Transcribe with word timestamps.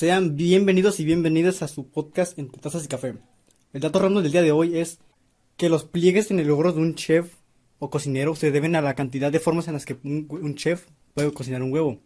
Sean 0.00 0.34
bienvenidos 0.34 0.98
y 0.98 1.04
bienvenidas 1.04 1.60
a 1.60 1.68
su 1.68 1.90
podcast 1.90 2.38
Entre 2.38 2.58
Tazas 2.58 2.86
y 2.86 2.88
Café. 2.88 3.16
El 3.74 3.82
dato 3.82 3.98
random 3.98 4.22
del 4.22 4.32
día 4.32 4.40
de 4.40 4.50
hoy 4.50 4.78
es 4.78 4.98
que 5.58 5.68
los 5.68 5.84
pliegues 5.84 6.30
en 6.30 6.38
el 6.38 6.46
logro 6.46 6.72
de 6.72 6.80
un 6.80 6.94
chef 6.94 7.34
o 7.78 7.90
cocinero 7.90 8.34
se 8.34 8.50
deben 8.50 8.76
a 8.76 8.80
la 8.80 8.94
cantidad 8.94 9.30
de 9.30 9.40
formas 9.40 9.68
en 9.68 9.74
las 9.74 9.84
que 9.84 9.98
un, 10.02 10.54
chef 10.54 10.86
puede 11.12 11.30
cocinar 11.34 11.62
un 11.62 11.70
huevo. 11.70 12.00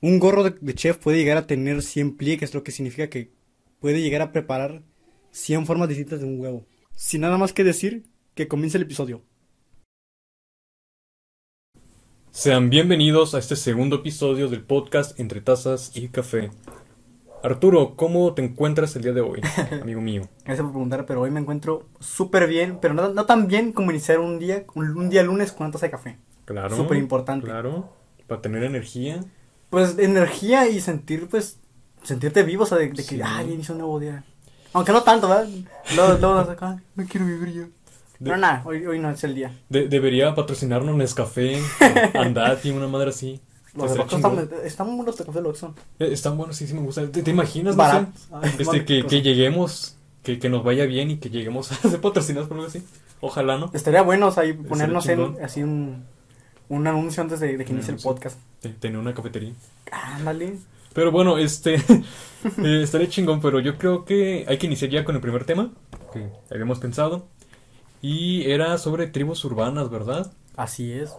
Un 0.00 0.18
gorro 0.18 0.42
de, 0.42 0.56
de 0.60 0.74
chef 0.74 0.96
puede 0.96 1.18
llegar 1.18 1.36
a 1.36 1.46
tener 1.46 1.82
100 1.82 2.16
pliegues, 2.16 2.52
lo 2.52 2.64
que 2.64 2.72
significa 2.72 3.08
que 3.08 3.30
puede 3.78 4.02
llegar 4.02 4.22
a 4.22 4.32
preparar 4.32 4.82
100 5.30 5.66
formas 5.66 5.88
distintas 5.88 6.18
de 6.18 6.26
un 6.26 6.40
huevo. 6.40 6.66
Sin 6.96 7.20
nada 7.20 7.38
más 7.38 7.52
que 7.52 7.62
decir, 7.62 8.06
que 8.34 8.48
comience 8.48 8.76
el 8.76 8.82
episodio. 8.82 9.22
Sean 12.32 12.70
bienvenidos 12.70 13.36
a 13.36 13.38
este 13.38 13.54
segundo 13.54 13.94
episodio 13.94 14.48
del 14.48 14.64
podcast 14.64 15.20
Entre 15.20 15.40
Tazas 15.40 15.92
y 15.94 16.08
Café. 16.08 16.50
Arturo, 17.42 17.94
¿cómo 17.96 18.34
te 18.34 18.44
encuentras 18.44 18.94
el 18.96 19.02
día 19.02 19.12
de 19.12 19.22
hoy, 19.22 19.40
amigo 19.82 20.00
mío? 20.00 20.28
Gracias 20.44 20.62
por 20.62 20.72
preguntar, 20.72 21.06
pero 21.06 21.22
hoy 21.22 21.30
me 21.30 21.40
encuentro 21.40 21.86
súper 21.98 22.46
bien, 22.46 22.78
pero 22.82 22.92
no, 22.92 23.08
no 23.14 23.24
tan 23.24 23.46
bien 23.46 23.72
como 23.72 23.90
iniciar 23.90 24.18
un 24.18 24.38
día, 24.38 24.64
un, 24.74 24.96
un 24.96 25.08
día 25.08 25.22
lunes 25.22 25.52
con 25.52 25.66
una 25.66 25.72
taza 25.72 25.86
de 25.86 25.90
café. 25.90 26.18
Claro. 26.44 26.76
Súper 26.76 26.98
importante. 26.98 27.46
Claro. 27.46 27.88
Para 28.26 28.42
tener 28.42 28.62
energía. 28.64 29.24
Pues 29.70 29.98
energía 29.98 30.68
y 30.68 30.80
sentir, 30.80 31.28
pues, 31.28 31.58
sentirte 32.02 32.42
vivo, 32.42 32.64
o 32.64 32.66
sea, 32.66 32.76
de, 32.76 32.88
de 32.88 32.92
que, 32.94 33.02
Sí. 33.02 33.20
ay, 33.24 33.52
inició 33.54 33.74
un 33.74 33.78
nuevo 33.80 33.98
día. 34.00 34.22
Aunque 34.74 34.92
no 34.92 35.02
tanto, 35.02 35.28
¿verdad? 35.28 35.48
Luego, 35.96 36.18
luego 36.18 36.38
acá, 36.40 36.82
no 36.94 37.04
quiero 37.06 37.26
vivir 37.26 37.52
yo. 37.54 37.64
Pero 38.22 38.36
nada, 38.36 38.62
hoy, 38.66 38.84
hoy 38.84 38.98
no 38.98 39.10
es 39.10 39.24
el 39.24 39.34
día. 39.34 39.50
De- 39.70 39.88
debería 39.88 40.34
patrocinarnos 40.34 40.94
Nescafé, 40.94 41.58
Andati, 42.14 42.70
una 42.70 42.86
madre 42.86 43.08
así. 43.10 43.40
Los 43.74 43.94
de 43.94 44.02
están, 44.02 44.50
están 44.64 44.86
muy 44.88 44.96
buenos 44.96 45.16
café 45.16 45.40
de. 45.40 45.74
Eh, 46.00 46.08
Están 46.12 46.36
buenos, 46.36 46.56
sí, 46.56 46.66
sí 46.66 46.74
me 46.74 46.80
gusta. 46.80 47.06
¿Te, 47.10 47.22
te 47.22 47.30
imaginas, 47.30 47.76
no 47.76 47.84
sé, 47.84 47.92
Baratos. 47.92 48.28
Ay, 48.32 48.50
este, 48.58 48.84
que, 48.84 49.02
cosa. 49.02 49.08
que 49.08 49.22
lleguemos, 49.22 49.96
que, 50.22 50.38
que 50.38 50.48
nos 50.48 50.64
vaya 50.64 50.86
bien 50.86 51.10
y 51.12 51.18
que 51.18 51.30
lleguemos 51.30 51.70
a 51.70 51.76
ser 51.88 52.00
patrocinados 52.00 52.48
por 52.48 52.56
algo 52.56 52.68
así? 52.68 52.82
Ojalá, 53.20 53.58
¿no? 53.58 53.70
Estaría 53.72 54.02
bueno, 54.02 54.28
o 54.28 54.32
sea, 54.32 54.44
y 54.44 54.52
ponernos 54.54 55.06
en, 55.08 55.36
así 55.44 55.62
un, 55.62 56.04
un 56.68 56.86
anuncio 56.86 57.22
antes 57.22 57.38
de, 57.40 57.56
de 57.58 57.64
que 57.64 57.70
Un 57.72 57.78
inicie 57.78 57.94
el 57.94 58.00
podcast. 58.00 58.38
Te- 58.60 58.70
Tener 58.70 58.98
una 58.98 59.14
cafetería. 59.14 59.52
Ándale. 59.92 60.56
Pero 60.92 61.12
bueno, 61.12 61.38
este 61.38 61.74
eh, 62.58 62.80
estaría 62.82 63.08
chingón, 63.08 63.40
pero 63.40 63.60
yo 63.60 63.78
creo 63.78 64.04
que 64.04 64.44
hay 64.48 64.58
que 64.58 64.66
iniciar 64.66 64.90
ya 64.90 65.04
con 65.04 65.14
el 65.14 65.20
primer 65.20 65.44
tema 65.44 65.70
que 66.12 66.28
habíamos 66.50 66.80
pensado. 66.80 67.26
Y 68.02 68.50
era 68.50 68.78
sobre 68.78 69.06
tribus 69.06 69.44
urbanas, 69.44 69.90
¿verdad? 69.90 70.32
Así 70.56 70.90
es. 70.92 71.12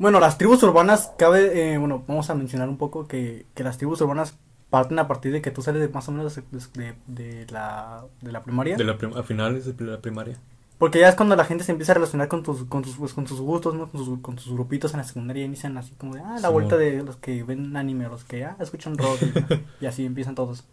Bueno, 0.00 0.18
las 0.18 0.36
tribus 0.38 0.62
urbanas, 0.64 1.12
cabe, 1.16 1.74
eh, 1.74 1.78
bueno, 1.78 2.02
vamos 2.08 2.28
a 2.30 2.34
mencionar 2.34 2.68
un 2.68 2.78
poco 2.78 3.06
que, 3.06 3.46
que 3.54 3.62
las 3.62 3.76
tribus 3.76 4.00
urbanas 4.00 4.34
parten 4.70 4.98
a 4.98 5.06
partir 5.06 5.30
de 5.30 5.42
que 5.42 5.50
tú 5.50 5.62
sales 5.62 5.80
de 5.82 5.88
más 5.88 6.08
o 6.08 6.12
menos 6.12 6.34
de, 6.34 6.42
de- 6.72 6.94
de 7.06 7.46
la, 7.52 8.04
de 8.22 8.32
la 8.32 8.42
primaria. 8.42 8.76
De 8.76 8.84
la 8.84 8.96
prim- 8.96 9.16
a 9.16 9.22
finales 9.22 9.76
de 9.76 9.84
la 9.84 10.00
primaria. 10.00 10.38
Porque 10.78 10.98
ya 11.00 11.10
es 11.10 11.14
cuando 11.14 11.36
la 11.36 11.44
gente 11.44 11.62
se 11.64 11.72
empieza 11.72 11.92
a 11.92 11.96
relacionar 11.96 12.28
con 12.28 12.42
tus, 12.42 12.64
con 12.64 12.82
tus, 12.82 12.96
pues, 12.96 13.12
con 13.12 13.26
tus 13.26 13.38
gustos, 13.40 13.74
¿no? 13.74 13.90
Con 13.90 14.02
tus, 14.04 14.18
con 14.20 14.36
tus 14.36 14.50
grupitos 14.50 14.92
en 14.94 14.98
la 14.98 15.04
secundaria 15.04 15.44
inician 15.44 15.76
así 15.76 15.92
como 15.98 16.14
de, 16.14 16.22
ah, 16.22 16.38
la 16.40 16.48
vuelta 16.48 16.78
de 16.78 17.02
los 17.02 17.16
que 17.16 17.42
ven 17.42 17.76
anime, 17.76 18.08
los 18.08 18.24
que, 18.24 18.44
ah, 18.46 18.56
escuchan 18.58 18.96
rock. 18.96 19.20
y, 19.80 19.84
y 19.84 19.86
así 19.86 20.06
empiezan 20.06 20.34
todos. 20.34 20.64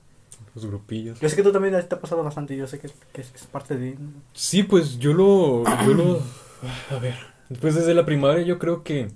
Los 0.56 0.66
grupillos. 0.66 1.20
Yo 1.20 1.28
sé 1.28 1.36
que 1.36 1.44
tú 1.44 1.52
también 1.52 1.74
te 1.86 1.94
ha 1.96 2.00
pasado 2.00 2.24
bastante, 2.24 2.56
yo 2.56 2.66
sé 2.68 2.80
que, 2.80 2.90
que 3.12 3.20
es, 3.22 3.30
que 3.32 3.38
es 3.38 3.44
parte 3.48 3.76
de... 3.78 3.98
Sí, 4.32 4.64
pues 4.64 4.98
yo 4.98 5.14
lo, 5.14 5.64
yo 5.86 5.94
lo, 5.94 6.22
a 6.96 7.00
ver, 7.00 7.16
pues 7.60 7.76
desde 7.76 7.94
la 7.94 8.06
primaria 8.06 8.44
yo 8.44 8.58
creo 8.60 8.84
que, 8.84 9.10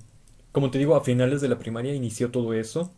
como 0.51 0.71
te 0.71 0.79
digo, 0.79 0.95
a 0.95 1.03
finales 1.03 1.41
de 1.41 1.49
la 1.49 1.59
primaria 1.59 1.93
inició 1.93 2.31
todo 2.31 2.53
eso. 2.53 2.91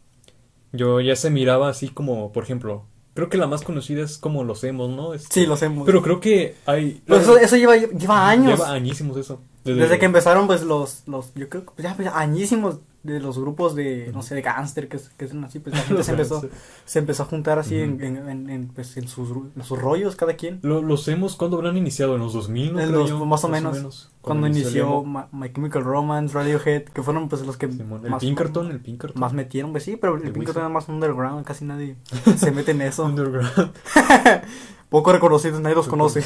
Yo 0.72 1.00
ya 1.02 1.16
se 1.16 1.30
miraba 1.30 1.70
así 1.70 1.90
como, 1.90 2.32
por 2.32 2.44
ejemplo, 2.44 2.86
creo 3.14 3.30
que 3.30 3.38
la 3.38 3.48
más 3.48 3.62
conocida 3.62 4.04
es 4.04 4.18
como 4.18 4.44
los 4.44 4.64
emos, 4.64 4.90
¿no? 4.90 5.14
Este, 5.14 5.42
Sí, 5.42 5.46
lo 5.46 5.54
hacemos. 5.54 5.86
Pero 5.86 6.02
creo 6.02 6.20
que 6.20 6.56
hay... 6.66 7.02
Pero 7.06 7.20
eso, 7.20 7.38
eso 7.38 7.56
lleva, 7.56 7.78
lleva 7.78 8.28
años. 8.28 8.60
Lleva 8.60 8.74
añísimos 8.74 9.18
eso. 9.18 9.40
Desde 9.64 10.00
que 10.00 10.06
empezaron, 10.06 10.48
pues, 10.48 10.64
los, 10.64 11.08
los, 11.08 11.34
yo 11.36 11.48
creo 11.48 11.64
que 11.64 11.72
pues, 11.76 11.84
ya, 11.88 11.96
pues, 11.96 12.10
añísimos 12.14 12.80
de 13.04 13.20
los 13.20 13.38
grupos 13.38 13.76
de, 13.76 14.10
no 14.14 14.24
sé, 14.24 14.34
de 14.34 14.42
gangster, 14.42 14.88
que, 14.88 14.98
que 15.18 15.28
son 15.28 15.44
así, 15.44 15.60
pues, 15.60 15.76
la 15.76 15.82
gente 15.84 16.04
se 16.04 16.12
empezó, 16.12 16.46
se 16.86 17.00
empezó 17.00 17.24
a 17.24 17.26
juntar 17.26 17.60
así 17.60 17.78
en, 17.78 18.02
en, 18.02 18.30
en, 18.30 18.50
en, 18.50 18.68
pues, 18.70 18.96
en 18.98 19.08
sus, 19.10 19.30
en 19.56 19.64
sus 19.64 19.78
rollos, 19.80 20.16
cada 20.16 20.34
quien. 20.36 20.60
Lo- 20.62 20.82
los 20.82 21.08
emos, 21.10 21.36
¿cuándo 21.36 21.58
habrán 21.58 21.76
iniciado? 21.78 22.16
¿En 22.16 22.22
los 22.22 22.32
2000? 22.34 22.74
no 22.74 22.80
En 22.80 22.92
los- 22.94 23.10
yo? 23.10 23.26
más 23.26 23.44
o 23.44 23.50
menos. 23.50 24.10
Cuando 24.22 24.48
inició 24.48 25.04
My 25.04 25.52
Chemical 25.52 25.84
Romance, 25.84 26.34
Radiohead, 26.34 26.84
que 26.86 27.04
fueron, 27.04 27.28
pues, 27.28 27.42
los 27.46 27.58
que 27.58 27.70
Simón, 27.70 28.02
el 28.06 28.12
más, 28.12 28.22
Pinkerton, 28.22 28.72
el 28.72 28.80
Pinkerton. 28.80 29.20
más 29.20 29.34
metieron, 29.34 29.72
pues, 29.74 29.84
sí, 29.84 29.98
pero 29.98 30.16
el 30.16 30.24
El 30.24 30.32
Pinkerton 30.32 30.64
es 30.66 30.72
más 30.72 30.88
underground, 30.88 31.46
casi 31.46 31.66
nadie 31.66 31.98
se 32.38 32.52
mete 32.52 32.72
en 32.72 32.82
eso. 32.84 33.04
Underground. 33.04 33.52
Poco 34.90 35.12
reconocidos, 35.12 35.60
nadie 35.60 35.76
los 35.76 35.88
conoce. 35.88 36.24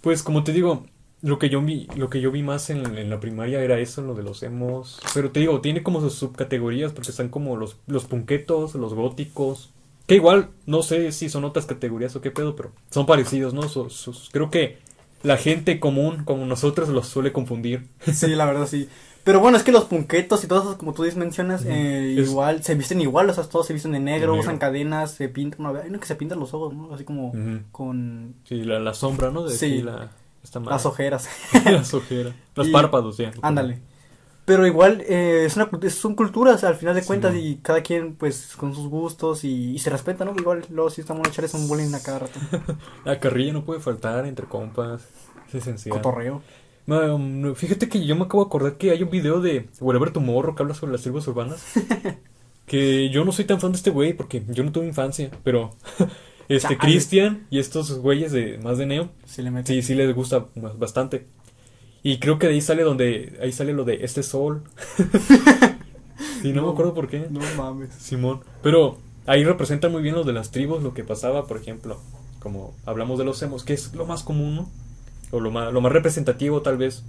Pues 0.00 0.22
como 0.22 0.44
te 0.44 0.52
digo, 0.52 0.84
lo 1.22 1.38
que 1.38 1.48
yo 1.48 1.62
vi, 1.62 1.86
lo 1.96 2.10
que 2.10 2.20
yo 2.20 2.30
vi 2.32 2.42
más 2.42 2.68
en, 2.70 2.98
en 2.98 3.08
la 3.08 3.20
primaria 3.20 3.62
era 3.62 3.78
eso, 3.78 4.02
lo 4.02 4.14
de 4.14 4.22
los 4.24 4.42
emos. 4.42 5.00
Pero 5.14 5.30
te 5.30 5.40
digo, 5.40 5.60
tiene 5.60 5.82
como 5.82 6.00
sus 6.00 6.14
subcategorías 6.14 6.92
porque 6.92 7.10
están 7.10 7.28
como 7.28 7.56
los, 7.56 7.76
los 7.86 8.04
punquetos, 8.06 8.74
los 8.74 8.92
góticos. 8.94 9.70
Que 10.06 10.16
igual, 10.16 10.48
no 10.66 10.82
sé 10.82 11.12
si 11.12 11.28
son 11.28 11.44
otras 11.44 11.66
categorías 11.66 12.14
o 12.16 12.20
qué 12.20 12.30
pedo, 12.32 12.56
pero 12.56 12.72
son 12.90 13.06
parecidos, 13.06 13.54
¿no? 13.54 13.62
Sus- 13.68 13.94
sus- 13.94 14.30
creo 14.32 14.50
que 14.50 14.78
la 15.22 15.36
gente 15.36 15.78
común, 15.78 16.24
como 16.24 16.44
nosotros, 16.44 16.88
los 16.88 17.06
suele 17.06 17.32
confundir. 17.32 17.86
Sí, 18.12 18.26
la 18.34 18.44
verdad 18.44 18.66
sí. 18.66 18.88
Pero 19.22 19.38
bueno, 19.38 19.56
es 19.56 19.62
que 19.62 19.70
los 19.70 19.84
punquetos 19.84 20.42
y 20.42 20.48
todos 20.48 20.64
esos, 20.64 20.76
como 20.76 20.92
tú 20.92 21.04
dices, 21.04 21.16
mencionas, 21.16 21.64
eh, 21.64 22.16
Es- 22.18 22.28
igual, 22.30 22.64
se 22.64 22.74
visten 22.74 23.00
igual, 23.00 23.30
o 23.30 23.32
sea, 23.32 23.44
todos 23.44 23.68
se 23.68 23.72
visten 23.72 23.92
de 23.92 24.00
negro, 24.00 24.34
usan 24.34 24.58
cadenas, 24.58 25.12
se 25.12 25.28
pintan, 25.28 25.62
no, 25.62 25.68
hay 25.68 25.88
uno 25.88 26.00
que 26.00 26.06
se 26.06 26.16
pinta 26.16 26.34
los 26.34 26.52
ojos, 26.52 26.74
¿no? 26.74 26.92
Así 26.92 27.04
como 27.04 27.32
con 27.70 28.34
Sí, 28.42 28.64
la, 28.64 28.80
la 28.80 28.94
sombra, 28.94 29.30
¿no? 29.30 29.44
De 29.44 29.56
Sí. 29.56 29.66
aquí, 29.66 29.82
la, 29.82 30.10
las 30.66 30.86
ojeras, 30.86 31.28
las 31.64 31.94
ojeras. 31.94 32.34
Los 32.54 32.68
Y- 32.68 32.72
párpados, 32.72 33.16
ya. 33.16 33.32
ándale. 33.42 33.80
Pero 34.44 34.66
igual, 34.66 35.02
eh, 35.02 35.44
es 35.46 35.56
una, 35.56 35.70
son 35.88 36.16
culturas 36.16 36.64
al 36.64 36.74
final 36.74 36.96
de 36.96 37.04
cuentas 37.04 37.32
y 37.36 37.60
cada 37.62 37.80
quien, 37.82 38.16
pues, 38.16 38.56
con 38.56 38.74
sus 38.74 38.88
gustos 38.88 39.44
y, 39.44 39.70
y 39.70 39.78
se 39.78 39.88
respeta, 39.88 40.24
¿no? 40.24 40.34
Igual, 40.36 40.64
luego 40.70 40.90
sí 40.90 41.00
estamos 41.00 41.24
a 41.24 41.30
echarles 41.30 41.54
un 41.54 41.68
bullying 41.68 41.94
a 41.94 42.02
cada 42.02 42.18
rato, 42.20 42.40
La 43.04 43.20
carrilla 43.20 43.52
no 43.52 43.64
puede 43.64 43.78
faltar 43.78 44.26
entre 44.26 44.46
compas. 44.46 45.02
Es 45.48 45.54
esencial. 45.54 45.94
cotorreo. 45.94 46.42
No, 46.86 47.54
fíjate 47.54 47.88
que 47.88 48.04
yo 48.04 48.16
me 48.16 48.24
acabo 48.24 48.42
de 48.42 48.48
acordar 48.48 48.76
que 48.76 48.90
hay 48.90 49.04
un 49.04 49.10
video 49.10 49.40
de 49.40 49.68
Whatever 49.80 50.10
Tomorrow 50.10 50.56
que 50.56 50.62
habla 50.64 50.74
sobre 50.74 50.90
las 50.92 51.02
tribus 51.02 51.28
urbanas. 51.28 51.62
que 52.66 53.10
yo 53.10 53.24
no 53.24 53.30
soy 53.30 53.44
tan 53.44 53.60
fan 53.60 53.70
de 53.70 53.76
este 53.76 53.90
güey 53.90 54.12
porque 54.12 54.42
yo 54.48 54.64
no 54.64 54.72
tuve 54.72 54.86
infancia, 54.86 55.30
pero 55.44 55.76
este. 56.48 56.76
Christian 56.78 57.46
y 57.50 57.58
estos 57.58 57.98
güeyes 57.98 58.32
de 58.32 58.58
más 58.58 58.78
de 58.78 58.86
Neo, 58.86 59.10
Si 59.24 59.42
le 59.42 59.50
meten. 59.50 59.74
sí, 59.76 59.82
sí 59.82 59.94
les 59.94 60.14
gusta 60.14 60.46
ba- 60.54 60.72
bastante. 60.78 61.26
Y 62.02 62.18
creo 62.18 62.38
que 62.38 62.48
de 62.48 62.54
ahí 62.54 62.60
sale 62.60 62.82
donde 62.82 63.38
ahí 63.42 63.52
sale 63.52 63.72
lo 63.72 63.84
de 63.84 64.04
este 64.04 64.22
sol. 64.22 64.62
y 66.42 66.48
no, 66.48 66.62
No. 66.62 66.66
me 66.68 66.72
acuerdo 66.72 66.94
por 66.94 67.08
qué. 67.08 67.26
No 67.30 67.40
mames. 67.56 67.90
Simón. 67.94 68.40
Pero 68.62 68.98
ahí 69.26 69.44
representan 69.44 69.92
muy 69.92 70.02
bien 70.02 70.14
lo 70.14 70.24
de 70.24 70.32
las 70.32 70.50
tribus, 70.50 70.82
lo 70.82 70.94
que 70.94 71.04
pasaba, 71.04 71.46
por 71.46 71.56
ejemplo, 71.58 72.00
como 72.40 72.74
hablamos 72.86 73.18
de 73.18 73.24
los 73.24 73.40
emos, 73.42 73.64
que 73.64 73.72
es 73.74 73.94
lo 73.94 74.06
más 74.06 74.22
común, 74.22 74.56
¿no? 74.56 74.70
O 75.30 75.40
lo 75.40 75.50
más, 75.50 75.72
lo 75.72 75.80
más 75.80 75.92
representativo 75.92 76.60
tal 76.62 76.76
vez. 76.76 77.04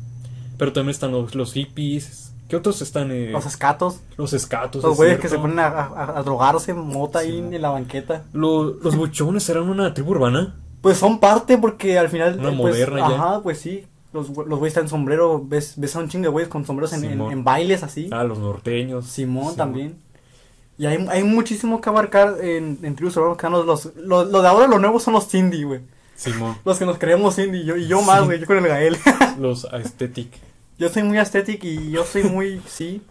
Pero 0.57 0.71
también 0.73 0.91
están 0.91 1.11
los, 1.11 1.33
los 1.35 1.53
hippies. 1.53 2.32
¿Qué 2.47 2.55
otros 2.55 2.81
están? 2.81 3.11
eh? 3.11 3.29
Los 3.31 3.45
escatos, 3.45 3.99
los 4.17 4.33
escatos. 4.33 4.83
los 4.83 4.91
es 4.93 4.97
güeyes 4.97 5.19
que 5.19 5.29
se 5.29 5.37
ponen 5.39 5.59
a, 5.59 5.67
a- 5.67 6.19
a 6.19 6.23
drogarse 6.23 6.73
mota 6.73 7.19
ahí 7.19 7.37
en 7.39 7.61
la 7.61 7.69
banqueta. 7.69 8.23
Lo- 8.33 8.73
los 8.81 8.95
buchones 8.95 9.47
eran 9.49 9.69
una 9.69 9.93
tribu 9.93 10.11
urbana. 10.11 10.55
Pues 10.81 10.97
son 10.97 11.19
parte 11.19 11.57
porque 11.57 11.97
al 11.97 12.09
final. 12.09 12.37
Una 12.39 12.49
eh, 12.49 12.57
pues, 12.59 12.73
moderna 12.75 12.99
ya. 12.99 13.15
Ajá, 13.15 13.41
pues 13.41 13.59
sí. 13.59 13.85
Los, 14.11 14.29
los 14.29 14.59
güeyes 14.59 14.67
están 14.73 14.83
en 14.83 14.89
sombrero. 14.89 15.41
Ves, 15.43 15.73
ves 15.77 15.95
a 15.95 15.99
un 15.99 16.09
chingo 16.09 16.23
de 16.23 16.29
güeyes 16.29 16.49
con 16.49 16.65
sombreros 16.65 16.93
en, 16.93 17.19
en- 17.19 17.43
bailes 17.43 17.81
así. 17.83 18.09
Ah, 18.11 18.23
los 18.23 18.37
norteños. 18.37 19.05
Simón 19.07 19.55
también. 19.55 19.97
Y 20.77 20.85
hay, 20.85 21.05
hay 21.09 21.23
muchísimo 21.23 21.79
que 21.81 21.89
abarcar 21.89 22.35
en, 22.41 22.79
en 22.83 22.95
tribus 22.95 23.15
urbanas. 23.17 23.65
Los, 23.65 23.65
los, 23.65 23.95
lo, 23.95 24.25
lo 24.25 24.41
de 24.41 24.47
ahora, 24.47 24.67
lo 24.67 24.77
nuevo 24.79 24.99
son 24.99 25.13
los 25.13 25.27
Cindy, 25.29 25.63
güey. 25.63 25.81
Simón. 26.15 26.57
Los 26.65 26.77
que 26.77 26.85
nos 26.85 26.97
creemos 26.99 27.35
Cindy. 27.35 27.63
Yo, 27.63 27.75
y 27.77 27.87
yo 27.87 28.01
más, 28.01 28.25
güey. 28.25 28.39
Yo 28.39 28.45
con 28.45 28.57
el 28.57 28.67
Gael. 28.67 28.97
Los 29.39 29.65
aesthetic. 29.65 30.29
Yo 30.77 30.89
soy 30.89 31.03
muy 31.03 31.17
aesthetic 31.17 31.63
y 31.63 31.91
yo 31.91 32.03
soy 32.05 32.23
muy. 32.23 32.61
sí. 32.67 33.01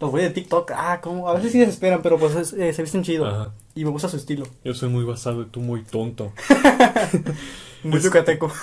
Los 0.00 0.10
güeyes 0.10 0.30
de 0.30 0.34
TikTok. 0.34 0.72
Ah, 0.74 1.00
como. 1.00 1.28
A 1.28 1.34
veces 1.34 1.52
sí 1.52 1.58
desesperan, 1.58 2.02
pero 2.02 2.18
pues 2.18 2.34
es- 2.34 2.52
eh, 2.52 2.72
se 2.72 2.82
visten 2.82 3.02
chido. 3.04 3.26
Ajá. 3.26 3.52
Y 3.74 3.84
me 3.84 3.90
gusta 3.90 4.08
su 4.08 4.16
estilo. 4.16 4.44
Yo 4.64 4.74
soy 4.74 4.88
muy 4.88 5.04
basado 5.04 5.42
y 5.42 5.46
tú 5.46 5.60
muy 5.60 5.82
tonto. 5.82 6.32
Muy 7.84 7.98
Es- 7.98 8.04
yucateco. 8.04 8.50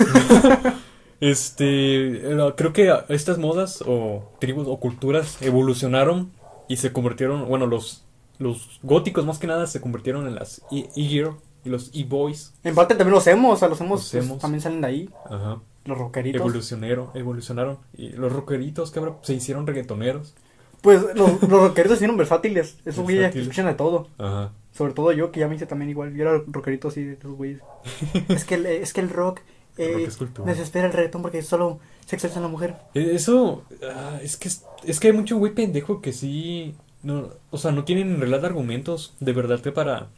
Este, 1.20 2.20
creo 2.58 2.74
que 2.74 2.92
estas 3.10 3.38
modas 3.38 3.84
o 3.86 4.32
tribus 4.40 4.66
o 4.68 4.80
culturas 4.80 5.38
evolucionaron 5.42 6.32
y 6.68 6.78
se 6.78 6.92
convirtieron, 6.92 7.48
bueno, 7.48 7.68
los, 7.68 8.04
los 8.40 8.80
góticos 8.82 9.24
más 9.24 9.38
que 9.38 9.46
nada 9.46 9.68
se 9.68 9.82
convirtieron 9.82 10.26
en 10.26 10.34
las 10.34 10.64
e- 10.72 10.90
e-girl 10.96 11.36
y 11.64 11.70
los 11.70 11.92
e-boys. 11.94 12.54
En 12.64 12.74
parte 12.74 12.96
también 12.96 13.14
los 13.14 13.28
emos, 13.28 13.54
o 13.54 13.58
sea, 13.58 13.68
los 13.68 13.80
emos, 13.82 14.00
Los 14.02 14.10
pues, 14.12 14.26
emos. 14.26 14.40
también 14.40 14.62
salen 14.62 14.82
de 14.82 14.88
ahí, 14.88 15.10
Ajá. 15.30 15.60
Los 15.86 15.98
rockeritos. 15.98 16.42
Evolucionaron, 16.42 17.10
evolucionaron. 17.16 17.78
Y 17.98 18.10
los 18.10 18.31
rockeritos 18.31 18.92
que 18.92 19.00
ahora 19.00 19.16
se 19.22 19.33
hicieron 19.33 19.66
reggaetoneros. 19.68 20.36
Pues 20.81 21.01
los, 21.16 21.42
los 21.42 21.62
rockeros 21.62 21.94
hicieron 21.94 22.18
versátiles. 22.18 22.78
Esos 22.86 23.04
güeyes 23.04 23.36
escuchan 23.36 23.68
de 23.68 23.75
todo. 23.75 24.07
Ajá. 24.18 24.51
Sobre 24.72 24.94
todo 24.94 25.12
yo, 25.12 25.31
que 25.31 25.39
ya 25.39 25.48
me 25.48 25.56
hice 25.56 25.68
también 25.68 25.89
igual. 25.89 26.13
Yo 26.16 26.24
era 26.24 26.42
rockerito 26.48 26.88
así 26.88 27.04
de 27.04 27.13
esos 27.13 27.36
güeyes. 27.36 27.60
es, 28.30 28.45
que 28.45 28.56
el, 28.56 28.66
es 28.66 28.94
que 28.94 29.01
el 29.01 29.10
rock, 29.10 29.42
eh, 29.78 30.10
rock 30.19 30.39
desespera 30.45 30.88
el 30.88 30.94
reggaetón 30.94 31.22
porque 31.22 31.42
solo 31.42 31.80
se 32.06 32.16
exalta 32.16 32.38
en 32.38 32.44
la 32.44 32.50
mujer. 32.50 32.75
Eh, 32.94 33.12
Eso, 33.13 33.63
ah, 33.83 34.19
es 34.22 34.38
que 34.38 34.48
es, 34.48 34.66
es 34.83 35.00
que 35.00 35.07
hay 35.07 35.13
mucho 35.13 35.38
güey 35.38 35.54
pendejo 35.54 36.01
que 36.01 36.13
sí, 36.13 36.75
no, 37.04 37.30
o 37.51 37.57
sea, 37.57 37.72
no 37.72 37.83
tienen 37.83 38.10
en 38.16 38.19
realidad 38.19 38.45
argumentos 38.45 39.13
de 39.19 39.33
verdad 39.33 39.60
que 39.60 39.72
para, 39.72 40.10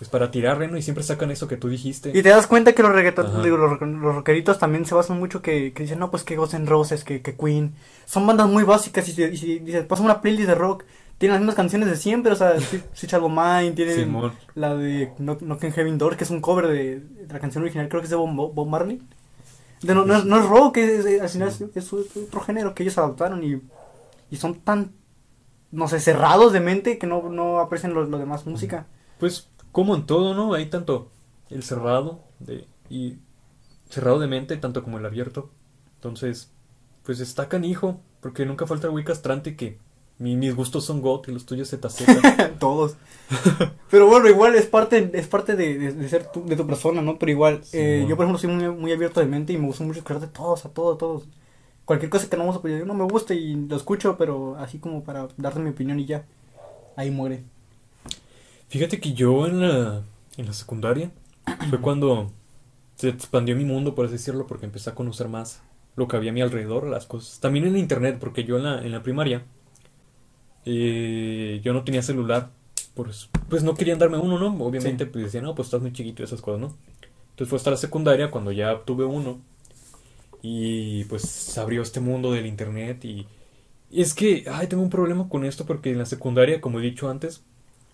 pues 0.00 0.08
para 0.08 0.30
tirar 0.30 0.56
reno 0.56 0.78
y 0.78 0.82
siempre 0.82 1.04
sacan 1.04 1.30
eso 1.30 1.46
que 1.46 1.58
tú 1.58 1.68
dijiste. 1.68 2.08
Y 2.08 2.22
te 2.22 2.30
das 2.30 2.46
cuenta 2.46 2.72
que 2.72 2.82
los 2.82 2.96
digo, 3.44 3.58
los, 3.58 3.78
los 3.78 4.14
rockeritos 4.14 4.58
también 4.58 4.86
se 4.86 4.94
basan 4.94 5.18
mucho 5.18 5.42
que, 5.42 5.74
que 5.74 5.82
dicen, 5.82 5.98
no, 5.98 6.10
pues 6.10 6.22
que 6.24 6.36
Guns 6.36 6.54
N' 6.54 6.64
Roses, 6.64 7.04
que, 7.04 7.20
que 7.20 7.36
Queen. 7.36 7.74
Son 8.06 8.26
bandas 8.26 8.48
muy 8.48 8.62
básicas 8.62 9.06
y 9.10 9.12
si, 9.12 9.22
y 9.24 9.36
si 9.36 9.58
dices, 9.58 9.84
pasa 9.84 10.02
una 10.02 10.22
playlist 10.22 10.48
de 10.48 10.54
rock, 10.54 10.84
tienen 11.18 11.34
las 11.34 11.40
mismas 11.42 11.54
canciones 11.54 11.90
de 11.90 11.96
siempre, 11.96 12.32
o 12.32 12.34
sea, 12.34 12.54
Si 12.94 13.06
Child 13.06 13.24
of 13.24 13.30
Mine, 13.30 13.72
tienen 13.72 13.94
la 14.54 14.74
de 14.74 15.12
Knock, 15.18 15.40
Knock 15.40 15.64
on 15.64 15.72
Heaven 15.72 15.98
Door, 15.98 16.16
que 16.16 16.24
es 16.24 16.30
un 16.30 16.40
cover 16.40 16.66
de, 16.68 17.00
de 17.00 17.30
la 17.34 17.38
canción 17.38 17.62
original, 17.62 17.90
creo 17.90 18.00
que 18.00 18.04
es 18.06 18.10
de 18.10 18.16
Bob, 18.16 18.54
Bob 18.54 18.68
Marley. 18.68 19.02
De, 19.82 19.94
no, 19.94 20.06
no, 20.06 20.16
es, 20.16 20.24
no 20.24 20.38
es 20.38 20.46
rock, 20.46 20.78
es, 20.78 21.04
es- 21.04 21.20
al 21.20 21.28
final 21.28 21.48
es, 21.48 21.60
es 21.74 21.92
otro 21.92 22.40
género 22.40 22.74
que 22.74 22.84
ellos 22.84 22.96
adoptaron 22.96 23.44
y, 23.44 23.60
y 24.30 24.36
son 24.36 24.54
tan, 24.60 24.92
no 25.72 25.88
sé, 25.88 26.00
cerrados 26.00 26.54
de 26.54 26.60
mente 26.60 26.98
que 26.98 27.06
no, 27.06 27.28
no 27.28 27.60
aprecian 27.60 27.92
lo, 27.94 28.04
lo 28.04 28.18
demás 28.18 28.46
música. 28.46 28.86
Pues 29.18 29.48
como 29.72 29.94
en 29.94 30.06
todo, 30.06 30.34
¿no? 30.34 30.54
Hay 30.54 30.66
tanto 30.66 31.08
el 31.50 31.62
cerrado 31.62 32.20
de, 32.38 32.66
y 32.88 33.16
cerrado 33.88 34.18
de 34.18 34.26
mente, 34.28 34.56
tanto 34.56 34.82
como 34.82 34.98
el 34.98 35.06
abierto. 35.06 35.50
Entonces, 35.96 36.50
pues 37.04 37.20
está 37.20 37.48
canijo, 37.48 38.00
porque 38.20 38.46
nunca 38.46 38.66
falta 38.66 38.86
el 38.86 38.92
güey 38.92 39.04
castrante 39.04 39.56
que 39.56 39.78
mi- 40.18 40.36
mis 40.36 40.54
gustos 40.54 40.84
son 40.84 41.00
GOT 41.00 41.28
y 41.28 41.32
los 41.32 41.46
tuyos 41.46 41.70
ZZ. 41.70 42.04
Todos. 42.58 42.96
Pero 43.90 44.06
bueno, 44.06 44.28
igual 44.28 44.54
es 44.54 44.66
parte, 44.66 45.10
es 45.14 45.26
parte 45.26 45.56
de, 45.56 45.78
de- 45.78 45.92
de 45.92 46.08
ser 46.08 46.26
tu, 46.30 46.44
de 46.44 46.56
tu 46.56 46.66
persona, 46.66 47.02
¿no? 47.02 47.18
Pero 47.18 47.32
igual, 47.32 47.64
Sí, 47.64 47.78
eh, 47.78 47.96
bueno. 47.98 48.08
yo 48.10 48.16
por 48.16 48.24
ejemplo 48.26 48.38
soy 48.38 48.50
muy, 48.50 48.68
muy 48.76 48.92
abierto 48.92 49.20
de 49.20 49.26
mente 49.26 49.52
y 49.52 49.58
me 49.58 49.66
gusta 49.66 49.84
mucho 49.84 49.98
escuchar 49.98 50.20
de 50.20 50.28
todos, 50.28 50.64
a 50.64 50.68
todos, 50.70 50.96
a 50.96 50.98
todos. 50.98 51.24
Cualquier 51.84 52.10
cosa 52.10 52.28
que 52.28 52.36
no, 52.36 52.46
vamos 52.46 52.64
a- 52.64 52.68
yo 52.68 52.84
no 52.86 52.94
me 52.94 53.04
guste 53.04 53.34
y 53.34 53.54
lo 53.54 53.76
escucho, 53.76 54.16
pero 54.16 54.56
así 54.56 54.78
como 54.78 55.02
para 55.02 55.28
darte 55.36 55.58
mi 55.60 55.70
opinión 55.70 55.98
y 55.98 56.06
ya. 56.06 56.24
Ahí 56.96 57.10
muere. 57.10 57.44
Fíjate 58.70 59.00
que 59.00 59.12
yo 59.14 59.46
en 59.46 59.60
la, 59.60 60.04
en 60.38 60.46
la 60.46 60.52
secundaria 60.54 61.12
fue 61.70 61.80
cuando 61.82 62.32
se 62.96 63.08
expandió 63.10 63.56
mi 63.56 63.64
mundo, 63.66 63.94
por 63.94 64.06
así 64.06 64.14
decirlo, 64.14 64.46
porque 64.46 64.66
empecé 64.66 64.90
a 64.90 64.96
conocer 64.96 65.28
más 65.28 65.62
lo 65.96 66.08
que 66.08 66.16
había 66.16 66.30
a 66.32 66.34
mi 66.34 66.42
alrededor, 66.42 66.86
las 66.88 67.06
cosas. 67.06 67.40
También 67.40 67.66
en 67.66 67.78
internet, 67.78 68.18
porque 68.20 68.44
yo 68.44 68.58
en 68.58 68.64
la, 68.64 68.82
en 68.84 68.92
la 68.92 69.02
primaria 69.04 69.44
eh, 70.64 71.60
yo 71.64 71.72
no 71.72 71.84
tenía 71.84 72.02
celular, 72.02 72.50
pues, 72.94 73.30
pues 73.48 73.62
no 73.62 73.74
querían 73.74 73.98
darme 73.98 74.18
uno, 74.18 74.38
¿no? 74.38 74.64
Obviamente 74.64 75.04
Sí. 75.04 75.10
pues 75.10 75.24
decían, 75.24 75.44
no, 75.44 75.54
pues 75.54 75.66
estás 75.68 75.80
muy 75.80 75.92
chiquito 75.92 76.22
y 76.22 76.24
esas 76.26 76.40
cosas, 76.40 76.60
¿no? 76.60 76.76
Entonces 77.30 77.48
fue 77.48 77.56
hasta 77.58 77.70
la 77.70 77.76
secundaria 77.76 78.30
cuando 78.30 78.52
ya 78.52 78.84
tuve 78.84 79.04
uno 79.04 79.40
y 80.42 81.04
pues 81.04 81.22
se 81.22 81.60
abrió 81.60 81.82
este 81.82 82.00
mundo 82.00 82.32
del 82.32 82.46
internet 82.46 83.04
y, 83.04 83.26
y 83.90 84.02
es 84.02 84.14
que, 84.14 84.44
ay, 84.52 84.68
tengo 84.68 84.82
un 84.82 84.90
problema 84.90 85.28
con 85.28 85.44
esto 85.44 85.66
porque 85.66 85.90
en 85.90 85.98
la 85.98 86.06
secundaria, 86.06 86.60
como 86.60 86.80
he 86.80 86.82
dicho 86.82 87.10
antes, 87.10 87.44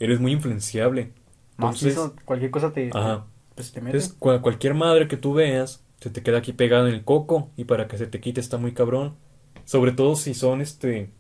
eres 0.00 0.20
muy 0.20 0.32
influenciable. 0.32 1.12
Entonces, 1.58 1.96
Macizo, 1.96 2.14
cualquier 2.25 2.50
cosa 2.50 2.72
te, 2.72 2.90
ajá. 2.93 3.26
pues, 3.54 3.72
te 3.72 3.81
mete. 3.81 3.98
Entonces, 3.98 4.19
cua- 4.19 4.40
cualquier 4.40 4.75
madre 4.75 5.08
que 5.08 5.16
tú 5.16 5.34
veas, 5.34 5.84
se 6.00 6.10
te 6.10 6.22
queda 6.22 6.38
aquí 6.38 6.52
pegada 6.52 6.88
en 6.88 6.94
el 6.94 7.04
coco 7.04 7.50
y 7.56 7.64
para 7.64 7.88
que 7.88 7.98
se 7.98 8.06
te 8.06 8.20
quite 8.20 8.40
está 8.40 8.58
muy 8.58 8.72
cabrón. 8.75 9.16
Sobre 9.64 9.93
todo 9.93 10.16
si 10.16 10.34
son 10.34 10.60
este 10.60 11.10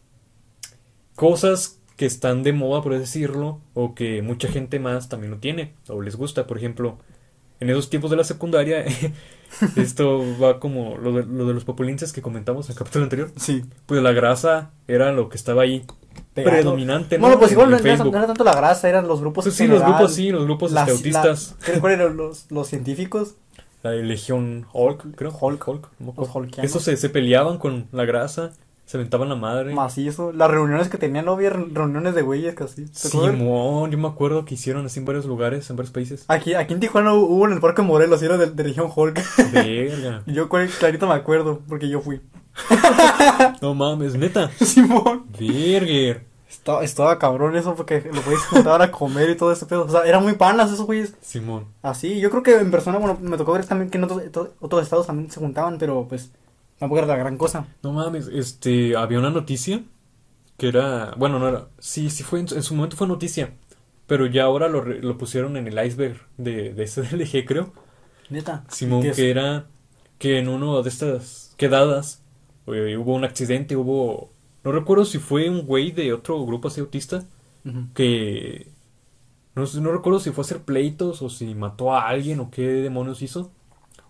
cosas 1.14 1.80
que 1.96 2.06
están 2.06 2.42
de 2.42 2.52
moda, 2.52 2.82
por 2.82 2.98
decirlo, 2.98 3.60
o 3.74 3.94
que 3.94 4.22
mucha 4.22 4.48
gente 4.48 4.78
más 4.78 5.08
también 5.08 5.30
lo 5.30 5.38
tiene 5.38 5.74
o 5.88 6.02
les 6.02 6.16
gusta. 6.16 6.46
Por 6.46 6.58
ejemplo, 6.58 6.98
en 7.60 7.70
esos 7.70 7.90
tiempos 7.90 8.10
de 8.10 8.16
la 8.18 8.24
secundaria, 8.24 8.84
esto 9.76 10.22
va 10.40 10.60
como 10.60 10.98
lo 10.98 11.12
de, 11.12 11.26
lo 11.26 11.46
de 11.46 11.54
los 11.54 11.64
populinces 11.64 12.12
que 12.12 12.22
comentamos 12.22 12.66
en 12.68 12.72
el 12.72 12.78
capítulo 12.78 13.04
anterior. 13.04 13.32
Sí. 13.36 13.64
Pues 13.86 14.02
la 14.02 14.12
grasa 14.12 14.72
era 14.88 15.12
lo 15.12 15.28
que 15.28 15.36
estaba 15.36 15.62
ahí 15.62 15.80
Pegado. 15.80 16.05
Predominante, 16.34 17.16
¿no? 17.18 17.22
Bueno, 17.22 17.38
pues 17.38 17.52
igual 17.52 17.70
no, 17.70 17.76
era, 17.76 17.82
Facebook. 17.82 18.12
no 18.12 18.18
era 18.18 18.26
tanto 18.26 18.44
la 18.44 18.54
grasa, 18.54 18.88
eran 18.88 19.06
los 19.08 19.20
grupos 19.20 19.44
Pues 19.44 19.54
sí, 19.54 19.66
los 19.66 19.82
grupos 19.82 20.14
sí, 20.14 20.30
los 20.30 20.44
grupos 20.44 20.72
las- 20.72 20.88
autistas. 20.90 21.54
la- 21.72 21.80
¿Cuáles 21.80 22.00
eran 22.00 22.16
los, 22.16 22.50
los 22.50 22.66
científicos? 22.68 23.34
La 23.82 23.90
de 23.92 24.02
Legión 24.02 24.66
Hulk, 24.72 25.14
creo. 25.14 25.30
Hulk. 25.38 25.68
Hulk. 25.68 25.88
hulkianos. 26.34 26.70
Esos 26.70 26.82
se, 26.82 26.96
se 26.96 27.08
peleaban 27.08 27.58
con 27.58 27.86
la 27.92 28.04
grasa, 28.04 28.50
se 28.84 28.96
aventaban 28.96 29.28
la 29.28 29.36
madre. 29.36 29.72
Macizo. 29.74 30.32
Las 30.32 30.50
reuniones 30.50 30.88
que 30.88 30.98
tenían, 30.98 31.24
no 31.24 31.32
había 31.32 31.50
re- 31.50 31.66
reuniones 31.72 32.14
de 32.14 32.22
güeyes 32.22 32.54
casi. 32.54 32.86
Simón, 32.88 33.90
yo 33.90 33.98
me 33.98 34.08
acuerdo 34.08 34.44
que 34.44 34.54
hicieron 34.54 34.86
así 34.86 34.98
en 34.98 35.04
varios 35.06 35.26
lugares, 35.26 35.68
en 35.70 35.76
varios 35.76 35.92
países. 35.92 36.24
Aquí, 36.28 36.54
aquí 36.54 36.74
en 36.74 36.80
Tijuana 36.80 37.14
hubo 37.14 37.46
en 37.46 37.52
el 37.52 37.60
Parque 37.60 37.82
Morelos, 37.82 38.22
y 38.22 38.26
era 38.26 38.36
de, 38.36 38.50
de 38.50 38.62
región 38.62 38.90
Hulk. 38.94 39.20
Verga. 39.52 40.22
Yo 40.26 40.48
clarito 40.48 41.06
me 41.06 41.14
acuerdo, 41.14 41.60
porque 41.68 41.88
yo 41.88 42.00
fui. 42.00 42.20
No 43.62 43.74
mames, 43.74 44.14
neta. 44.14 44.50
Simón. 44.60 45.26
Verga. 45.38 46.22
Estaba, 46.48 46.84
estaba 46.84 47.18
cabrón 47.18 47.56
eso, 47.56 47.74
porque 47.74 48.00
güeyes 48.00 48.40
se 48.42 48.48
juntaban 48.48 48.82
a 48.82 48.90
comer 48.90 49.30
y 49.30 49.36
todo 49.36 49.52
ese 49.52 49.66
pedo. 49.66 49.84
O 49.84 49.88
sea, 49.88 50.02
eran 50.04 50.22
muy 50.22 50.34
panas 50.34 50.72
esos 50.72 50.86
güeyes. 50.86 51.14
Simón. 51.20 51.66
Así, 51.82 52.18
yo 52.20 52.30
creo 52.30 52.42
que 52.42 52.56
en 52.56 52.70
persona, 52.70 52.98
bueno, 52.98 53.18
me 53.20 53.36
tocó 53.36 53.52
ver 53.52 53.64
también 53.66 53.90
que 53.90 53.98
en 53.98 54.04
otros, 54.04 54.22
otros 54.60 54.82
estados 54.82 55.06
también 55.06 55.30
se 55.30 55.40
juntaban, 55.40 55.78
pero 55.78 56.06
pues 56.08 56.30
tampoco 56.78 56.98
era 56.98 57.06
la 57.08 57.16
gran 57.16 57.36
cosa. 57.36 57.66
No 57.82 57.92
mames, 57.92 58.28
este, 58.28 58.96
había 58.96 59.18
una 59.18 59.30
noticia 59.30 59.82
que 60.56 60.68
era, 60.68 61.12
bueno, 61.16 61.38
no 61.38 61.48
era, 61.48 61.66
sí, 61.78 62.10
sí 62.10 62.22
fue, 62.22 62.40
en, 62.40 62.48
su- 62.48 62.54
en 62.56 62.62
su 62.62 62.74
momento 62.74 62.96
fue 62.96 63.06
noticia, 63.06 63.52
pero 64.06 64.26
ya 64.26 64.44
ahora 64.44 64.68
lo, 64.68 64.82
lo 64.82 65.18
pusieron 65.18 65.56
en 65.56 65.66
el 65.68 65.84
iceberg 65.86 66.18
de, 66.38 66.72
de 66.72 66.86
SDLG, 66.86 67.44
creo. 67.46 67.72
Neta. 68.30 68.64
Simón, 68.70 69.02
que 69.02 69.30
era 69.30 69.66
que 70.18 70.38
en 70.38 70.48
uno 70.48 70.82
de 70.82 70.88
estas 70.88 71.52
quedadas 71.58 72.22
eh, 72.68 72.96
hubo 72.96 73.14
un 73.14 73.24
accidente, 73.24 73.76
hubo, 73.76 74.32
no 74.64 74.72
recuerdo 74.72 75.04
si 75.04 75.18
fue 75.18 75.48
un 75.50 75.66
güey 75.66 75.92
de 75.92 76.12
otro 76.12 76.44
grupo 76.46 76.68
así 76.68 76.80
autista 76.80 77.24
que 77.94 78.68
no, 79.54 79.64
no 79.64 79.92
recuerdo 79.92 80.20
si 80.20 80.30
fue 80.30 80.42
a 80.42 80.46
hacer 80.46 80.62
pleitos 80.62 81.22
o 81.22 81.30
si 81.30 81.54
mató 81.54 81.94
a 81.94 82.08
alguien 82.08 82.40
o 82.40 82.50
qué 82.50 82.62
demonios 82.62 83.22
hizo 83.22 83.50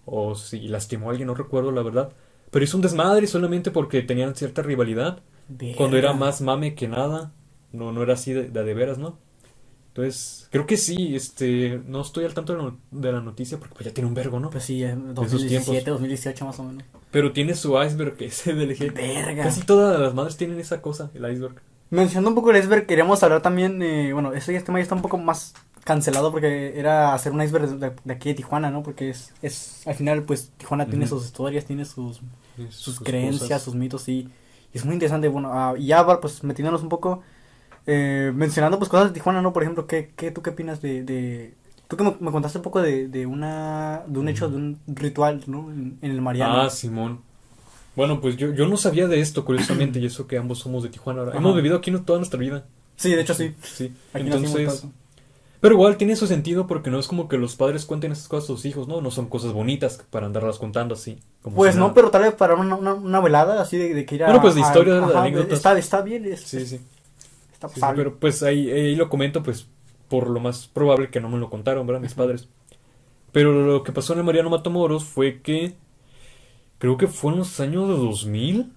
o 0.05 0.35
si 0.35 0.69
lastimó 0.69 1.09
a 1.09 1.11
alguien, 1.11 1.27
no 1.27 1.35
recuerdo 1.35 1.73
la 1.73 1.83
verdad. 1.83 2.13
Pero 2.51 2.65
hizo 2.65 2.77
un 2.77 2.83
desmadre 2.83 3.27
solamente 3.27 3.71
porque 3.71 4.03
tenían 4.03 4.35
cierta 4.37 4.63
rivalidad. 4.63 5.21
Cuando 5.77 5.97
era 5.97 6.13
más 6.13 6.41
mame 6.41 6.75
que 6.75 6.89
nada. 6.89 7.33
No, 7.73 7.93
no 7.93 8.03
era 8.03 8.15
así 8.15 8.33
de, 8.33 8.49
de 8.49 8.75
veras, 8.75 8.99
¿no? 8.99 9.19
Entonces, 9.97 10.47
creo 10.51 10.67
que 10.67 10.77
sí, 10.77 11.17
este, 11.17 11.81
no 11.87 12.03
estoy 12.03 12.27
al 12.27 12.35
tanto 12.35 12.53
de, 12.53 12.59
la 12.59 12.65
no- 12.67 12.79
de 12.91 13.13
la 13.13 13.21
noticia 13.23 13.59
porque 13.59 13.75
pues 13.75 13.87
ya 13.87 13.95
tiene 13.95 14.09
un 14.09 14.15
vergo, 14.15 14.39
¿no? 14.39 14.51
Pues 14.51 14.65
sí, 14.65 14.83
en 14.85 15.13
esos 15.13 15.15
2017, 15.15 15.71
tiempos. 15.85 15.93
2018 15.95 16.45
más 16.45 16.59
o 16.61 16.65
menos. 16.65 16.85
Pero 17.11 17.33
tiene 17.33 17.55
su 17.55 17.81
iceberg, 17.83 18.17
que 18.17 18.27
es 18.27 18.45
DLG. 18.45 18.93
Verga. 18.93 19.45
Casi 19.45 19.63
todas 19.63 19.99
las 19.99 20.13
madres 20.13 20.37
tienen 20.37 20.61
esa 20.61 20.83
cosa, 20.83 21.11
el 21.15 21.31
iceberg. 21.33 21.63
Mencionando 21.89 22.29
un 22.31 22.35
poco 22.35 22.51
el 22.51 22.59
iceberg, 22.59 22.85
queríamos 22.87 23.23
hablar 23.23 23.41
también, 23.41 23.81
eh, 23.81 24.13
bueno, 24.13 24.33
ese 24.35 24.55
este 24.55 24.67
tema 24.67 24.79
ya 24.81 24.83
está 24.83 24.97
un 24.97 25.03
poco 25.03 25.17
más 25.19 25.55
cancelado 25.85 26.31
porque 26.33 26.79
era 26.79 27.15
hacer 27.15 27.33
un 27.33 27.41
iceberg 27.41 27.79
de, 27.79 27.93
de 28.05 28.13
aquí 28.13 28.29
de 28.31 28.35
Tijuana, 28.35 28.71
¿no? 28.71 28.83
Porque 28.83 29.09
es, 29.09 29.33
es 29.41 29.87
al 29.87 29.95
final, 29.95 30.25
pues, 30.25 30.51
Tijuana 30.59 30.87
tiene 30.87 31.07
sus 31.07 31.25
historias, 31.25 31.65
tiene 31.65 31.85
sus, 31.87 32.21
sus, 32.69 32.75
Sus 32.75 33.01
creencias, 33.01 33.43
cosas. 33.45 33.63
sus 33.63 33.75
mitos, 33.77 34.09
y, 34.09 34.29
y 34.75 34.79
es 34.79 34.85
muy 34.85 34.95
interesante, 34.95 35.29
bueno, 35.29 35.51
ah, 35.55 35.75
y 35.79 35.87
ya, 35.87 36.03
va, 36.03 36.21
pues, 36.21 36.43
metiéndonos 36.45 36.83
un 36.83 36.89
poco, 36.89 37.23
eh, 37.87 38.33
mencionando, 38.35 38.79
pues, 38.79 38.89
cosas 38.91 39.09
de 39.09 39.15
Tijuana, 39.15 39.43
¿no? 39.43 39.53
Por 39.53 39.63
ejemplo, 39.63 39.87
¿qué, 39.87 40.13
qué, 40.17 40.31
¿tú 40.31 40.43
qué 40.43 40.51
opinas 40.51 40.81
de, 40.83 41.03
de... 41.05 41.55
Tú 41.89 41.97
que 41.97 42.05
me, 42.05 42.17
me 42.21 42.33
contaste 42.33 42.59
un 42.59 42.65
poco 42.65 42.83
de, 42.83 43.09
de 43.09 43.27
una, 43.27 44.03
de 44.07 44.19
un 44.19 44.29
hecho, 44.29 44.49
de 44.49 44.57
un 44.57 44.79
ritual, 44.89 45.43
¿no? 45.47 45.71
En, 45.71 45.99
en 46.03 46.11
el 46.11 46.21
Mariano. 46.21 46.63
Ah, 46.63 46.71
Simón. 46.71 47.21
Bueno, 47.95 48.21
pues 48.21 48.37
yo, 48.37 48.53
yo 48.53 48.67
no 48.69 48.77
sabía 48.77 49.07
de 49.09 49.21
esto, 49.21 49.45
curiosamente, 49.45 49.99
y 50.01 50.07
eso 50.07 50.27
que 50.27 50.37
ambos 50.37 50.59
somos 50.59 50.83
de 50.83 50.91
Tijuana 50.91 51.21
ahora. 51.21 51.37
Hemos 51.37 51.55
vivido 51.57 51.77
aquí 51.79 51.91
toda 51.93 52.19
nuestra 52.19 52.39
vida. 52.39 52.67
sí, 52.97 53.11
de 53.15 53.23
hecho 53.23 53.35
sí. 53.35 53.55
Sí. 53.63 53.93
Aquí 54.13 54.25
Entonces, 54.25 54.85
pero 55.61 55.75
igual 55.75 55.97
tiene 55.97 56.15
su 56.17 56.27
sentido 56.27 56.67
porque 56.67 56.91
no 56.91 56.99
es 56.99 57.09
como 57.09 57.29
que 57.29 57.39
los 57.39 57.57
padres 57.57 57.87
cuenten 57.87 58.13
esas 58.13 58.29
cosas 58.29 58.45
a 58.45 58.47
sus 58.49 58.65
hijos, 58.67 58.87
¿no? 58.89 59.01
No 59.01 59.11
son 59.11 59.27
cosas 59.29 59.53
bonitas 59.53 60.01
para 60.11 60.27
andarlas 60.27 60.59
contando 60.59 60.95
así. 60.95 61.19
como 61.43 61.57
Pues 61.57 61.73
si 61.73 61.79
no, 61.79 61.87
nada. 61.87 61.95
pero 61.95 62.11
tal 62.11 62.23
vez 62.23 62.35
para 62.35 62.55
una, 62.55 62.75
una, 62.77 62.93
una 62.95 63.21
velada 63.21 63.63
así 63.63 63.79
de, 63.79 63.95
de 63.95 64.05
que 64.05 64.17
ir 64.17 64.25
a... 64.25 64.27
Bueno, 64.27 64.43
pues 64.43 64.55
de 64.55 64.61
a- 64.63 64.65
historias, 64.67 65.09
de 65.09 65.17
anécdotas. 65.17 65.53
Está, 65.55 65.79
está 65.79 66.03
bien, 66.03 66.27
es- 66.27 66.43
Sí, 66.43 66.67
sí. 66.67 66.81
Está 67.57 67.69
Sí, 67.69 67.81
sí, 67.81 67.87
pero 67.97 68.19
pues 68.19 68.43
ahí, 68.43 68.71
ahí 68.71 68.95
lo 68.95 69.09
comento, 69.09 69.43
pues 69.43 69.67
por 70.09 70.29
lo 70.29 70.41
más 70.41 70.67
probable 70.69 71.11
que 71.11 71.21
no 71.21 71.29
me 71.29 71.39
lo 71.39 71.51
contaron, 71.51 71.87
¿verdad? 71.87 72.03
Mis 72.03 72.15
padres. 72.15 72.49
Pero 73.33 73.53
lo 73.53 73.83
que 73.83 73.93
pasó 73.93 74.13
en 74.13 74.21
el 74.21 74.25
Mariano 74.25 74.51
Matamoros 74.51 75.05
fue 75.05 75.41
que 75.41 75.75
creo 76.79 76.97
que 76.97 77.07
fue 77.07 77.33
en 77.33 77.39
los 77.39 77.61
años 77.61 77.89
de 77.89 77.95
2000 77.95 78.73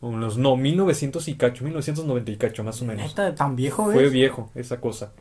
o 0.00 0.10
en 0.10 0.20
los 0.20 0.38
no, 0.38 0.56
1900 0.56 1.26
y 1.28 1.34
cacho, 1.34 1.64
1990 1.64 2.30
y 2.30 2.36
cacho 2.36 2.64
más 2.64 2.80
o 2.80 2.84
menos. 2.84 3.08
Neta, 3.08 3.34
tan 3.34 3.56
viejo, 3.56 3.90
Fue 3.90 4.08
viejo 4.08 4.50
esa 4.54 4.80
cosa. 4.80 5.12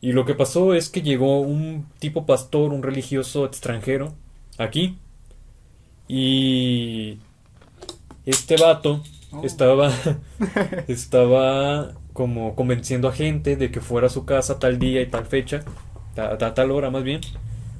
Y 0.00 0.12
lo 0.12 0.24
que 0.24 0.34
pasó 0.34 0.74
es 0.74 0.88
que 0.88 1.02
llegó 1.02 1.40
un 1.40 1.86
tipo 1.98 2.26
pastor, 2.26 2.72
un 2.72 2.82
religioso 2.82 3.44
extranjero 3.44 4.14
aquí. 4.58 4.98
Y 6.08 7.18
este 8.24 8.56
vato 8.56 9.02
Estaba, 9.40 9.90
estaba 10.88 11.94
como 12.12 12.54
convenciendo 12.54 13.08
a 13.08 13.12
gente 13.12 13.56
de 13.56 13.70
que 13.70 13.80
fuera 13.80 14.06
a 14.06 14.10
su 14.10 14.24
casa 14.24 14.58
tal 14.58 14.78
día 14.78 15.00
y 15.02 15.06
tal 15.06 15.26
fecha, 15.26 15.64
a, 16.16 16.36
tal 16.54 16.70
hora 16.70 16.90
más 16.90 17.02
bien, 17.02 17.20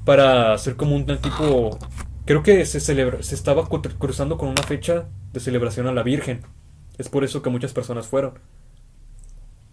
para 0.04 0.52
hacer 0.54 0.76
como 0.76 0.96
un 0.96 1.06
tipo, 1.20 1.78
creo 2.24 2.42
que 2.42 2.64
se 2.66 2.78
estaba 2.78 3.64
cru- 3.68 3.96
cruzando 3.98 4.38
con 4.38 4.48
una 4.48 4.62
fecha 4.62 5.08
de 5.32 5.40
celebración 5.40 5.86
a 5.86 5.92
la 5.92 6.02
Virgen. 6.02 6.42
Es 6.98 7.08
por 7.08 7.24
eso 7.24 7.42
que 7.42 7.50
muchas 7.50 7.72
personas 7.72 8.06
fueron. 8.06 8.34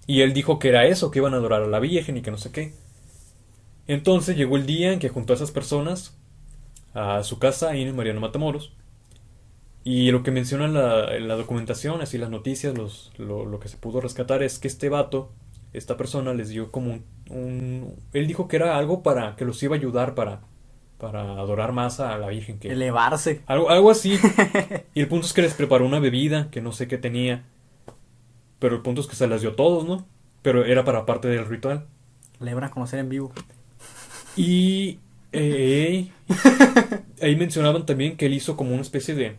Y 0.07 0.23
él 0.23 0.33
dijo 0.33 0.59
que 0.59 0.67
era 0.67 0.85
eso, 0.87 1.09
que 1.09 1.19
iban 1.19 1.33
a 1.33 1.37
adorar 1.37 1.61
a 1.63 1.67
la 1.67 1.79
Virgen 1.79 2.17
y 2.17 2.21
que 2.21 2.31
no 2.31 2.37
sé 2.37 2.51
qué. 2.51 2.73
Entonces 3.87 4.37
llegó 4.37 4.57
el 4.57 4.65
día 4.65 4.93
en 4.93 4.99
que 4.99 5.09
juntó 5.09 5.33
a 5.33 5.35
esas 5.35 5.51
personas 5.51 6.17
a 6.93 7.23
su 7.23 7.39
casa 7.39 7.69
ahí 7.71 7.83
en 7.83 7.95
Mariano 7.95 8.21
Matamoros. 8.21 8.73
Y 9.91 10.11
lo 10.11 10.21
que 10.21 10.29
menciona 10.29 10.65
en 10.65 10.73
la, 10.75 11.17
la 11.19 11.35
documentación, 11.35 11.99
así 12.01 12.19
las 12.19 12.29
noticias, 12.29 12.77
los, 12.77 13.11
lo, 13.17 13.45
lo 13.45 13.59
que 13.59 13.69
se 13.69 13.77
pudo 13.77 13.99
rescatar 14.01 14.43
es 14.43 14.59
que 14.59 14.67
este 14.67 14.87
vato, 14.87 15.31
esta 15.73 15.97
persona, 15.97 16.31
les 16.35 16.49
dio 16.49 16.71
como 16.71 16.91
un, 16.91 17.05
un- 17.29 17.95
Él 18.13 18.27
dijo 18.27 18.47
que 18.47 18.57
era 18.57 18.77
algo 18.77 19.01
para 19.01 19.35
que 19.35 19.45
los 19.45 19.63
iba 19.63 19.75
a 19.75 19.79
ayudar 19.79 20.13
para, 20.13 20.41
para 20.99 21.21
adorar 21.39 21.71
más 21.71 21.99
a 21.99 22.19
la 22.19 22.27
Virgen. 22.27 22.59
Que, 22.59 22.67
Elevarse. 22.71 23.41
algo, 23.47 23.71
algo 23.71 23.89
así. 23.89 24.19
Y 24.93 25.01
el 25.01 25.07
punto 25.07 25.25
es 25.25 25.33
que 25.33 25.41
les 25.41 25.55
preparó 25.55 25.87
una 25.87 25.99
bebida 25.99 26.51
que 26.51 26.61
no 26.61 26.71
sé 26.71 26.87
qué 26.87 26.99
tenía. 26.99 27.45
Pero 28.59 28.75
el 28.75 28.81
punto 28.83 29.01
es 29.01 29.07
que 29.07 29.15
se 29.15 29.27
las 29.27 29.41
dio 29.41 29.55
todos, 29.55 29.87
¿no? 29.87 30.05
Pero 30.43 30.65
era 30.65 30.85
para 30.85 31.07
parte 31.07 31.29
del 31.29 31.45
ritual. 31.47 31.87
Le 32.39 32.53
van 32.53 32.65
a 32.65 32.69
conocer 32.69 32.99
en 32.99 33.09
vivo. 33.09 33.31
Y 34.35 34.99
eh, 35.31 36.09
ahí 37.21 37.35
mencionaban 37.35 37.85
también 37.87 38.17
que 38.17 38.27
él 38.27 38.33
hizo 38.33 38.55
como 38.55 38.71
una 38.73 38.81
especie 38.81 39.15
de, 39.15 39.35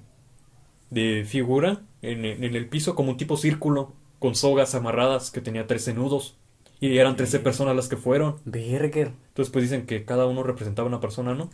de 0.91 1.25
figura 1.27 1.83
en, 2.03 2.25
el- 2.25 2.45
en 2.45 2.57
el 2.57 2.69
piso, 2.69 2.95
como 2.95 3.11
un 3.13 3.17
tipo 3.17 3.37
círculo, 3.37 3.95
con 4.19 4.35
sogas 4.35 4.75
amarradas 4.75 5.31
que 5.31 5.41
tenía 5.41 5.67
13 5.67 5.95
nudos. 5.95 6.37
Y 6.81 6.97
eran 6.99 7.17
13 7.17 7.41
personas 7.41 7.77
las 7.77 7.89
que 7.89 7.97
fueron. 7.97 8.37
Berger. 8.45 9.13
Entonces 9.29 9.53
pues 9.53 9.65
dicen 9.65 9.87
que 9.87 10.05
cada 10.05 10.27
uno 10.27 10.43
representaba 10.43 10.89
una 10.89 11.01
persona, 11.01 11.35
¿no? 11.35 11.51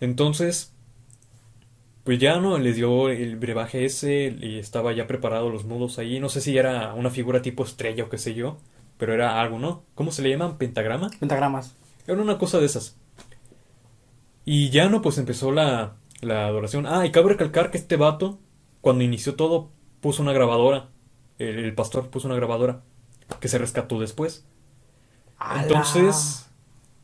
Entonces, 0.00 0.72
pues 2.04 2.18
ya 2.18 2.38
no, 2.40 2.58
les 2.58 2.76
dio 2.76 3.08
el 3.10 3.36
brebaje 3.36 3.84
ese 3.84 4.36
y 4.40 4.58
estaba 4.58 4.92
ya 4.92 5.06
preparado 5.06 5.50
los 5.50 5.64
nudos 5.64 5.98
ahí. 5.98 6.18
No 6.20 6.28
sé 6.28 6.40
si 6.40 6.56
era 6.58 6.94
una 6.94 7.10
figura 7.10 7.42
tipo 7.42 7.64
estrella 7.64 8.04
o 8.04 8.08
qué 8.08 8.18
sé 8.18 8.34
yo, 8.34 8.58
pero 8.98 9.14
era 9.14 9.40
algo, 9.40 9.58
¿no? 9.58 9.84
¿Cómo 9.94 10.10
se 10.10 10.22
le 10.22 10.30
llaman? 10.30 10.58
¿Pentagrama? 10.58 11.10
Pentagramas. 11.20 11.76
Era 12.06 12.20
una 12.20 12.38
cosa 12.38 12.58
de 12.58 12.66
esas. 12.66 12.96
Y 14.44 14.70
ya 14.70 14.88
no, 14.88 15.02
pues 15.02 15.18
empezó 15.18 15.52
la, 15.52 15.96
la 16.22 16.46
adoración. 16.48 16.86
Ah, 16.86 17.06
y 17.06 17.12
cabe 17.12 17.30
recalcar 17.30 17.70
que 17.72 17.78
este 17.78 17.96
vato, 17.96 18.40
cuando 18.82 19.04
inició 19.04 19.36
todo, 19.36 19.70
puso 20.00 20.22
una 20.22 20.32
grabadora. 20.34 20.90
El, 21.38 21.58
el 21.60 21.74
pastor 21.74 22.10
puso 22.10 22.28
una 22.28 22.36
grabadora 22.36 22.82
que 23.40 23.48
se 23.48 23.58
rescató 23.58 24.00
después. 24.00 24.46
Entonces, 25.54 26.46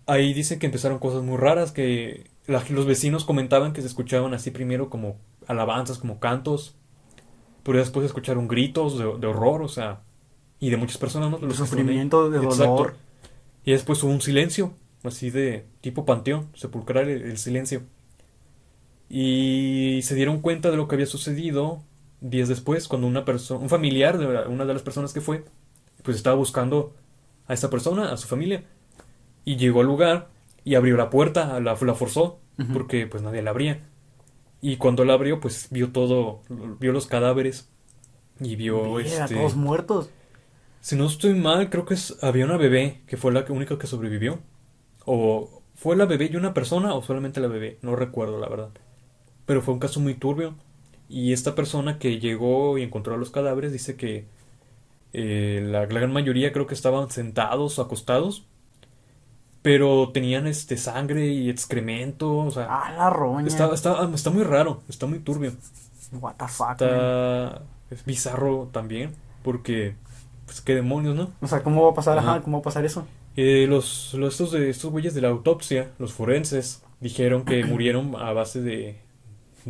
ahí 0.06 0.32
dice 0.34 0.58
que 0.58 0.66
empezaron 0.66 0.98
cosas 0.98 1.22
muy 1.22 1.37
raras, 1.37 1.72
que 1.72 2.30
la- 2.46 2.64
los 2.70 2.87
vecinos 2.87 3.25
comentaban 3.25 3.72
que 3.72 3.80
se 3.80 3.88
escuchaban 3.88 4.34
así 4.34 4.50
primero 4.50 4.90
como 4.90 5.16
alabanzas, 5.46 5.98
como 5.98 6.20
cantos, 6.20 6.76
pero 7.64 7.78
después 7.78 8.06
escucharon 8.06 8.48
gritos 8.48 8.98
de, 8.98 9.04
de 9.18 9.26
horror, 9.26 9.62
o 9.62 9.68
sea, 9.68 10.02
y 10.60 10.70
de 10.70 10.76
muchas 10.76 10.98
personas, 10.98 11.30
¿no? 11.30 11.38
Los. 11.38 11.56
Sufrimiento, 11.56 12.30
de 12.30 12.38
Exacto. 12.38 12.75
dolor. 12.76 12.96
Y 13.64 13.72
después 13.72 14.02
hubo 14.02 14.12
un 14.12 14.20
silencio, 14.22 14.72
así 15.04 15.30
de 15.30 15.66
tipo 15.80 16.04
panteón, 16.06 16.48
sepulcral 16.54 17.08
el, 17.08 17.22
el 17.22 17.38
silencio. 17.38 17.82
Y 19.08 20.00
se 20.02 20.14
dieron 20.14 20.40
cuenta 20.40 20.70
de 20.70 20.76
lo 20.76 20.88
que 20.88 20.96
había 20.96 21.06
sucedido 21.06 21.82
días 22.20 22.48
después, 22.48 22.88
cuando 22.88 23.06
una 23.06 23.24
persona, 23.24 23.60
un 23.60 23.68
familiar 23.68 24.18
de 24.18 24.26
una 24.48 24.64
de 24.66 24.72
las 24.74 24.82
personas 24.82 25.12
que 25.12 25.20
fue, 25.20 25.44
pues 26.02 26.16
estaba 26.16 26.36
buscando 26.36 26.94
a 27.46 27.54
esa 27.54 27.70
persona, 27.70 28.12
a 28.12 28.16
su 28.16 28.28
familia, 28.28 28.64
y 29.44 29.56
llegó 29.56 29.80
al 29.80 29.86
lugar 29.86 30.28
y 30.64 30.74
abrió 30.76 30.96
la 30.96 31.10
puerta, 31.10 31.60
la, 31.60 31.76
la 31.80 31.94
forzó, 31.94 32.40
porque 32.72 33.06
pues 33.06 33.22
nadie 33.22 33.42
la 33.42 33.50
abría. 33.50 33.80
Y 34.60 34.76
cuando 34.76 35.04
la 35.04 35.14
abrió, 35.14 35.40
pues 35.40 35.68
vio 35.70 35.92
todo, 35.92 36.42
vio 36.80 36.92
los 36.92 37.06
cadáveres 37.06 37.70
y 38.40 38.56
vio 38.56 38.94
Verga, 38.94 39.24
este... 39.24 39.36
todos 39.36 39.56
muertos. 39.56 40.10
Si 40.80 40.96
no 40.96 41.06
estoy 41.06 41.34
mal, 41.34 41.70
creo 41.70 41.84
que 41.86 41.94
es- 41.94 42.16
había 42.22 42.44
una 42.44 42.56
bebé 42.56 43.02
que 43.06 43.16
fue 43.16 43.32
la 43.32 43.44
única 43.48 43.78
que 43.78 43.86
sobrevivió. 43.86 44.40
O 45.06 45.62
fue 45.74 45.96
la 45.96 46.06
bebé 46.06 46.30
y 46.32 46.36
una 46.36 46.54
persona 46.54 46.94
o 46.94 47.02
solamente 47.02 47.40
la 47.40 47.48
bebé, 47.48 47.78
no 47.82 47.96
recuerdo 47.96 48.38
la 48.40 48.48
verdad. 48.48 48.70
Pero 49.48 49.62
fue 49.62 49.74
un 49.74 49.80
caso 49.80 50.00
muy 50.00 50.14
turbio. 50.14 50.54
Y 51.10 51.34
esta 51.34 51.56
persona 51.56 51.98
que 51.98 52.20
llegó 52.20 52.78
y 52.78 52.84
encontró 52.84 53.18
los 53.18 53.32
cadáveres 53.32 53.72
dice 53.72 53.96
que 53.96 54.26
eh, 55.12 55.62
la, 55.64 55.80
la 55.82 55.86
gran 55.86 56.12
mayoría 56.12 56.52
creo 56.52 56.66
que 56.66 56.74
estaban 56.74 57.10
sentados 57.10 57.78
o 57.78 57.82
acostados. 57.82 58.46
Pero 59.62 60.10
tenían 60.12 60.46
este 60.46 60.76
sangre 60.76 61.26
y 61.28 61.50
excremento. 61.50 62.36
O 62.38 62.50
sea, 62.50 62.70
Ah, 62.70 62.92
la 62.96 63.10
roña. 63.10 63.46
está, 63.46 63.72
está, 63.74 64.08
está 64.14 64.30
muy 64.30 64.44
raro, 64.44 64.82
está 64.88 65.06
muy 65.06 65.18
turbio. 65.18 65.52
What 66.12 66.36
the 66.38 66.48
fuck. 66.48 66.70
Está 66.72 67.62
es 67.90 68.04
bizarro 68.04 68.68
también. 68.72 69.14
Porque, 69.42 69.96
pues 70.46 70.60
qué 70.60 70.74
demonios, 70.74 71.14
¿no? 71.16 71.32
O 71.40 71.46
sea, 71.46 71.62
¿cómo 71.62 71.82
va 71.84 71.90
a 71.90 71.94
pasar? 71.94 72.18
Ajá. 72.18 72.30
Ajá, 72.32 72.42
¿cómo 72.42 72.58
va 72.58 72.60
a 72.60 72.64
pasar 72.64 72.84
eso? 72.84 73.06
Eh, 73.36 73.66
los, 73.68 74.14
los 74.14 74.34
estos 74.34 74.52
de 74.52 74.70
estos 74.70 74.90
güeyes 74.90 75.14
de 75.14 75.20
la 75.20 75.28
autopsia, 75.28 75.92
los 75.98 76.12
forenses, 76.12 76.82
dijeron 77.00 77.44
que 77.44 77.64
murieron 77.64 78.14
a 78.16 78.32
base 78.32 78.60
de, 78.62 79.00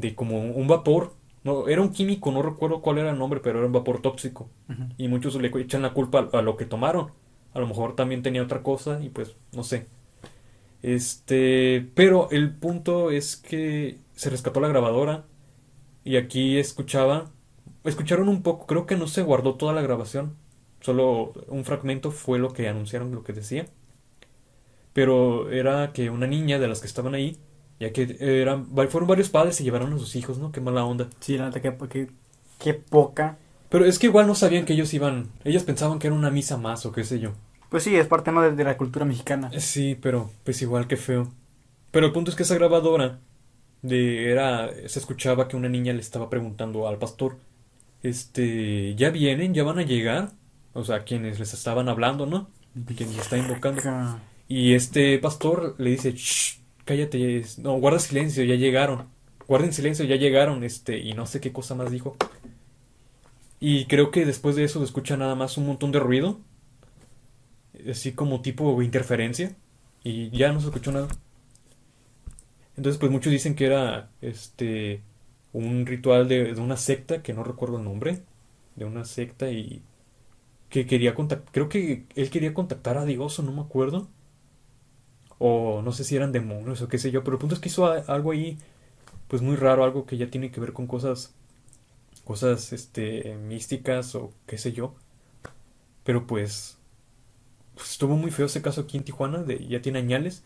de 0.00 0.14
como 0.14 0.40
un 0.40 0.66
vapor. 0.68 1.14
No, 1.44 1.68
era 1.68 1.82
un 1.82 1.90
químico, 1.92 2.30
no 2.32 2.42
recuerdo 2.42 2.80
cuál 2.82 2.98
era 2.98 3.10
el 3.10 3.18
nombre, 3.18 3.40
pero 3.40 3.58
era 3.58 3.66
un 3.66 3.72
vapor 3.72 4.00
tóxico. 4.02 4.50
Y 4.98 5.08
muchos 5.08 5.34
le 5.36 5.48
echan 5.60 5.82
la 5.82 5.94
culpa 5.94 6.28
a, 6.32 6.38
a 6.38 6.42
lo 6.42 6.56
que 6.56 6.66
tomaron. 6.66 7.12
A 7.54 7.60
lo 7.60 7.66
mejor 7.66 7.96
también 7.96 8.22
tenía 8.22 8.42
otra 8.42 8.62
cosa 8.62 9.00
y 9.02 9.08
pues 9.10 9.36
no 9.52 9.62
sé. 9.64 9.86
Este, 10.82 11.90
pero 11.94 12.30
el 12.30 12.54
punto 12.54 13.10
es 13.10 13.36
que 13.36 13.98
se 14.14 14.30
rescató 14.30 14.60
la 14.60 14.68
grabadora 14.68 15.24
y 16.04 16.16
aquí 16.16 16.58
escuchaba, 16.58 17.30
escucharon 17.84 18.28
un 18.28 18.42
poco, 18.42 18.66
creo 18.66 18.86
que 18.86 18.96
no 18.96 19.08
se 19.08 19.22
guardó 19.22 19.56
toda 19.56 19.72
la 19.74 19.82
grabación, 19.82 20.36
solo 20.80 21.34
un 21.48 21.64
fragmento 21.64 22.10
fue 22.12 22.38
lo 22.38 22.52
que 22.52 22.68
anunciaron, 22.68 23.14
lo 23.14 23.24
que 23.24 23.32
decía. 23.34 23.66
Pero 24.92 25.50
era 25.50 25.92
que 25.92 26.10
una 26.10 26.26
niña 26.26 26.58
de 26.58 26.68
las 26.68 26.80
que 26.80 26.86
estaban 26.86 27.14
ahí, 27.14 27.38
ya 27.80 27.92
que 27.92 28.16
eran, 28.20 28.66
fueron 28.88 29.06
varios 29.08 29.30
padres 29.30 29.60
y 29.60 29.64
llevaron 29.64 29.92
a 29.92 29.98
sus 29.98 30.16
hijos, 30.16 30.38
¿no? 30.38 30.52
Qué 30.52 30.60
mala 30.60 30.84
onda. 30.84 31.08
Sí, 31.20 31.38
la 31.38 31.46
neta, 31.46 31.60
qué, 31.60 31.76
qué, 31.88 32.10
qué 32.58 32.74
poca. 32.74 33.38
Pero 33.68 33.84
es 33.84 33.98
que 33.98 34.06
igual 34.06 34.26
no 34.26 34.34
sabían 34.34 34.64
que 34.64 34.72
ellos 34.72 34.92
iban, 34.94 35.28
ellos 35.44 35.62
pensaban 35.64 35.98
que 35.98 36.06
era 36.06 36.16
una 36.16 36.30
misa 36.30 36.56
más 36.56 36.86
o 36.86 36.92
qué 36.92 37.04
sé 37.04 37.20
yo. 37.20 37.32
Pues 37.68 37.82
sí, 37.84 37.94
es 37.96 38.06
parte 38.06 38.32
¿no? 38.32 38.40
de, 38.42 38.52
de 38.52 38.64
la 38.64 38.76
cultura 38.76 39.04
mexicana. 39.04 39.48
Eh, 39.52 39.60
Sí, 39.60 39.94
pero 40.00 40.30
pues 40.44 40.62
igual 40.62 40.86
que 40.88 40.96
feo. 40.96 41.32
Pero 41.90 42.06
el 42.06 42.12
punto 42.12 42.30
es 42.30 42.36
que 42.36 42.42
esa 42.44 42.54
grabadora 42.54 43.20
de 43.82 44.30
era 44.30 44.70
se 44.88 44.98
escuchaba 44.98 45.48
que 45.48 45.56
una 45.56 45.68
niña 45.68 45.92
le 45.92 46.00
estaba 46.00 46.30
preguntando 46.30 46.88
al 46.88 46.98
pastor, 46.98 47.38
este, 48.02 48.94
¿ya 48.96 49.10
vienen? 49.10 49.54
¿Ya 49.54 49.64
van 49.64 49.78
a 49.78 49.82
llegar? 49.82 50.32
O 50.74 50.84
sea, 50.84 51.04
quienes 51.04 51.38
les 51.38 51.54
estaban 51.54 51.88
hablando, 51.88 52.26
¿no? 52.26 52.50
Quien 52.96 53.10
les 53.10 53.20
está 53.20 53.36
invocando. 53.38 53.82
Y 54.48 54.74
este 54.74 55.18
pastor 55.18 55.74
le 55.78 55.90
dice, 55.90 56.12
Shh, 56.12 56.60
cállate, 56.88 57.44
no, 57.58 57.74
guarda 57.78 57.98
silencio, 57.98 58.42
ya 58.44 58.54
llegaron. 58.54 59.08
Guarden 59.46 59.74
silencio, 59.74 60.06
ya 60.06 60.16
llegaron, 60.16 60.64
este, 60.64 60.98
y 60.98 61.12
no 61.12 61.26
sé 61.26 61.38
qué 61.40 61.52
cosa 61.52 61.74
más 61.74 61.90
dijo. 61.90 62.16
Y 63.60 63.84
creo 63.86 64.10
que 64.10 64.24
después 64.24 64.56
de 64.56 64.64
eso 64.64 64.78
se 64.78 64.86
escucha 64.86 65.16
nada 65.18 65.34
más 65.34 65.58
un 65.58 65.66
montón 65.66 65.92
de 65.92 66.00
ruido, 66.00 66.40
así 67.90 68.12
como 68.12 68.40
tipo 68.40 68.80
interferencia, 68.82 69.54
y 70.02 70.30
ya 70.30 70.50
no 70.52 70.60
se 70.60 70.68
escuchó 70.68 70.92
nada. 70.92 71.08
Entonces, 72.76 72.98
pues 72.98 73.12
muchos 73.12 73.32
dicen 73.32 73.54
que 73.54 73.66
era, 73.66 74.10
este, 74.22 75.02
un 75.52 75.84
ritual 75.84 76.26
de, 76.28 76.54
de 76.54 76.60
una 76.60 76.76
secta, 76.78 77.22
que 77.22 77.34
no 77.34 77.44
recuerdo 77.44 77.78
el 77.78 77.84
nombre, 77.84 78.22
de 78.76 78.84
una 78.86 79.04
secta 79.04 79.50
y 79.50 79.82
que 80.70 80.86
quería 80.86 81.14
contactar, 81.14 81.52
creo 81.52 81.68
que 81.68 82.06
él 82.14 82.30
quería 82.30 82.54
contactar 82.54 82.98
a 82.98 83.04
Dios 83.04 83.38
o 83.38 83.42
no 83.42 83.52
me 83.52 83.62
acuerdo. 83.62 84.08
O 85.38 85.82
no 85.82 85.92
sé 85.92 86.04
si 86.04 86.16
eran 86.16 86.32
demonios 86.32 86.82
o 86.82 86.88
qué 86.88 86.98
sé 86.98 87.10
yo, 87.10 87.22
pero 87.22 87.36
el 87.36 87.40
punto 87.40 87.54
es 87.54 87.60
que 87.60 87.68
hizo 87.68 87.86
algo 87.86 88.32
ahí, 88.32 88.58
pues 89.28 89.42
muy 89.42 89.56
raro, 89.56 89.84
algo 89.84 90.04
que 90.06 90.16
ya 90.16 90.28
tiene 90.30 90.50
que 90.50 90.60
ver 90.60 90.72
con 90.72 90.86
cosas, 90.86 91.32
cosas, 92.24 92.72
este, 92.72 93.36
místicas 93.36 94.14
o 94.14 94.32
qué 94.46 94.58
sé 94.58 94.72
yo. 94.72 94.94
Pero 96.04 96.26
pues, 96.26 96.76
pues 97.74 97.90
estuvo 97.92 98.16
muy 98.16 98.30
feo 98.30 98.46
ese 98.46 98.62
caso 98.62 98.80
aquí 98.82 98.96
en 98.96 99.04
Tijuana, 99.04 99.42
de, 99.42 99.64
ya 99.66 99.80
tiene 99.82 99.98
añales. 100.00 100.42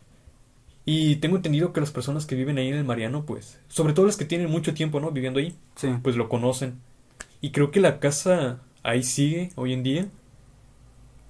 Y 0.84 1.16
tengo 1.16 1.36
entendido 1.36 1.72
que 1.72 1.80
las 1.80 1.92
personas 1.92 2.26
que 2.26 2.34
viven 2.34 2.58
ahí 2.58 2.68
en 2.68 2.74
el 2.74 2.84
Mariano, 2.84 3.24
pues, 3.24 3.60
sobre 3.68 3.92
todo 3.92 4.04
las 4.06 4.16
que 4.16 4.24
tienen 4.24 4.50
mucho 4.50 4.74
tiempo, 4.74 4.98
¿no? 5.00 5.12
Viviendo 5.12 5.38
ahí, 5.38 5.56
Sí. 5.76 5.88
pues 6.02 6.16
lo 6.16 6.28
conocen. 6.28 6.80
Y 7.40 7.52
creo 7.52 7.70
que 7.70 7.80
la 7.80 8.00
casa 8.00 8.58
ahí 8.82 9.04
sigue 9.04 9.52
hoy 9.54 9.72
en 9.72 9.84
día. 9.84 10.06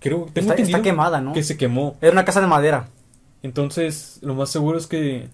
Creo, 0.00 0.26
tengo 0.32 0.50
Está, 0.50 0.62
está 0.62 0.82
quemada, 0.82 1.20
¿no? 1.20 1.32
que 1.34 1.42
se 1.42 1.56
quemó. 1.56 1.96
Era 2.00 2.12
una 2.12 2.24
casa 2.24 2.40
de 2.40 2.46
madera. 2.46 2.88
Entonces, 3.42 4.18
lo 4.22 4.34
más 4.34 4.50
seguro 4.50 4.78
es 4.78 4.86
que 4.86 5.28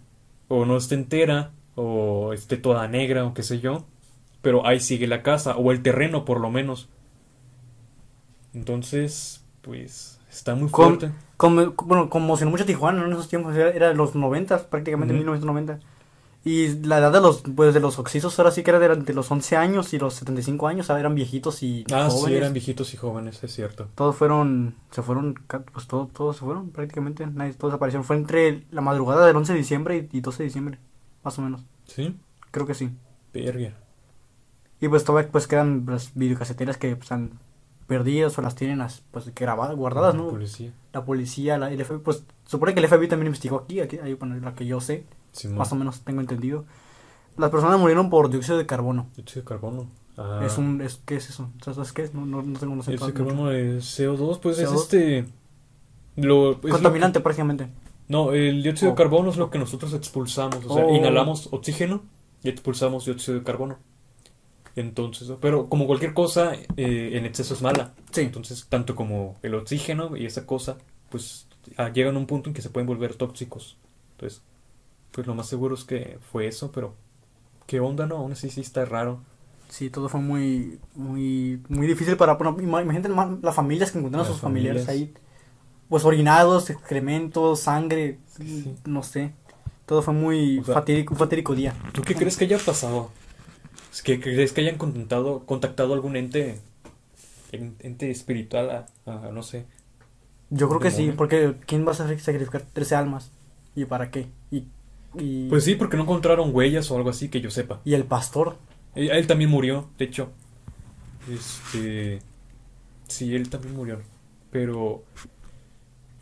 o 0.48 0.64
no 0.64 0.76
esté 0.76 0.94
entera 0.94 1.52
o 1.74 2.32
esté 2.32 2.56
toda 2.56 2.88
negra 2.88 3.24
o 3.24 3.34
qué 3.34 3.42
sé 3.42 3.60
yo. 3.60 3.84
pero 4.40 4.64
ahí 4.66 4.80
sigue 4.80 5.06
la 5.08 5.22
casa, 5.22 5.56
o 5.56 5.72
el 5.72 5.82
terreno 5.82 6.24
por 6.24 6.40
lo 6.40 6.48
menos. 6.50 6.88
Entonces, 8.54 9.44
pues, 9.62 10.20
está 10.30 10.54
muy 10.54 10.68
fuerte. 10.68 11.10
Como, 11.36 11.72
bueno, 11.84 12.08
conmocionó 12.08 12.50
mucho 12.50 12.64
Tijuana 12.64 13.00
¿no? 13.00 13.06
en 13.06 13.12
esos 13.12 13.28
tiempos, 13.28 13.56
era, 13.56 13.92
los 13.94 14.14
90, 14.14 14.70
prácticamente 14.70 15.12
Ujú. 15.12 15.18
1990. 15.18 15.80
Y 16.48 16.82
la 16.86 16.98
edad 16.98 17.12
de 17.12 17.20
los, 17.20 17.42
pues, 17.54 17.74
de 17.74 17.80
los 17.80 17.98
oxisos 17.98 18.38
ahora 18.38 18.50
sí 18.52 18.62
que 18.62 18.70
era 18.70 18.78
de, 18.78 18.96
de 18.96 19.12
los 19.12 19.30
11 19.30 19.56
años 19.56 19.92
y 19.92 19.98
los 19.98 20.14
75 20.14 20.66
años, 20.68 20.86
sea, 20.86 20.98
eran 20.98 21.14
viejitos 21.14 21.62
y 21.62 21.84
Ah, 21.92 22.08
sí, 22.08 22.16
jóvenes. 22.16 22.38
eran 22.38 22.52
viejitos 22.54 22.94
y 22.94 22.96
jóvenes, 22.96 23.42
es 23.44 23.52
cierto. 23.52 23.88
Todos 23.94 24.16
fueron, 24.16 24.74
se 24.90 25.02
fueron, 25.02 25.34
pues 25.72 25.86
todos, 25.86 26.10
todos 26.12 26.36
se 26.36 26.44
fueron 26.44 26.70
prácticamente, 26.70 27.26
nadie, 27.26 27.52
todos 27.54 27.74
aparecieron. 27.74 28.04
Fue 28.04 28.16
entre 28.16 28.64
la 28.70 28.80
madrugada 28.80 29.26
del 29.26 29.36
11 29.36 29.52
de 29.52 29.58
diciembre 29.58 30.08
y, 30.12 30.16
y 30.16 30.20
12 30.22 30.38
de 30.38 30.44
diciembre, 30.44 30.78
más 31.22 31.38
o 31.38 31.42
menos. 31.42 31.62
¿Sí? 31.86 32.16
Creo 32.50 32.66
que 32.66 32.74
sí. 32.74 32.90
Verga. 33.34 33.74
Y 34.80 34.88
pues 34.88 35.04
todavía 35.04 35.30
pues 35.30 35.46
quedan 35.48 35.84
las 35.88 36.12
videocaseteras 36.14 36.76
que 36.78 36.94
pues, 36.96 37.10
han 37.12 37.32
perdidas 37.86 38.38
o 38.38 38.42
las 38.42 38.54
tienen 38.54 38.80
as- 38.80 39.02
pues 39.10 39.34
grabadas, 39.34 39.74
guardadas, 39.76 40.14
¿no? 40.14 40.28
Policía. 40.28 40.72
La 40.92 41.04
policía, 41.04 41.58
la, 41.58 41.70
el 41.70 41.84
FBI, 41.84 41.98
pues 41.98 42.22
supone 42.46 42.74
que 42.74 42.80
el 42.80 42.86
FBI 42.88 43.08
también 43.08 43.26
investigó 43.28 43.56
aquí, 43.58 43.80
aquí 43.80 43.98
ahí, 43.98 44.14
bueno, 44.14 44.36
la 44.36 44.54
que 44.54 44.66
yo 44.66 44.80
sé, 44.80 45.04
Más 45.46 45.70
o 45.72 45.76
menos 45.76 46.00
tengo 46.00 46.20
entendido. 46.20 46.64
Las 47.36 47.50
personas 47.50 47.78
murieron 47.78 48.10
por 48.10 48.30
dióxido 48.30 48.58
de 48.58 48.66
carbono. 48.66 49.06
Dióxido 49.14 49.42
de 49.42 49.48
carbono. 49.48 49.86
Ah. 50.16 50.42
Es 50.44 50.58
un, 50.58 50.80
es, 50.80 51.00
¿qué 51.06 51.16
es 51.16 51.28
eso? 51.30 51.50
¿Sabes 51.62 51.92
qué 51.92 52.02
es? 52.02 52.14
No, 52.14 52.26
no, 52.26 52.42
no 52.42 52.58
tengo 52.58 52.74
Dióxido 52.74 53.06
de 53.06 53.12
carbono 53.12 53.48
de 53.50 53.78
CO2, 53.78 54.40
pues 54.40 54.58
es 54.58 54.68
CO2. 54.68 54.74
este. 54.82 55.24
Lo, 56.16 56.52
es 56.52 56.62
lo 56.64 56.70
Contaminante 56.70 57.20
prácticamente. 57.20 57.68
no, 58.08 58.32
el 58.32 58.62
dióxido 58.64 58.90
Oh. 58.90 58.94
de 58.94 58.98
carbono 59.02 59.30
es 59.30 59.36
lo 59.36 59.50
que 59.50 59.58
nosotros 59.60 59.94
expulsamos. 59.94 60.64
O 60.66 60.74
sea, 60.74 60.84
Oh. 60.86 60.94
inhalamos 60.96 61.48
oxígeno 61.52 62.02
y 62.42 62.48
expulsamos 62.48 63.04
dióxido 63.04 63.38
de 63.38 63.44
carbono. 63.44 63.78
Entonces, 64.76 65.30
pero 65.40 65.68
como 65.68 65.86
cualquier 65.86 66.14
cosa, 66.14 66.54
eh, 66.76 67.10
en 67.14 67.24
exceso 67.26 67.54
es 67.54 67.62
mala. 67.62 67.92
Sí. 68.12 68.22
Entonces, 68.22 68.66
tanto 68.68 68.94
como 68.94 69.36
el 69.42 69.54
oxígeno 69.54 70.16
y 70.16 70.24
esa 70.26 70.46
cosa, 70.46 70.78
pues 71.10 71.46
ah, 71.76 71.88
llegan 71.90 72.14
a 72.16 72.18
un 72.18 72.26
punto 72.26 72.48
en 72.50 72.54
que 72.54 72.62
se 72.62 72.70
pueden 72.70 72.86
volver 72.86 73.14
tóxicos. 73.14 73.76
Entonces, 74.12 74.42
pues 75.12 75.26
lo 75.26 75.34
más 75.34 75.46
seguro 75.48 75.74
es 75.74 75.84
que 75.84 76.18
fue 76.32 76.46
eso, 76.46 76.70
pero 76.72 76.94
qué 77.66 77.80
onda, 77.80 78.06
¿no? 78.06 78.16
Aún 78.16 78.32
así 78.32 78.50
sí 78.50 78.60
está 78.60 78.84
raro. 78.84 79.20
Sí, 79.68 79.90
todo 79.90 80.08
fue 80.08 80.20
muy, 80.20 80.78
muy, 80.94 81.62
muy 81.68 81.86
difícil 81.86 82.16
para, 82.16 82.34
bueno, 82.34 82.56
ima- 82.58 82.80
imagínate 82.82 83.08
ma- 83.10 83.38
las 83.42 83.54
familias 83.54 83.92
que 83.92 83.98
encontraron 83.98 84.26
a 84.26 84.30
sus 84.32 84.40
familiares 84.40 84.86
familias. 84.86 85.12
ahí, 85.12 85.22
pues 85.88 86.04
orinados, 86.04 86.70
excrementos, 86.70 87.60
sangre, 87.60 88.18
Sí. 88.36 88.74
no 88.86 89.02
sé. 89.02 89.32
Todo 89.84 90.02
fue 90.02 90.14
muy 90.14 90.58
O 90.60 90.64
sea, 90.64 90.74
fatídico, 90.74 91.14
un 91.14 91.18
fatídico 91.18 91.54
día. 91.54 91.74
¿Tú 91.92 92.02
qué 92.02 92.14
crees 92.14 92.36
que 92.36 92.44
haya 92.44 92.58
pasado? 92.58 93.10
¿Es 93.92 94.02
que 94.02 94.20
crees 94.20 94.52
que 94.52 94.60
hayan 94.62 94.76
contactado, 94.78 95.44
contactado 95.46 95.92
algún 95.94 96.16
ente, 96.16 96.60
en- 97.52 97.76
ente 97.80 98.10
espiritual 98.10 98.70
a, 98.70 98.86
a, 99.10 99.30
no 99.32 99.42
sé? 99.42 99.66
Yo 100.50 100.68
creo 100.68 100.80
que 100.80 100.90
sí, 100.90 101.12
porque 101.14 101.56
¿quién 101.66 101.86
va 101.86 101.92
a 101.92 101.94
sacrificar 101.94 102.62
13 102.72 102.94
almas? 102.94 103.30
¿Y 103.74 103.84
para 103.84 104.10
qué? 104.10 104.28
Y, 105.18 105.48
Pues 105.48 105.64
sí, 105.64 105.74
porque 105.74 105.96
no 105.96 106.02
encontraron 106.02 106.54
huellas 106.54 106.90
o 106.90 106.96
algo 106.96 107.10
así 107.10 107.28
que 107.28 107.40
yo 107.40 107.50
sepa. 107.50 107.80
y 107.84 107.94
el 107.94 108.04
pastor. 108.04 108.56
Él, 108.94 109.10
él 109.10 109.26
también 109.26 109.50
murió, 109.50 109.90
de 109.98 110.04
hecho. 110.04 110.30
Este. 111.30 112.20
Sí, 113.06 113.34
él 113.34 113.48
también 113.48 113.74
murió. 113.74 114.00
Pero. 114.50 115.04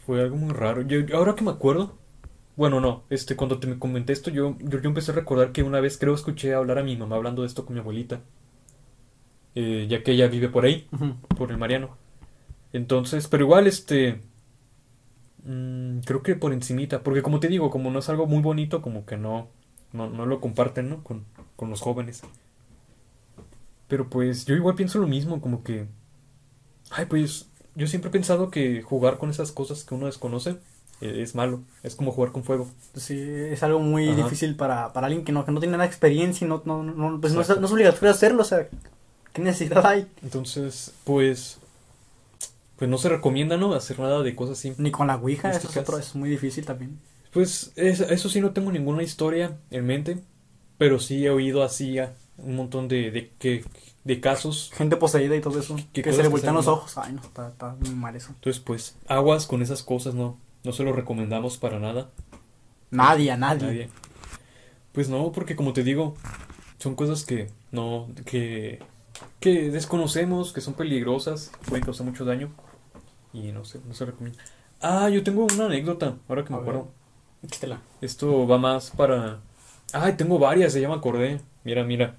Fue 0.04 0.20
algo 0.20 0.36
muy 0.36 0.52
raro. 0.52 0.82
Yo, 0.82 1.00
ahora 1.16 1.34
que 1.34 1.44
me 1.44 1.50
acuerdo. 1.50 1.96
Bueno, 2.56 2.80
no. 2.80 3.04
Este, 3.10 3.36
cuando 3.36 3.58
te 3.58 3.66
me 3.66 3.78
comenté 3.78 4.12
esto, 4.12 4.30
yo, 4.30 4.56
yo, 4.60 4.80
yo 4.80 4.88
empecé 4.88 5.12
a 5.12 5.14
recordar 5.14 5.52
que 5.52 5.62
una 5.62 5.80
vez 5.80 5.98
creo 5.98 6.14
escuché 6.14 6.54
hablar 6.54 6.78
a 6.78 6.82
mi 6.84 6.96
mamá 6.96 7.16
hablando 7.16 7.42
de 7.42 7.48
esto 7.48 7.66
con 7.66 7.74
mi 7.74 7.80
abuelita. 7.80 8.20
Eh, 9.54 9.86
ya 9.88 10.02
que 10.02 10.12
ella 10.12 10.28
vive 10.28 10.48
por 10.48 10.64
ahí, 10.64 10.86
por 11.36 11.50
el 11.50 11.58
Mariano. 11.58 11.96
Entonces, 12.72 13.26
pero 13.28 13.44
igual, 13.44 13.66
este. 13.66 14.20
Mm, 15.46 16.00
creo 16.00 16.22
que 16.22 16.34
por 16.34 16.52
encimita. 16.52 17.02
Porque 17.02 17.22
como 17.22 17.40
te 17.40 17.48
digo, 17.48 17.70
como 17.70 17.90
no 17.90 18.00
es 18.00 18.08
algo 18.08 18.26
muy 18.26 18.42
bonito, 18.42 18.82
como 18.82 19.06
que 19.06 19.16
no. 19.16 19.48
No, 19.92 20.10
no 20.10 20.26
lo 20.26 20.40
comparten, 20.40 20.90
¿no? 20.90 21.02
Con, 21.02 21.24
con 21.54 21.70
los 21.70 21.80
jóvenes. 21.80 22.22
Pero 23.88 24.10
pues 24.10 24.44
yo 24.44 24.54
igual 24.54 24.74
pienso 24.74 24.98
lo 24.98 25.06
mismo, 25.06 25.40
como 25.40 25.62
que... 25.62 25.86
Ay, 26.90 27.06
pues 27.06 27.48
yo 27.74 27.86
siempre 27.86 28.08
he 28.08 28.12
pensado 28.12 28.50
que 28.50 28.82
jugar 28.82 29.18
con 29.18 29.30
esas 29.30 29.52
cosas 29.52 29.84
que 29.84 29.94
uno 29.94 30.06
desconoce 30.06 30.56
eh, 31.00 31.22
es 31.22 31.34
malo. 31.34 31.62
Es 31.82 31.94
como 31.94 32.10
jugar 32.10 32.32
con 32.32 32.42
fuego. 32.42 32.68
Sí, 32.94 33.18
es 33.18 33.62
algo 33.62 33.80
muy 33.80 34.08
Ajá. 34.08 34.22
difícil 34.22 34.56
para, 34.56 34.92
para 34.92 35.06
alguien 35.06 35.24
que 35.24 35.32
no, 35.32 35.44
que 35.44 35.52
no 35.52 35.60
tiene 35.60 35.72
nada 35.72 35.84
de 35.84 35.88
experiencia 35.88 36.44
y 36.44 36.48
no, 36.48 36.62
no, 36.64 36.82
no, 36.82 37.20
pues 37.20 37.32
no, 37.32 37.40
es, 37.42 37.48
no 37.48 37.66
es 37.66 37.72
obligatorio 37.72 38.10
hacerlo, 38.10 38.42
o 38.42 38.44
sea, 38.44 38.68
¿qué 39.32 39.42
necesidad 39.42 39.84
hay? 39.86 40.06
Entonces, 40.22 40.92
pues... 41.04 41.58
Pues 42.76 42.90
no 42.90 42.98
se 42.98 43.08
recomienda, 43.08 43.56
¿no? 43.56 43.72
Hacer 43.74 43.98
nada 43.98 44.22
de 44.22 44.34
cosas 44.34 44.58
así. 44.58 44.74
Ni 44.78 44.90
con 44.90 45.06
la 45.06 45.16
Ouija, 45.16 45.50
eso 45.50 45.68
es, 45.68 45.76
otro, 45.76 45.98
es 45.98 46.14
muy 46.14 46.28
difícil 46.28 46.64
también. 46.66 46.98
Pues 47.32 47.72
es- 47.76 48.00
eso 48.00 48.28
sí 48.28 48.40
no 48.40 48.52
tengo 48.52 48.70
ninguna 48.70 49.02
historia 49.02 49.58
en 49.70 49.86
mente. 49.86 50.18
Pero 50.78 50.98
sí 50.98 51.24
he 51.24 51.30
oído 51.30 51.62
así 51.62 51.98
a 51.98 52.14
un 52.36 52.56
montón 52.56 52.86
de, 52.86 53.10
de, 53.40 53.64
de 54.04 54.20
casos. 54.20 54.70
Gente 54.74 54.96
poseída 54.98 55.34
y 55.34 55.40
todo 55.40 55.58
eso, 55.58 55.76
¿Qué 55.94 56.02
que 56.02 56.12
se 56.12 56.22
le 56.22 56.28
voltean 56.28 56.54
los 56.54 56.66
ojos. 56.66 56.98
Ay, 56.98 57.14
no, 57.14 57.22
está, 57.22 57.48
está 57.48 57.74
muy 57.80 57.94
mal 57.94 58.14
eso. 58.14 58.32
Entonces, 58.34 58.62
pues, 58.62 58.96
aguas 59.08 59.46
con 59.46 59.62
esas 59.62 59.82
cosas, 59.82 60.14
¿no? 60.14 60.38
No 60.64 60.72
se 60.72 60.82
lo 60.84 60.92
recomendamos 60.92 61.56
para 61.56 61.78
nada. 61.78 62.10
Nadie, 62.90 63.30
a 63.30 63.38
nadie. 63.38 63.66
Nadie. 63.66 63.88
Pues 64.92 65.08
no, 65.08 65.32
porque 65.32 65.56
como 65.56 65.72
te 65.72 65.82
digo, 65.82 66.14
son 66.78 66.94
cosas 66.94 67.24
que 67.24 67.48
no, 67.72 68.08
que, 68.26 68.80
que 69.40 69.70
desconocemos, 69.70 70.52
que 70.52 70.60
son 70.60 70.74
peligrosas, 70.74 71.52
pueden 71.68 71.84
causar 71.84 72.06
mucho 72.06 72.24
daño 72.24 72.50
y 73.38 73.52
no 73.52 73.64
sé, 73.64 73.80
no 73.86 73.94
se 73.94 74.04
recomienda. 74.04 74.42
Ah, 74.80 75.08
yo 75.08 75.22
tengo 75.22 75.44
una 75.44 75.66
anécdota, 75.66 76.16
ahora 76.28 76.44
que 76.44 76.50
me 76.50 76.56
A 76.56 76.60
ver. 76.60 76.68
acuerdo. 76.70 76.88
Échatela. 77.42 77.80
Esto 78.00 78.46
va 78.46 78.58
más 78.58 78.90
para... 78.90 79.40
Ay, 79.92 80.14
tengo 80.14 80.38
varias, 80.38 80.74
ya 80.74 80.88
me 80.88 80.94
acordé. 80.94 81.40
Mira, 81.64 81.84
mira. 81.84 82.14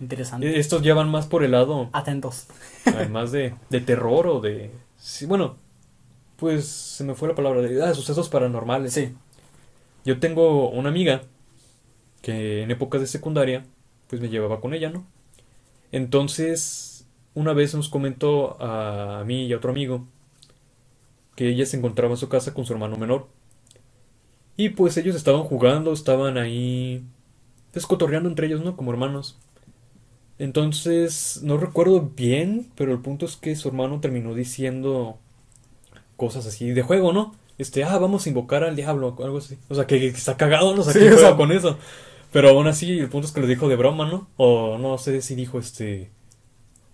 Interesante. 0.00 0.46
Eh, 0.48 0.58
Estos 0.58 0.82
ya 0.82 0.94
van 0.94 1.08
más 1.10 1.26
por 1.26 1.44
el 1.44 1.52
lado, 1.52 1.88
Atentos. 1.92 2.46
además 2.86 3.32
de, 3.32 3.54
de 3.70 3.80
terror 3.80 4.26
o 4.26 4.40
de... 4.40 4.70
Sí, 4.98 5.26
bueno, 5.26 5.56
pues 6.36 6.66
se 6.66 7.04
me 7.04 7.14
fue 7.14 7.28
la 7.28 7.34
palabra 7.34 7.60
de... 7.62 7.82
Ah, 7.82 7.94
sucesos 7.94 8.28
paranormales. 8.28 8.92
Sí. 8.92 9.14
Yo 10.04 10.18
tengo 10.20 10.68
una 10.70 10.88
amiga 10.90 11.22
que 12.22 12.62
en 12.62 12.70
épocas 12.70 13.00
de 13.00 13.06
secundaria, 13.06 13.64
pues 14.08 14.20
me 14.20 14.28
llevaba 14.28 14.60
con 14.60 14.74
ella, 14.74 14.90
¿no? 14.90 15.06
Entonces, 15.92 17.06
una 17.34 17.52
vez 17.52 17.74
nos 17.74 17.88
comentó 17.88 18.56
a 18.60 19.24
mí 19.24 19.46
y 19.46 19.52
a 19.52 19.56
otro 19.56 19.70
amigo 19.70 20.06
que 21.36 21.48
ella 21.48 21.66
se 21.66 21.76
encontraba 21.76 22.14
en 22.14 22.18
su 22.18 22.28
casa 22.28 22.54
con 22.54 22.64
su 22.66 22.72
hermano 22.72 22.96
menor. 22.96 23.26
Y 24.56 24.70
pues 24.70 24.96
ellos 24.96 25.16
estaban 25.16 25.42
jugando, 25.42 25.92
estaban 25.92 26.38
ahí, 26.38 27.02
pues 27.72 27.86
cotorreando 27.86 28.28
entre 28.28 28.46
ellos, 28.46 28.62
¿no? 28.62 28.76
Como 28.76 28.92
hermanos. 28.92 29.36
Entonces, 30.38 31.40
no 31.42 31.56
recuerdo 31.58 32.10
bien, 32.16 32.66
pero 32.76 32.92
el 32.92 32.98
punto 33.00 33.24
es 33.26 33.36
que 33.36 33.54
su 33.56 33.68
hermano 33.68 34.00
terminó 34.00 34.34
diciendo 34.34 35.18
cosas 36.16 36.46
así 36.46 36.70
de 36.70 36.82
juego, 36.82 37.12
¿no? 37.12 37.34
Este, 37.58 37.84
ah, 37.84 37.98
vamos 37.98 38.26
a 38.26 38.28
invocar 38.28 38.64
al 38.64 38.74
diablo 38.74 39.16
algo 39.22 39.38
así. 39.38 39.56
O 39.68 39.74
sea, 39.76 39.86
que, 39.86 39.98
que 40.00 40.06
está 40.08 40.36
cagado, 40.36 40.74
¿no? 40.74 40.82
Sea, 40.82 40.92
Sí, 40.92 41.06
o 41.06 41.18
sea- 41.18 41.36
con 41.36 41.52
eso. 41.52 41.78
Pero 42.32 42.48
aún 42.50 42.66
así, 42.66 42.98
el 42.98 43.08
punto 43.08 43.28
es 43.28 43.32
que 43.32 43.40
lo 43.40 43.46
dijo 43.46 43.68
de 43.68 43.76
broma, 43.76 44.06
¿no? 44.10 44.26
O 44.36 44.76
no 44.76 44.98
sé 44.98 45.22
si 45.22 45.36
dijo 45.36 45.60
este. 45.60 46.10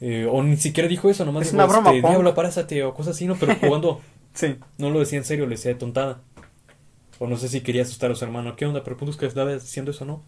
eh, 0.00 0.26
o 0.30 0.42
ni 0.42 0.58
siquiera 0.58 0.86
dijo 0.88 1.08
eso, 1.08 1.24
nomás 1.24 1.42
Es 1.46 1.52
dijo, 1.52 1.64
una 1.64 1.72
broma, 1.72 1.94
este, 1.94 2.06
diablo, 2.08 2.34
párate, 2.34 2.84
o 2.84 2.92
cosas 2.94 3.16
así, 3.16 3.26
¿no? 3.26 3.36
Pero 3.36 3.54
jugando, 3.56 4.00
Sí. 4.40 4.56
no 4.78 4.90
lo 4.90 5.00
decía 5.00 5.18
en 5.18 5.24
serio, 5.24 5.44
le 5.46 5.52
decía 5.56 5.72
de 5.72 5.78
tontada. 5.78 6.20
O 7.18 7.26
no 7.26 7.36
sé 7.36 7.48
si 7.48 7.60
quería 7.60 7.82
asustar 7.82 8.10
a 8.10 8.14
su 8.14 8.24
hermano, 8.24 8.56
¿qué 8.56 8.64
onda? 8.66 8.82
Pero 8.82 8.94
el 8.94 8.98
punto 8.98 9.12
es 9.12 9.18
que 9.18 9.26
estaba 9.26 9.52
diciendo 9.52 9.90
eso, 9.90 10.04
¿no? 10.06 10.22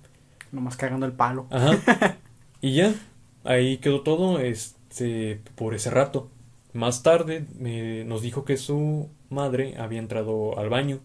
Nomás 0.52 0.76
cagando 0.76 1.06
el 1.06 1.12
palo. 1.12 1.46
Ajá. 1.50 2.18
Y 2.64 2.74
ya, 2.76 2.94
ahí 3.42 3.78
quedó 3.78 4.02
todo 4.02 4.38
este, 4.38 5.40
por 5.56 5.74
ese 5.74 5.90
rato. 5.90 6.28
Más 6.74 7.02
tarde 7.02 7.44
me- 7.58 8.04
nos 8.04 8.22
dijo 8.22 8.44
que 8.44 8.56
su 8.56 9.08
madre 9.30 9.74
había 9.78 9.98
entrado 9.98 10.56
al 10.58 10.68
baño. 10.68 11.00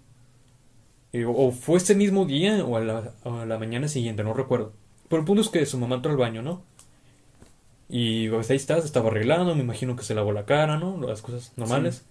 Eh, 1.14 1.26
o- 1.26 1.32
o 1.32 1.52
fue 1.52 1.78
ese 1.78 1.96
mismo 1.96 2.26
día 2.26 2.64
o 2.64 2.78
a 2.78 2.82
la, 2.82 3.14
a 3.24 3.46
la 3.46 3.58
mañana 3.58 3.88
siguiente, 3.88 4.24
no 4.24 4.34
recuerdo. 4.34 4.74
Pero 5.10 5.22
el 5.22 5.26
punto 5.26 5.42
es 5.42 5.50
que 5.50 5.66
su 5.66 5.80
mamá 5.80 5.96
entró 5.96 6.12
al 6.12 6.18
baño, 6.18 6.42
¿no? 6.44 6.62
Y 7.90 8.30
pues 8.30 8.50
ahí 8.50 8.58
está, 8.58 8.80
se 8.82 8.86
estaba 8.88 9.08
arreglando, 9.10 9.56
me 9.56 9.62
imagino 9.64 9.96
que 9.96 10.04
se 10.04 10.14
lavó 10.14 10.34
la 10.34 10.46
cara, 10.46 10.78
¿no? 10.78 10.98
Las 11.02 11.22
cosas 11.22 11.54
normales. 11.56 12.04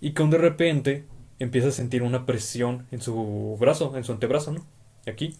Y 0.00 0.12
que 0.12 0.24
de 0.24 0.38
repente 0.38 1.04
empieza 1.38 1.68
a 1.68 1.72
sentir 1.72 2.02
una 2.02 2.26
presión 2.26 2.86
en 2.90 3.00
su 3.00 3.56
brazo, 3.60 3.96
en 3.96 4.04
su 4.04 4.12
antebrazo, 4.12 4.52
¿no? 4.52 4.64
Aquí. 5.06 5.34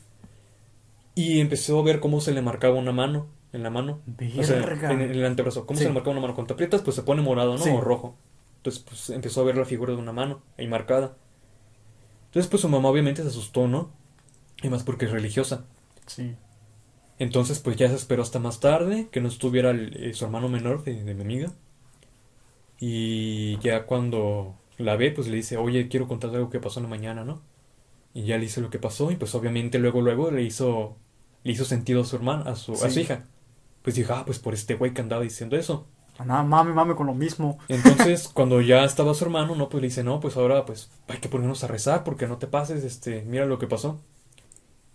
Y 1.15 1.41
empezó 1.41 1.79
a 1.81 1.83
ver 1.83 2.01
cómo 2.01 2.21
se 2.21 2.33
le 2.33 2.43
marcaba 2.43 2.77
una 2.77 2.93
mano, 2.93 3.27
en 3.53 3.63
la 3.63 3.71
mano. 3.71 4.01
O 4.39 4.43
sea, 4.43 4.59
en, 4.91 5.01
en 5.01 5.11
el 5.11 5.25
antebrazo. 5.25 5.67
¿Cómo 5.67 5.79
Sí. 5.79 5.85
se 5.85 5.89
le 5.91 5.95
marcaba 5.95 6.13
una 6.13 6.21
mano? 6.21 6.35
Cuando 6.35 6.49
te 6.49 6.55
aprietas, 6.55 6.83
pues 6.83 6.95
se 6.97 7.03
pone 7.03 7.23
morado, 7.23 7.53
¿no? 7.57 7.65
Sí. 7.65 7.71
O 7.71 7.81
rojo. 7.81 8.17
Entonces, 8.59 8.83
pues 8.87 9.11
empezó 9.11 9.41
a 9.41 9.45
ver 9.45 9.57
la 9.57 9.65
figura 9.65 9.93
de 9.95 9.99
una 9.99 10.13
mano 10.13 10.43
ahí 10.57 10.67
marcada. 10.69 11.17
Entonces, 12.27 12.49
pues 12.51 12.61
su 12.63 12.69
mamá 12.69 12.89
obviamente 12.89 13.23
se 13.23 13.29
asustó, 13.29 13.67
¿no? 13.69 13.91
Y 14.63 14.69
más 14.69 14.83
porque 14.83 15.07
es 15.07 15.11
religiosa. 15.13 15.65
Sí. 16.07 16.35
Entonces, 17.19 17.59
pues 17.61 17.77
ya 17.77 17.89
se 17.89 17.95
esperó 17.95 18.23
hasta 18.23 18.39
más 18.39 18.61
tarde, 18.61 19.09
que 19.11 19.21
no 19.21 19.29
estuviera 19.29 19.71
el- 19.71 19.97
eh, 20.05 20.15
su 20.15 20.25
hermano 20.25 20.49
menor 20.49 20.85
de, 20.85 21.03
de 21.03 21.15
mi 21.15 21.23
amiga. 21.23 21.53
Y 22.81 23.59
ya 23.59 23.87
cuando 23.87 24.55
la 24.79 24.97
ve, 24.97 25.11
pues 25.11 25.29
le 25.29 25.37
dice, 25.37 25.57
oye, 25.57 25.89
quiero 25.89 26.07
contarte 26.07 26.37
algo 26.37 26.51
que 26.51 26.61
pasó 26.61 26.81
en 26.81 26.85
la 26.85 26.91
mañana, 26.91 27.25
¿no? 27.25 27.43
Y 28.15 28.25
ya 28.25 28.37
le 28.37 28.43
dice 28.43 28.61
lo 28.61 28.71
que 28.71 28.79
pasó, 28.79 29.11
y 29.11 29.17
pues 29.17 29.35
obviamente 29.35 29.79
luego, 29.79 30.01
luego 30.01 30.31
le 30.31 30.43
hizo, 30.43 30.97
le 31.45 31.53
hizo 31.53 31.65
sentido 31.65 32.03
a 32.03 32.05
su 32.05 32.17
hermana, 32.17 32.51
a 32.51 32.57
su, 32.57 32.73
a 32.73 32.91
su 32.91 33.01
hija. 33.01 33.25
Pues 33.83 33.97
dijo, 33.97 34.15
ah, 34.15 34.25
pues 34.25 34.39
por 34.39 34.55
este 34.55 34.75
güey 34.75 34.93
que 34.93 35.01
andaba 35.01 35.23
diciendo 35.23 35.57
eso. 35.57 35.87
Nada, 36.25 36.43
mame, 36.43 36.73
mame 36.73 36.97
con 36.97 37.07
lo 37.07 37.15
mismo. 37.15 37.59
Entonces, 37.69 38.29
cuando 38.35 38.61
ya 38.61 38.85
estaba 38.85 39.15
su 39.15 39.25
hermano, 39.25 39.55
no, 39.55 39.69
pues 39.69 39.81
le 39.83 39.89
dice, 39.89 40.03
no, 40.03 40.21
pues 40.21 40.37
ahora 40.37 40.65
pues 40.65 40.91
hay 41.07 41.19
que 41.19 41.29
ponernos 41.29 41.63
a 41.63 41.69
rezar 41.69 42.03
porque 42.03 42.27
no 42.27 42.39
te 42.39 42.49
pases, 42.49 42.85
este, 42.85 43.23
mira 43.23 43.47
lo 43.47 43.59
que 43.59 43.69
pasó. 43.69 44.01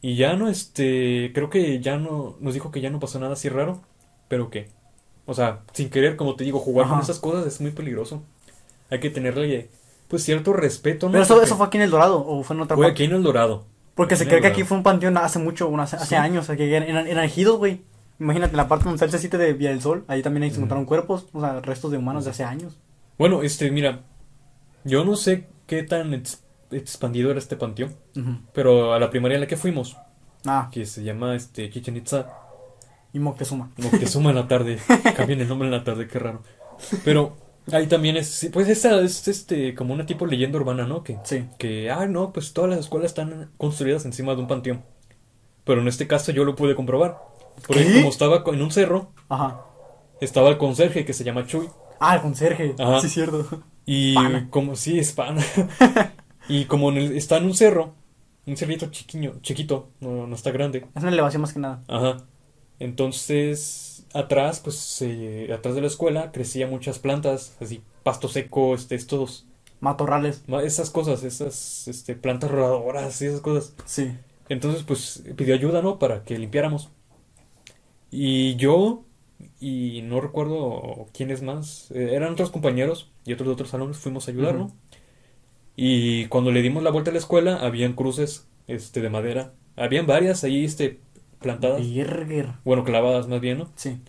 Y 0.02 0.18
ya 0.18 0.36
no, 0.36 0.50
este, 0.50 1.32
creo 1.34 1.50
que 1.50 1.80
ya 1.80 1.98
no, 1.98 2.36
nos 2.42 2.54
dijo 2.54 2.72
que 2.72 2.82
ya 2.82 2.90
no 2.90 3.00
pasó 3.00 3.20
nada 3.20 3.34
así 3.34 3.48
raro, 3.48 3.82
pero 4.28 4.50
que, 4.50 4.70
o 5.26 5.34
sea, 5.34 5.62
sin 5.74 5.90
querer, 5.90 6.16
como 6.16 6.36
te 6.36 6.44
digo, 6.44 6.60
jugar 6.60 6.88
con 6.88 7.00
esas 7.00 7.20
cosas 7.20 7.46
es 7.48 7.62
muy 7.62 7.72
peligroso. 7.72 8.24
Hay 8.90 9.00
que 9.00 9.10
tenerle, 9.10 9.70
pues, 10.08 10.24
cierto 10.24 10.54
respeto, 10.54 11.08
¿no? 11.08 11.14
Pero 11.14 11.24
eso, 11.24 11.34
Porque 11.36 11.46
eso 11.48 11.58
fue 11.58 11.66
aquí 11.68 11.78
en 11.78 11.84
El 11.84 11.90
Dorado 11.92 12.26
o 12.26 12.44
fue 12.44 12.56
en 12.56 12.62
otra 12.62 12.76
fue 12.76 12.88
parte. 12.88 13.04
aquí 13.04 13.10
en 13.10 13.16
El 13.18 13.24
Dorado. 13.24 13.66
Porque 13.96 14.16
se 14.16 14.28
cree 14.28 14.42
que 14.42 14.48
aquí 14.48 14.64
fue 14.64 14.78
un 14.78 14.84
panteón 14.84 15.18
hace 15.18 15.40
mucho, 15.40 15.72
hace, 15.80 15.96
hace 15.98 16.08
Sí. 16.08 16.16
años, 16.16 16.48
que 16.48 16.76
eran, 16.76 17.08
eran 17.08 17.24
ejidos, 17.24 17.58
güey. 17.58 17.82
Imagínate, 18.20 18.52
en 18.52 18.58
la 18.58 18.68
parte 18.68 18.86
donde 18.86 19.04
está 19.06 19.18
el 19.18 19.30
de 19.40 19.54
Vía 19.54 19.70
del 19.70 19.82
Sol, 19.82 20.04
ahí 20.08 20.22
también 20.22 20.44
ahí 20.44 20.50
se 20.52 20.58
encontraron 20.58 20.86
cuerpos, 20.86 21.28
o 21.34 21.42
sea, 21.42 21.60
restos 21.62 21.92
de 21.92 21.98
humanos 21.98 22.26
de 22.26 22.32
hace 22.32 22.44
años. 22.44 22.78
Bueno, 23.18 23.44
este, 23.44 23.70
mira, 23.72 24.02
yo 24.84 25.04
no 25.06 25.16
sé 25.16 25.48
qué 25.68 25.84
tan 25.84 26.14
ex- 26.14 26.44
expandido 26.72 27.30
era 27.32 27.40
este 27.40 27.56
panteón, 27.56 27.96
pero 28.54 28.94
a 28.94 29.00
la 29.00 29.10
primaria 29.10 29.36
en 29.36 29.42
la 29.42 29.48
que 29.48 29.58
fuimos, 29.58 29.96
Ah, 30.46 30.70
que 30.72 30.86
se 30.86 31.04
llama, 31.04 31.36
este, 31.36 31.70
Chichen 31.70 31.96
Itza, 31.98 32.28
y 33.14 33.20
Moctezuma. 33.20 33.70
Moctezuma 33.78 34.32
en 34.32 34.36
la 34.36 34.48
tarde. 34.48 34.80
Cambian 35.16 35.40
el 35.42 35.48
nombre 35.48 35.68
en 35.68 35.72
la 35.74 35.84
tarde, 35.84 36.08
qué 36.08 36.20
raro. 36.20 36.42
Pero 37.06 37.38
ahí 37.72 37.88
también 37.88 38.18
es, 38.18 38.50
pues 38.52 38.68
esa 38.68 39.00
es 39.02 39.28
este 39.28 39.76
como 39.76 39.94
una 39.94 40.06
tipo 40.06 40.26
leyenda 40.26 40.58
urbana, 40.60 40.86
¿no? 40.86 41.04
Que, 41.04 41.18
Sí. 41.24 41.46
que, 41.58 41.90
ah, 41.92 42.06
no, 42.08 42.34
pues 42.34 42.54
todas 42.54 42.70
las 42.72 42.80
escuelas 42.80 43.12
están 43.12 43.52
construidas 43.58 44.06
encima 44.06 44.34
de 44.36 44.42
un 44.42 44.48
panteón. 44.48 44.84
Pero 45.64 45.82
en 45.82 45.88
este 45.88 46.08
caso 46.08 46.32
yo 46.32 46.44
lo 46.44 46.56
pude 46.56 46.76
comprobar. 46.76 47.18
Porque 47.68 47.86
¿Qué? 47.86 47.94
como 47.98 48.10
estaba 48.10 48.44
en 48.48 48.62
un 48.62 48.72
cerro, 48.72 49.12
Ajá. 49.30 49.62
estaba 50.20 50.50
el 50.50 50.58
conserje 50.58 51.06
que 51.06 51.14
se 51.14 51.24
llama 51.24 51.46
Chuy. 51.46 51.70
Ah, 52.00 52.16
el 52.16 52.22
conserje. 52.22 52.76
Ajá. 52.80 53.00
Sí, 53.00 53.08
cierto. 53.10 53.64
Y 53.86 54.16
Pana. 54.16 54.48
como, 54.50 54.76
sí, 54.76 54.98
es 54.98 55.12
pana. 55.14 55.42
y 56.50 56.66
como 56.66 56.90
en 56.90 56.98
el- 56.98 57.18
está 57.18 57.38
en 57.38 57.46
un 57.46 57.54
cerro, 57.54 57.94
un 58.46 58.58
cerrito 58.58 58.88
chiquiño, 58.88 59.34
chiquito, 59.42 59.90
no, 60.02 60.26
no 60.28 60.36
está 60.36 60.52
grande. 60.52 60.88
Es 60.96 61.02
una 61.04 61.12
elevación 61.12 61.42
más 61.42 61.54
que 61.54 61.60
nada. 61.60 61.84
Ajá. 61.88 62.18
Entonces, 62.84 64.06
atrás, 64.14 64.60
pues, 64.62 65.02
eh, 65.02 65.52
atrás 65.54 65.76
de 65.76 65.82
la 65.82 65.88
escuela 65.88 66.32
crecían 66.32 66.70
muchas 66.70 67.00
plantas, 67.00 67.56
así, 67.62 67.82
pasto 68.04 68.28
seco, 68.28 68.76
este, 68.76 68.96
estos, 68.96 69.46
Matorrales. 69.82 70.44
ma- 70.48 70.64
esas 70.64 70.90
cosas, 70.90 71.24
esas, 71.24 71.88
este, 71.88 72.16
plantas 72.16 72.52
rodadoras 72.52 73.22
y 73.22 73.28
esas 73.28 73.42
cosas. 73.42 73.76
Sí. 73.86 74.12
Entonces, 74.50 74.84
pues, 74.84 75.24
pidió 75.38 75.56
ayuda, 75.56 75.82
¿no? 75.82 76.00
Para 76.00 76.24
que 76.24 76.38
limpiáramos. 76.40 76.92
Y 78.12 78.56
yo, 78.58 79.06
y 79.60 80.02
no 80.04 80.22
recuerdo 80.22 81.08
quiénes 81.14 81.42
más, 81.42 81.90
eh, 81.92 82.12
eran 82.16 82.34
otros 82.34 82.52
compañeros 82.52 83.12
y 83.26 83.34
otros 83.34 83.48
de 83.48 83.54
otros 83.54 83.70
salones, 83.70 83.98
fuimos 83.98 84.28
a 84.28 84.32
ayudar, 84.32 84.56
¿no? 84.56 84.72
Y 85.76 86.28
cuando 86.28 86.52
le 86.52 86.62
dimos 86.62 86.84
la 86.84 86.92
vuelta 86.92 87.10
a 87.12 87.14
la 87.14 87.20
escuela, 87.20 87.58
habían 87.58 87.94
cruces, 87.94 88.48
este, 88.68 89.02
de 89.02 89.10
madera. 89.10 89.54
Habían 89.76 90.06
varias 90.06 90.44
ahí, 90.44 90.64
este, 90.66 91.00
plantadas. 91.44 91.80
Bueno, 92.66 92.84
clavadas 92.84 93.28
más 93.28 93.40
bien, 93.40 93.60
¿no? 93.60 93.70
Sí. 93.76 94.00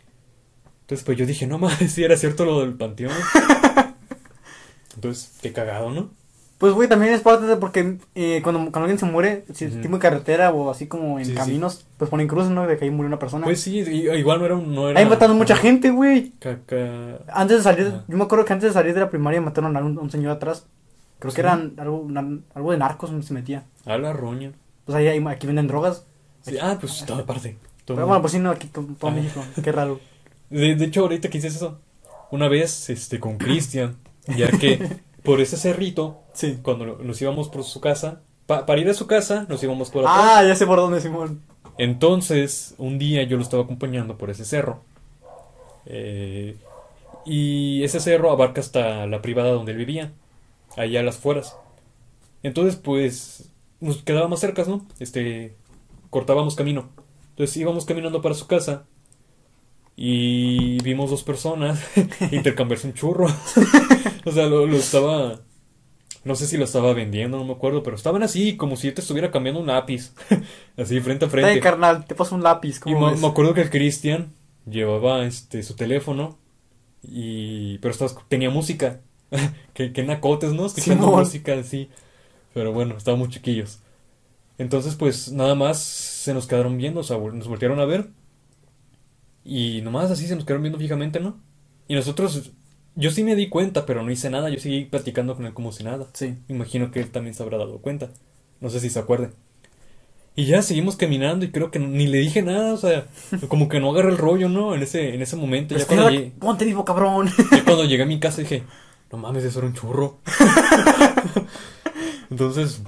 Entonces, 0.82 1.04
pues 1.04 1.18
yo 1.18 1.26
dije, 1.26 1.46
no 1.46 1.58
mames, 1.58 1.92
si 1.92 2.02
era 2.04 2.16
cierto 2.16 2.44
lo 2.46 2.60
del 2.60 2.74
panteón. 2.74 3.12
Entonces, 4.94 5.32
qué 5.42 5.52
cagado, 5.52 5.90
¿no? 5.90 6.10
Pues, 6.58 6.72
güey, 6.72 6.88
también 6.88 7.12
es 7.12 7.20
parte 7.20 7.46
de 7.46 7.56
porque 7.56 7.98
eh, 8.14 8.40
cuando, 8.42 8.60
cuando 8.60 8.80
alguien 8.80 8.98
se 8.98 9.04
muere, 9.06 9.44
si 9.52 9.64
es 9.66 9.72
Ujú. 9.72 9.82
tipo 9.82 9.94
de 9.96 10.00
carretera 10.00 10.50
o 10.52 10.70
así 10.70 10.86
como 10.86 11.18
en 11.18 11.24
Sí, 11.26 11.32
sí. 11.32 11.36
caminos, 11.36 11.84
pues 11.98 12.08
ponen 12.10 12.28
cruces, 12.28 12.50
¿no? 12.50 12.66
De 12.66 12.78
que 12.78 12.84
ahí 12.84 12.90
murió 12.90 13.08
una 13.08 13.18
persona. 13.18 13.44
Pues 13.44 13.60
sí, 13.60 13.78
igual 13.80 14.38
no 14.38 14.46
era 14.46 14.54
un. 14.54 14.74
No 14.74 14.88
era, 14.88 15.00
Ahí 15.00 15.06
mataron 15.06 15.36
mucha 15.36 15.56
gente, 15.56 15.90
güey. 15.90 16.30
Caca. 16.38 17.18
Antes 17.32 17.58
de 17.58 17.62
salir, 17.64 17.92
yo 18.06 18.16
me 18.16 18.24
acuerdo 18.24 18.44
que 18.44 18.52
antes 18.52 18.70
de 18.70 18.72
salir 18.72 18.94
de 18.94 19.00
la 19.00 19.10
primaria 19.10 19.40
mataron 19.40 19.76
a 19.76 19.80
un, 19.80 19.98
a 19.98 20.00
un 20.00 20.10
señor 20.10 20.32
atrás. 20.32 20.64
Creo 21.18 21.32
Sí. 21.32 21.34
que 21.36 21.40
eran 21.40 21.74
algo, 21.76 21.98
una- 21.98 22.38
algo 22.54 22.70
de 22.72 22.78
narcos 22.78 23.10
se 23.26 23.34
metía. 23.34 23.64
A 23.84 23.98
la 23.98 24.12
roña. 24.12 24.52
Pues 24.86 24.96
ahí, 24.96 25.08
ahí- 25.08 25.24
aquí 25.26 25.46
venden 25.46 25.66
drogas. 25.66 26.06
Sí, 26.44 26.56
ah, 26.60 26.76
pues 26.80 27.04
toda 27.06 27.24
parte. 27.26 27.56
todo 27.84 27.96
Pero 27.96 28.06
bueno, 28.06 28.20
pues 28.22 28.32
sí, 28.32 28.38
no, 28.38 28.50
aquí 28.50 28.68
to- 28.68 28.86
todo 28.98 29.10
Ah. 29.10 29.14
México. 29.14 29.42
Qué 29.62 29.72
raro. 29.72 30.00
De, 30.50 30.74
de 30.76 30.84
hecho, 30.84 31.00
ahorita 31.02 31.28
que 31.30 31.38
dices 31.38 31.56
eso, 31.56 31.78
una 32.30 32.48
vez, 32.48 32.90
este, 32.90 33.18
con 33.18 33.38
Cristian, 33.38 33.96
ya 34.36 34.48
que 34.48 34.98
por 35.22 35.40
ese 35.40 35.56
cerrito, 35.56 36.20
Sí. 36.34 36.58
cuando 36.62 36.84
lo- 36.84 36.98
nos 36.98 37.20
íbamos 37.22 37.48
por 37.48 37.64
su 37.64 37.80
casa, 37.80 38.20
pa- 38.46 38.66
para 38.66 38.80
ir 38.80 38.88
a 38.88 38.94
su 38.94 39.06
casa, 39.06 39.46
nos 39.48 39.62
íbamos 39.62 39.90
por 39.90 40.02
atrás. 40.06 40.16
Ah, 40.38 40.44
ya 40.46 40.54
sé 40.54 40.66
por 40.66 40.78
dónde, 40.78 41.00
Simón. 41.00 41.40
Entonces, 41.78 42.74
un 42.78 42.98
día 42.98 43.22
yo 43.24 43.36
lo 43.36 43.42
estaba 43.42 43.62
acompañando 43.64 44.16
por 44.18 44.30
ese 44.30 44.44
cerro. 44.44 44.82
Eh, 45.86 46.56
y 47.26 47.82
ese 47.84 48.00
cerro 48.00 48.30
abarca 48.30 48.60
hasta 48.60 49.06
la 49.06 49.22
privada 49.22 49.50
donde 49.50 49.72
él 49.72 49.78
vivía, 49.78 50.12
allá 50.76 51.00
a 51.00 51.02
las 51.02 51.16
fueras. 51.16 51.56
Entonces, 52.42 52.76
pues, 52.76 53.48
nos 53.80 54.02
quedábamos 54.02 54.40
cerca, 54.40 54.64
¿no? 54.66 54.86
Este, 54.98 55.54
cortábamos 56.14 56.54
camino. 56.54 56.90
Entonces 57.30 57.56
íbamos 57.56 57.84
caminando 57.84 58.22
para 58.22 58.36
su 58.36 58.46
casa 58.46 58.84
y 59.96 60.80
vimos 60.84 61.10
dos 61.10 61.24
personas 61.24 61.84
intercambiarse 62.30 62.86
un 62.86 62.94
churro. 62.94 63.26
o 64.24 64.30
sea, 64.30 64.46
lo, 64.46 64.64
lo 64.64 64.76
estaba... 64.76 65.40
No 66.22 66.36
sé 66.36 66.46
si 66.46 66.56
lo 66.56 66.64
estaba 66.64 66.94
vendiendo, 66.94 67.36
no 67.36 67.44
me 67.44 67.52
acuerdo, 67.52 67.82
pero 67.82 67.96
estaban 67.96 68.22
así, 68.22 68.56
como 68.56 68.76
si 68.76 68.86
yo 68.86 68.94
te 68.94 69.00
estuviera 69.00 69.32
cambiando 69.32 69.60
un 69.60 69.66
lápiz. 69.66 70.14
así, 70.76 71.00
frente 71.00 71.24
a 71.24 71.28
frente. 71.28 71.50
Ay, 71.50 71.60
carnal, 71.60 72.06
te 72.06 72.14
paso 72.14 72.36
un 72.36 72.44
lápiz. 72.44 72.76
Y 72.76 72.92
¿cómo 72.92 73.06
me, 73.06 73.12
ves? 73.12 73.20
me 73.20 73.26
acuerdo 73.26 73.52
que 73.52 73.62
el 73.62 73.70
Cristian 73.70 74.32
llevaba 74.70 75.26
este 75.26 75.64
su 75.64 75.74
teléfono 75.74 76.38
y 77.02 77.78
pero 77.78 77.90
estaba, 77.90 78.12
tenía 78.28 78.50
música. 78.50 79.00
que, 79.74 79.92
que 79.92 80.02
nacotes, 80.04 80.52
¿no? 80.52 80.66
Escuchando 80.66 81.08
música 81.08 81.54
así. 81.58 81.90
Pero 82.54 82.72
bueno, 82.72 82.96
estábamos 82.96 83.30
chiquillos. 83.30 83.80
Entonces, 84.58 84.94
pues 84.94 85.32
nada 85.32 85.54
más 85.54 85.78
se 85.78 86.32
nos 86.34 86.46
quedaron 86.46 86.76
viendo, 86.76 87.00
o 87.00 87.02
sea, 87.02 87.18
nos 87.18 87.48
voltearon 87.48 87.80
a 87.80 87.84
ver. 87.84 88.08
Y 89.44 89.82
nomás 89.82 90.10
así 90.10 90.26
se 90.26 90.36
nos 90.36 90.44
quedaron 90.44 90.62
viendo 90.62 90.78
fijamente, 90.78 91.20
¿no? 91.20 91.38
Y 91.88 91.94
nosotros, 91.94 92.52
yo 92.94 93.10
sí 93.10 93.24
me 93.24 93.36
di 93.36 93.48
cuenta, 93.48 93.84
pero 93.84 94.02
no 94.02 94.10
hice 94.10 94.30
nada. 94.30 94.48
Yo 94.48 94.58
seguí 94.58 94.84
platicando 94.84 95.36
con 95.36 95.46
él 95.46 95.52
como 95.52 95.72
si 95.72 95.84
nada. 95.84 96.06
Sí. 96.14 96.36
Imagino 96.48 96.90
que 96.90 97.00
él 97.00 97.10
también 97.10 97.34
se 97.34 97.42
habrá 97.42 97.58
dado 97.58 97.78
cuenta. 97.78 98.10
No 98.60 98.70
sé 98.70 98.80
si 98.80 98.88
se 98.88 98.98
acuerde. 98.98 99.30
Y 100.36 100.46
ya 100.46 100.62
seguimos 100.62 100.96
caminando 100.96 101.44
y 101.44 101.52
creo 101.52 101.70
que 101.70 101.78
ni 101.78 102.08
le 102.08 102.18
dije 102.18 102.42
nada, 102.42 102.72
o 102.72 102.76
sea, 102.76 103.06
como 103.48 103.68
que 103.68 103.78
no 103.78 103.90
agarré 103.90 104.10
el 104.10 104.18
rollo, 104.18 104.48
¿no? 104.48 104.74
En 104.74 104.82
ese, 104.82 105.14
en 105.14 105.22
ese 105.22 105.36
momento. 105.36 105.76
Ya 105.76 105.86
cuando, 105.86 106.10
llegué, 106.10 106.32
Ponte 106.38 106.64
vivo, 106.64 106.84
cabrón. 106.84 107.30
ya 107.52 107.64
cuando 107.64 107.84
llegué 107.84 108.02
a 108.02 108.06
mi 108.06 108.18
casa 108.18 108.40
dije, 108.40 108.64
no 109.12 109.18
mames, 109.18 109.44
eso 109.44 109.60
era 109.60 109.68
un 109.68 109.74
churro. 109.74 110.18
Entonces, 112.30 112.82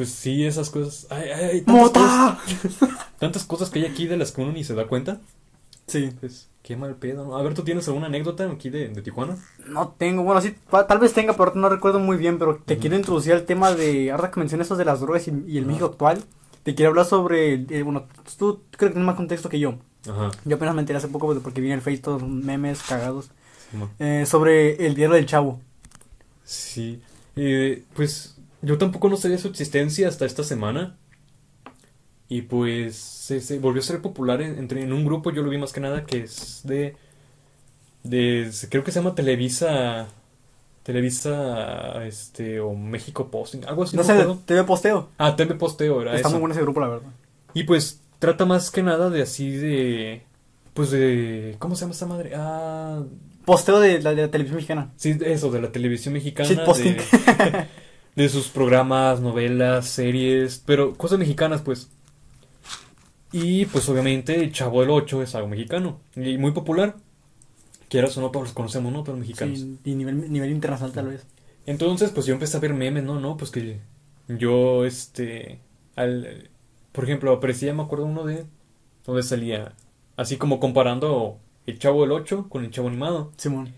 pues 0.00 0.12
sí, 0.12 0.46
esas 0.46 0.70
cosas. 0.70 1.06
Ay, 1.10 1.28
ay, 1.28 1.44
ay, 1.44 1.60
tantas 1.60 1.92
cosas, 1.92 2.38
¡Mota! 2.80 3.04
tantas 3.18 3.44
cosas 3.44 3.68
que 3.68 3.80
hay 3.80 3.84
aquí 3.84 4.06
de 4.06 4.16
las 4.16 4.32
que 4.32 4.40
uno 4.40 4.50
ni 4.50 4.64
se 4.64 4.74
da 4.74 4.86
cuenta. 4.86 5.20
Sí. 5.88 6.10
Pues, 6.18 6.48
qué 6.62 6.74
mal 6.74 6.94
pedo, 6.94 7.26
¿no? 7.26 7.36
A 7.36 7.42
ver, 7.42 7.52
¿tú 7.52 7.64
tienes 7.64 7.86
alguna 7.86 8.06
anécdota 8.06 8.50
aquí 8.50 8.70
de, 8.70 8.88
de 8.88 9.02
Tijuana? 9.02 9.36
No 9.66 9.94
tengo, 9.98 10.22
bueno, 10.22 10.40
sí, 10.40 10.54
tal 10.70 10.98
vez 11.00 11.12
tenga, 11.12 11.34
pero 11.34 11.54
no 11.54 11.68
recuerdo 11.68 11.98
muy 11.98 12.16
bien, 12.16 12.38
pero 12.38 12.62
te 12.64 12.78
quiero 12.78 12.96
introducir 12.96 13.34
al 13.34 13.44
tema 13.44 13.74
de, 13.74 14.10
ahora 14.10 14.30
que 14.30 14.40
mencionas 14.40 14.68
eso 14.68 14.76
de 14.76 14.86
las 14.86 15.00
drogas 15.00 15.28
y, 15.28 15.32
y 15.46 15.58
el. 15.58 15.66
México 15.66 15.84
actual, 15.84 16.24
te 16.62 16.74
quiero 16.74 16.88
hablar 16.88 17.04
sobre, 17.04 17.66
eh, 17.68 17.82
bueno, 17.82 18.06
tú 18.38 18.62
creo 18.70 18.88
que 18.88 18.94
tienes 18.94 19.04
más 19.06 19.16
contexto 19.16 19.50
que 19.50 19.58
yo. 19.60 19.74
Ajá. 20.08 20.30
Yo 20.46 20.56
apenas 20.56 20.74
me 20.74 20.80
enteré 20.80 20.96
hace 20.96 21.08
poco 21.08 21.26
pues, 21.26 21.40
porque 21.40 21.60
vi 21.60 21.66
en 21.66 21.74
el 21.74 21.82
Face 21.82 21.98
todos 21.98 22.22
memes 22.22 22.80
cagados 22.82 23.32
Simón. 23.70 23.90
eh, 23.98 24.24
sobre 24.24 24.86
el 24.86 24.94
diario 24.94 25.14
del 25.16 25.26
chavo. 25.26 25.60
Sí, 26.42 27.02
eh, 27.36 27.84
pues 27.94 28.39
yo 28.62 28.78
tampoco 28.78 29.08
no 29.08 29.16
sabía 29.16 29.38
su 29.38 29.48
existencia 29.48 30.08
hasta 30.08 30.26
esta 30.26 30.44
semana. 30.44 30.96
Y 32.28 32.42
pues 32.42 32.94
se, 32.96 33.40
se 33.40 33.58
volvió 33.58 33.80
a 33.80 33.84
ser 33.84 34.00
popular 34.00 34.40
en, 34.40 34.56
entre, 34.58 34.82
en 34.82 34.92
un 34.92 35.04
grupo, 35.04 35.32
yo 35.32 35.42
lo 35.42 35.50
vi 35.50 35.58
más 35.58 35.72
que 35.72 35.80
nada, 35.80 36.04
que 36.06 36.22
es 36.22 36.60
de, 36.62 36.94
de, 38.04 38.48
creo 38.70 38.84
que 38.84 38.92
se 38.92 39.00
llama 39.00 39.16
Televisa, 39.16 40.06
Televisa, 40.84 42.04
este, 42.06 42.60
o 42.60 42.74
México 42.74 43.30
Posting, 43.30 43.64
algo 43.66 43.82
así, 43.82 43.96
No 43.96 44.04
sé, 44.04 44.12
acuerdo. 44.12 44.38
TV 44.46 44.62
posteo. 44.64 45.08
Ah, 45.18 45.34
TV 45.34 45.54
Posteo 45.56 46.00
era 46.02 46.14
Está 46.14 46.28
eso. 46.28 46.30
muy 46.36 46.40
bueno 46.40 46.52
ese 46.54 46.62
grupo, 46.62 46.80
la 46.80 46.88
verdad. 46.88 47.08
Y 47.52 47.64
pues 47.64 48.00
trata 48.20 48.44
más 48.46 48.70
que 48.70 48.82
nada 48.84 49.10
de 49.10 49.22
así 49.22 49.50
de, 49.50 50.22
pues 50.72 50.92
de, 50.92 51.56
¿cómo 51.58 51.74
se 51.74 51.80
llama 51.80 51.92
esta 51.94 52.06
madre? 52.06 52.32
Ah, 52.36 53.02
Posteo 53.44 53.80
de 53.80 54.00
la, 54.02 54.14
de 54.14 54.22
la 54.22 54.30
televisión 54.30 54.56
mexicana. 54.56 54.92
Sí, 54.96 55.18
eso, 55.24 55.50
de 55.50 55.60
la 55.60 55.72
televisión 55.72 56.14
mexicana, 56.14 56.48
Shitposting. 56.48 56.96
de, 56.96 57.02
de 58.16 58.28
sus 58.28 58.48
programas, 58.48 59.20
novelas, 59.20 59.88
series, 59.88 60.62
pero 60.64 60.94
cosas 60.94 61.18
mexicanas, 61.18 61.62
pues. 61.62 61.90
Y 63.32 63.66
pues 63.66 63.88
obviamente 63.88 64.42
el 64.42 64.52
Chavo 64.52 64.80
del 64.80 64.90
8 64.90 65.22
es 65.22 65.34
algo 65.34 65.48
mexicano 65.48 66.00
y 66.16 66.36
muy 66.38 66.52
popular. 66.52 66.96
Quieras 67.88 68.16
o 68.16 68.20
no, 68.20 68.30
todos 68.30 68.46
los 68.46 68.54
conocemos, 68.54 68.92
¿no? 68.92 69.02
Todos 69.02 69.18
los 69.18 69.26
mexicanos. 69.26 69.58
Sí, 69.58 69.78
y 69.84 69.94
nivel, 69.94 70.32
nivel 70.32 70.50
internacional 70.50 70.92
tal 70.92 71.08
vez. 71.08 71.26
Entonces, 71.66 72.10
pues 72.10 72.26
yo 72.26 72.34
empecé 72.34 72.56
a 72.56 72.60
ver 72.60 72.74
memes, 72.74 73.04
¿no? 73.04 73.20
No, 73.20 73.36
pues 73.36 73.50
que 73.50 73.78
yo, 74.28 74.84
este, 74.84 75.60
al, 75.96 76.50
por 76.92 77.04
ejemplo, 77.04 77.32
aparecía, 77.32 77.74
me 77.74 77.82
acuerdo 77.82 78.06
uno 78.06 78.24
de, 78.24 78.46
donde 79.04 79.22
salía, 79.22 79.74
así 80.16 80.36
como 80.36 80.60
comparando 80.60 81.38
el 81.66 81.78
Chavo 81.78 82.02
del 82.02 82.12
8 82.12 82.48
con 82.48 82.64
el 82.64 82.70
Chavo 82.70 82.88
animado. 82.88 83.32
Simón. 83.36 83.72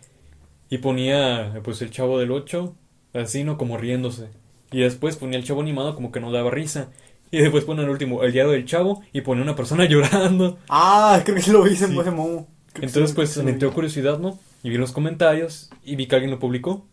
Y 0.70 0.78
ponía, 0.78 1.60
pues, 1.62 1.82
el 1.82 1.90
Chavo 1.90 2.18
del 2.18 2.32
8, 2.32 2.74
así, 3.14 3.44
¿no? 3.44 3.58
Como 3.58 3.76
riéndose. 3.78 4.28
Y 4.70 4.80
después 4.80 5.16
ponía 5.16 5.38
el 5.38 5.44
Chavo 5.44 5.60
animado 5.60 5.94
como 5.94 6.12
que 6.12 6.20
no 6.20 6.32
daba 6.32 6.50
risa. 6.50 6.90
Y 7.30 7.38
después 7.38 7.64
ponía 7.64 7.84
el 7.84 7.90
último, 7.90 8.22
el 8.22 8.32
diario 8.32 8.52
del 8.52 8.66
Chavo, 8.66 9.02
y 9.12 9.22
ponía 9.22 9.42
una 9.42 9.56
persona 9.56 9.84
llorando. 9.88 10.58
Ah, 10.68 11.22
creo 11.24 11.42
que 11.42 11.50
lo 11.52 11.66
ese 11.66 11.88
Sí. 11.88 11.98
ese 11.98 12.10
momo. 12.10 12.48
Entonces, 12.80 13.12
pues, 13.14 13.36
me 13.42 13.50
entró 13.50 13.72
curiosidad, 13.72 14.18
¿no? 14.18 14.38
Y 14.62 14.70
vi 14.70 14.76
los 14.78 14.92
comentarios 14.92 15.70
y 15.84 15.96
vi 15.96 16.06
que 16.06 16.14
alguien 16.16 16.30
lo 16.30 16.38
publicó. 16.38 16.86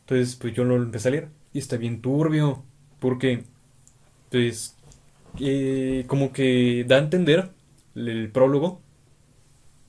Entonces, 0.00 0.36
pues 0.36 0.54
yo 0.54 0.64
lo 0.64 0.76
empecé 0.76 1.08
a 1.08 1.10
leer. 1.12 1.28
Y 1.52 1.58
está 1.58 1.76
bien 1.76 2.00
turbio. 2.02 2.62
Porque, 2.98 3.44
pues, 4.30 4.76
eh, 5.40 6.04
como 6.06 6.32
que 6.32 6.84
da 6.86 6.96
a 6.96 7.00
entender 7.00 7.50
el 7.94 8.30
prólogo 8.30 8.80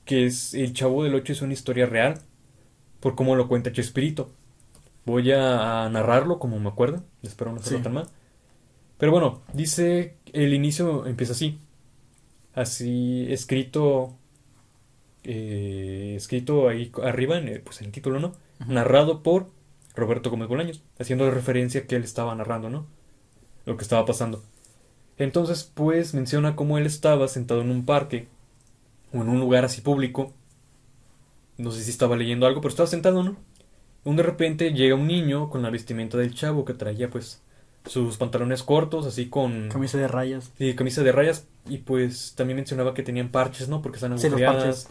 que 0.04 0.26
es 0.26 0.54
el 0.54 0.72
Chavo 0.72 1.02
del 1.04 1.14
Ocho 1.14 1.32
es 1.32 1.42
una 1.42 1.52
historia 1.52 1.86
real. 1.86 2.20
Por 3.00 3.14
cómo 3.14 3.36
lo 3.36 3.48
cuenta 3.48 3.72
Chespirito. 3.72 4.30
Voy 5.06 5.32
a, 5.32 5.84
a 5.86 5.88
narrarlo 5.90 6.38
como 6.38 6.58
me 6.60 6.68
acuerdo. 6.68 7.04
Espero 7.22 7.52
no 7.52 7.58
hacerlo 7.60 7.78
Sí. 7.78 7.84
tan 7.84 7.94
mal. 7.94 8.08
Pero 8.98 9.12
bueno, 9.12 9.42
dice, 9.52 10.16
el 10.32 10.54
inicio 10.54 11.06
empieza 11.06 11.32
así. 11.32 11.60
Así 12.54 13.26
escrito 13.30 14.16
eh, 15.24 16.14
escrito 16.16 16.68
ahí 16.68 16.92
arriba, 17.02 17.38
en 17.38 17.48
el, 17.48 17.60
pues 17.60 17.80
en 17.80 17.86
el 17.86 17.92
título, 17.92 18.20
¿no? 18.20 18.32
Narrado 18.66 19.22
por 19.22 19.48
Roberto 19.94 20.30
Gómez 20.30 20.48
Bolaños, 20.48 20.82
haciendo 20.98 21.30
referencia 21.30 21.86
que 21.86 21.96
él 21.96 22.04
estaba 22.04 22.34
narrando, 22.34 22.70
¿no? 22.70 22.86
Lo 23.64 23.76
que 23.76 23.82
estaba 23.82 24.04
pasando. 24.06 24.42
Entonces, 25.18 25.70
pues 25.74 26.14
menciona 26.14 26.56
cómo 26.56 26.78
él 26.78 26.86
estaba 26.86 27.28
sentado 27.28 27.62
en 27.62 27.70
un 27.70 27.84
parque 27.84 28.28
o 29.12 29.18
en 29.22 29.28
un 29.28 29.40
lugar 29.40 29.64
así 29.64 29.80
público. 29.80 30.32
No 31.58 31.70
sé 31.70 31.82
si 31.82 31.90
estaba 31.90 32.16
leyendo 32.16 32.46
algo, 32.46 32.60
pero 32.60 32.70
estaba 32.70 32.86
sentado, 32.86 33.22
¿no? 33.22 33.36
Y 34.06 34.16
de 34.16 34.22
repente 34.22 34.72
llega 34.72 34.94
un 34.94 35.08
niño 35.08 35.50
con 35.50 35.62
la 35.62 35.70
vestimenta 35.70 36.16
del 36.16 36.32
chavo 36.32 36.64
que 36.64 36.74
traía, 36.74 37.10
pues, 37.10 37.42
sus 37.84 38.16
pantalones 38.16 38.62
cortos, 38.62 39.04
así 39.04 39.28
con 39.28 39.68
Camisa 39.68 39.98
de 39.98 40.08
rayas. 40.08 40.52
Sí, 40.58 40.74
camisa 40.74 41.02
de 41.02 41.12
rayas 41.12 41.46
y 41.68 41.78
pues 41.78 42.34
también 42.36 42.56
mencionaba 42.56 42.94
que 42.94 43.02
tenían 43.02 43.30
parches, 43.30 43.68
¿no? 43.68 43.82
Porque 43.82 43.96
están 43.96 44.16
Sí, 44.18 44.28
agujereadas. 44.28 44.88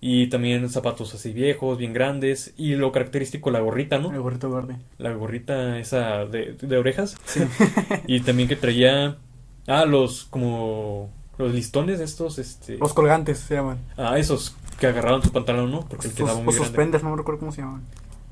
Y 0.00 0.28
también 0.28 0.68
zapatos 0.70 1.14
así 1.14 1.32
viejos, 1.32 1.78
bien 1.78 1.92
grandes. 1.92 2.54
Y 2.56 2.76
lo 2.76 2.92
característico, 2.92 3.50
la 3.50 3.60
gorrita, 3.60 3.98
¿no? 3.98 4.10
gorrito 4.22 4.50
verde. 4.50 4.76
La 4.98 5.12
gorrita 5.12 5.78
esa 5.78 6.24
de, 6.24 6.52
de 6.52 6.78
orejas. 6.78 7.16
y 8.06 8.20
también 8.20 8.48
que 8.48 8.56
traía... 8.56 9.18
Ah, 9.66 9.84
los 9.84 10.24
como... 10.24 11.10
Los 11.38 11.52
listones 11.52 12.00
estos, 12.00 12.38
este... 12.38 12.78
Los 12.78 12.94
colgantes 12.94 13.38
se 13.38 13.54
llaman. 13.54 13.78
Ah, 13.96 14.18
esos 14.18 14.56
que 14.78 14.86
agarraban 14.86 15.22
su 15.22 15.30
pantalón, 15.30 15.70
¿no? 15.70 15.80
Porque 15.80 16.08
Los, 16.08 16.16
quedaba 16.16 16.40
los 16.40 16.42
muy 16.42 16.54
no 16.54 17.10
me 17.10 17.16
recuerdo 17.16 17.40
cómo 17.40 17.52
se 17.52 17.62
llaman. 17.62 17.82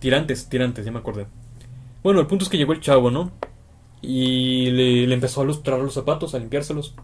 Tirantes, 0.05 0.51
tirantes, 0.51 0.85
ya 0.85 0.93
me 0.93 0.99
acordé. 0.99 1.27
Bueno, 2.03 2.21
el 2.21 2.27
punto 2.27 2.45
es 2.45 2.51
que 2.51 2.59
llegó 2.59 2.75
el 2.75 2.81
chavo, 2.81 3.11
¿no? 3.11 3.33
Y 4.03 4.71
le, 4.71 5.07
le 5.07 5.15
empezó 5.15 5.41
a 5.41 5.45
lustrar 5.47 5.81
los 5.81 5.95
zapatos, 5.95 6.35
a 6.35 6.39
limpiárselos. 6.39 6.95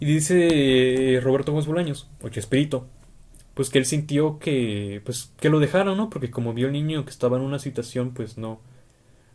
Y 0.00 0.06
dice 0.06 1.14
eh, 1.14 1.20
Roberto 1.20 1.52
Gómez 1.52 1.68
Bolaños, 1.68 2.10
o 2.22 2.28
Chespirito, 2.28 2.88
pues 3.54 3.70
que 3.70 3.78
él 3.78 3.84
sintió 3.84 4.40
que, 4.40 5.00
pues, 5.04 5.32
que 5.38 5.48
lo 5.48 5.60
dejaron, 5.60 5.96
¿no? 5.96 6.10
Porque 6.10 6.28
como 6.28 6.54
vio 6.54 6.66
el 6.66 6.72
niño 6.72 7.04
que 7.04 7.10
estaba 7.10 7.36
en 7.36 7.44
una 7.44 7.60
situación, 7.60 8.10
pues, 8.14 8.36
no, 8.36 8.58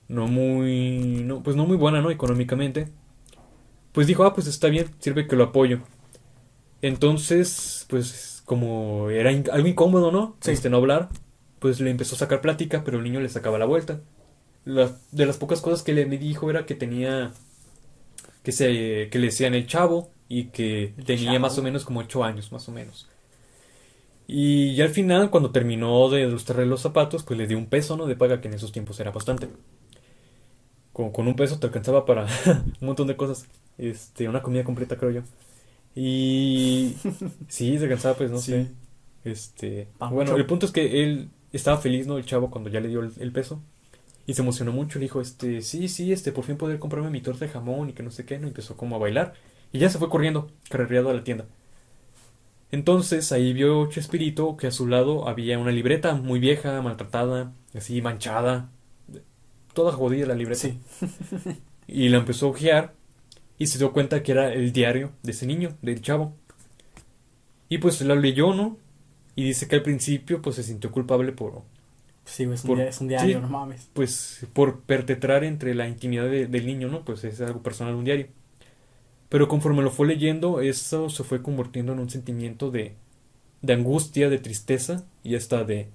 no 0.10 0.28
muy, 0.28 1.24
no, 1.24 1.44
pues, 1.44 1.56
no 1.56 1.66
muy 1.66 1.78
buena, 1.78 2.02
¿no? 2.02 2.12
Económicamente. 2.12 2.90
Pues 3.94 4.08
dijo, 4.08 4.26
ah, 4.26 4.34
pues 4.34 4.48
está 4.48 4.68
bien, 4.68 4.88
sirve 5.00 5.26
que 5.26 5.38
lo 5.38 5.46
apoyo. 5.46 5.80
Entonces, 6.82 7.86
pues, 7.90 8.44
como 8.44 9.10
era 9.10 9.30
algo 9.30 9.68
incómodo, 9.70 10.12
¿no? 10.12 10.36
Sí. 10.42 10.52
Este, 10.52 10.70
no 10.70 10.76
hablar, 10.76 11.08
pues 11.62 11.82
le 11.82 11.91
empezó 11.91 12.15
a 12.17 12.19
sacar 12.19 12.41
plática, 12.41 12.84
pero 12.86 13.00
el 13.00 13.06
niño 13.06 13.21
le 13.21 13.30
sacaba 13.30 13.60
la 13.60 13.65
vuelta. 13.67 14.02
La- 14.65 14.97
de 15.12 15.26
las 15.28 15.38
pocas 15.38 15.62
cosas 15.62 15.84
que 15.84 15.93
le 15.93 16.06
me 16.08 16.17
dijo 16.19 16.50
era 16.52 16.65
que 16.65 16.76
tenía, 16.76 17.34
que 18.43 18.52
se, 18.52 19.10
que 19.12 19.19
le 19.19 19.28
decían 19.28 19.54
el 19.54 19.67
chavo 19.67 20.10
y 20.28 20.45
que 20.45 20.93
El 20.97 21.06
tenía 21.06 21.15
chavo. 21.15 21.39
más 21.39 21.58
o 21.58 21.63
menos 21.63 21.86
como 21.86 22.00
ocho 22.02 22.24
años, 22.24 22.52
más 22.52 22.67
o 22.69 22.71
menos. 22.71 23.08
Y 24.28 24.76
ya 24.76 24.86
al 24.86 24.91
final, 24.91 25.30
cuando 25.30 25.52
terminó 25.52 26.10
de 26.10 26.21
ilustrarle 26.21 26.65
los 26.65 26.82
zapatos, 26.82 27.24
pues 27.24 27.38
le 27.38 27.47
dio 27.47 27.58
un 27.58 27.67
peso, 27.67 27.97
¿no? 27.97 28.06
De 28.08 28.15
paga, 28.15 28.39
que 28.41 28.47
en 28.47 28.54
esos 28.54 28.71
tiempos 28.71 29.00
era 29.00 29.12
bastante. 29.12 29.47
Con, 30.93 31.12
con 31.12 31.28
un 31.28 31.36
peso 31.36 31.58
te 31.60 31.67
alcanzaba 31.67 32.06
para 32.06 32.26
un 32.82 32.88
montón 32.88 33.08
de 33.08 33.15
cosas. 33.17 33.45
Este, 33.78 34.28
una 34.28 34.41
comida 34.43 34.63
completa, 34.63 34.97
creo 34.97 35.12
yo. 35.12 35.21
Y 35.95 36.95
sí, 37.47 37.78
se 37.78 37.86
alcanzaba, 37.86 38.17
pues, 38.17 38.32
no 38.32 38.41
Sí. 38.41 38.52
sé. 38.52 38.71
Este, 39.24 39.88
bueno, 40.10 40.36
el 40.36 40.45
punto 40.47 40.65
es 40.65 40.71
que 40.71 41.04
él 41.04 41.30
estaba 41.58 41.78
feliz, 41.78 42.08
¿no? 42.08 42.18
El 42.18 42.26
chavo 42.26 42.50
cuando 42.50 42.70
ya 42.70 42.80
le 42.80 42.88
dio 42.90 43.02
el, 43.02 43.12
el 43.20 43.32
peso. 43.32 43.62
Y 44.28 44.34
se 44.34 44.42
emocionó 44.42 44.72
mucho, 44.72 45.00
le 45.00 45.06
dijo, 45.06 45.22
este, 45.22 45.62
sí, 45.62 45.88
sí, 45.88 46.14
este, 46.14 46.32
por 46.32 46.46
fin 46.46 46.58
poder 46.58 46.80
comprarme 46.80 47.10
mi 47.10 47.22
torta 47.22 47.46
de 47.46 47.52
jamón 47.52 47.90
y 47.90 47.94
que 47.94 48.04
no 48.04 48.12
sé 48.12 48.26
qué, 48.26 48.38
¿no? 48.40 48.48
Y 48.48 48.50
empezó 48.50 48.78
como 48.78 48.96
a 48.96 49.00
bailar. 49.00 49.34
Y 49.74 49.80
ya 49.80 49.90
se 49.90 49.98
fue 49.98 50.10
corriendo, 50.10 50.50
carrereado 50.70 51.10
a 51.10 51.14
la 51.14 51.24
tienda. 51.24 51.46
Entonces 52.72 53.32
ahí 53.32 53.52
vio 53.54 53.90
Chespirito 53.90 54.56
que 54.56 54.68
a 54.68 54.72
su 54.72 54.88
lado 54.88 55.28
había 55.28 55.60
una 55.60 55.72
libreta 55.72 56.16
muy 56.16 56.40
vieja, 56.40 56.82
maltratada, 56.82 57.54
así 57.76 58.02
manchada, 58.02 58.70
toda 59.74 59.92
jodida 59.92 60.28
la 60.28 60.36
libreta. 60.36 60.62
Sí. 60.62 60.80
Y 61.88 62.08
la 62.08 62.20
empezó 62.20 62.46
a 62.46 62.50
ojear 62.52 62.94
y 63.58 63.68
se 63.68 63.78
dio 63.78 63.92
cuenta 63.92 64.24
que 64.24 64.32
era 64.32 64.54
el 64.54 64.72
diario 64.72 65.12
de 65.24 65.32
ese 65.32 65.46
niño, 65.46 65.76
del 65.82 66.02
chavo. 66.02 66.34
Y 67.68 67.80
pues 67.80 68.00
la 68.02 68.16
leyó, 68.16 68.54
¿no? 68.54 68.78
Y 69.36 69.44
dice 69.46 69.67
que 69.67 69.76
al 69.76 69.84
principio 69.84 70.41
pues 70.41 70.56
se 70.58 70.63
sintió 70.63 70.91
culpable 70.91 71.32
por, 71.32 71.63
Sí, 72.26 72.44
es 72.44 72.63
un, 72.63 72.67
Por- 72.70 72.78
dia- 72.78 72.88
es 72.89 73.02
un 73.02 73.08
diario, 73.08 73.38
sí. 73.38 73.41
no 73.41 73.50
mames. 73.50 73.89
pues, 73.94 74.46
por 74.54 74.82
perpetrar 74.82 75.44
entre 75.44 75.74
la 75.76 75.88
intimidad 75.88 76.26
de- 76.30 76.48
del 76.48 76.65
niño, 76.65 76.88
¿no? 76.89 77.04
Pues 77.04 77.24
es 77.24 77.41
algo 77.41 77.62
personal, 77.63 77.96
un 77.96 78.06
diario. 78.06 78.28
Pero 79.30 79.48
conforme 79.48 79.82
lo 79.82 79.91
fue 79.91 80.08
leyendo, 80.08 80.62
eso 80.62 81.10
se 81.10 81.24
fue 81.24 81.41
convirtiendo 81.41 81.94
en 81.94 82.00
un 82.00 82.10
sentimiento 82.10 82.70
de, 82.72 82.96
de 83.62 83.74
angustia, 83.74 84.30
de 84.30 84.39
tristeza 84.39 85.06
y 85.24 85.36
hasta 85.36 85.63
de, 85.63 85.88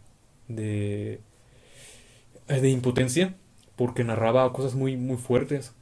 de, 0.48 1.20
de 2.48 2.70
impotencia, 2.70 3.34
porque 3.76 4.04
narraba 4.04 4.52
cosas 4.52 4.74
muy, 4.74 4.96
muy 4.96 5.16
fuertes. 5.16 5.72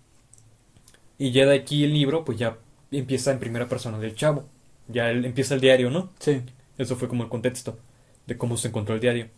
Y 1.18 1.30
ya 1.32 1.46
de 1.46 1.54
aquí 1.56 1.84
el 1.84 1.92
libro, 1.94 2.24
pues 2.24 2.38
ya 2.38 2.58
empieza 2.90 3.32
en 3.32 3.38
primera 3.38 3.68
persona 3.68 3.98
del 3.98 4.14
chavo. 4.14 4.44
Ya 4.88 5.10
él- 5.10 5.24
empieza 5.24 5.54
el 5.54 5.60
diario, 5.60 5.90
¿no? 5.90 6.10
Sí. 6.18 6.42
Eso 6.78 6.96
fue 6.96 7.08
como 7.08 7.24
el 7.24 7.28
contexto 7.28 7.78
de 8.26 8.36
cómo 8.36 8.56
se 8.56 8.68
encontró 8.68 8.94
el 8.94 9.00
diario. 9.00 9.28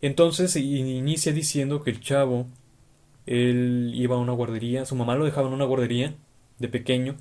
Entonces 0.00 0.54
inicia 0.56 1.32
diciendo 1.32 1.82
que 1.82 1.90
el 1.90 2.00
chavo, 2.00 2.46
él 3.26 3.92
iba 3.94 4.16
a 4.16 4.18
una 4.18 4.32
guardería, 4.32 4.84
su 4.84 4.96
mamá 4.96 5.16
lo 5.16 5.24
dejaba 5.24 5.48
en 5.48 5.54
una 5.54 5.64
guardería 5.64 6.14
de 6.58 6.68
pequeño. 6.68 7.16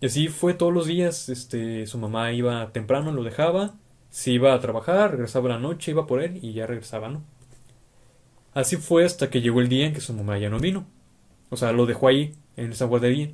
Y 0.00 0.06
así 0.06 0.28
fue 0.28 0.54
todos 0.54 0.72
los 0.72 0.86
días, 0.86 1.28
este, 1.28 1.86
su 1.86 1.98
mamá 1.98 2.32
iba 2.32 2.72
temprano, 2.72 3.12
lo 3.12 3.22
dejaba, 3.22 3.74
se 4.10 4.32
iba 4.32 4.54
a 4.54 4.60
trabajar, 4.60 5.12
regresaba 5.12 5.48
la 5.50 5.58
noche, 5.58 5.90
iba 5.92 6.06
por 6.06 6.22
él 6.22 6.38
y 6.42 6.52
ya 6.52 6.66
regresaba, 6.66 7.08
¿no? 7.08 7.22
Así 8.54 8.76
fue 8.76 9.04
hasta 9.04 9.28
que 9.30 9.42
llegó 9.42 9.60
el 9.60 9.68
día 9.68 9.86
en 9.86 9.92
que 9.92 10.00
su 10.00 10.14
mamá 10.14 10.38
ya 10.38 10.48
no 10.48 10.58
vino. 10.58 10.86
O 11.50 11.56
sea, 11.56 11.72
lo 11.72 11.86
dejó 11.86 12.08
ahí, 12.08 12.34
en 12.56 12.72
esa 12.72 12.86
guardería. 12.86 13.30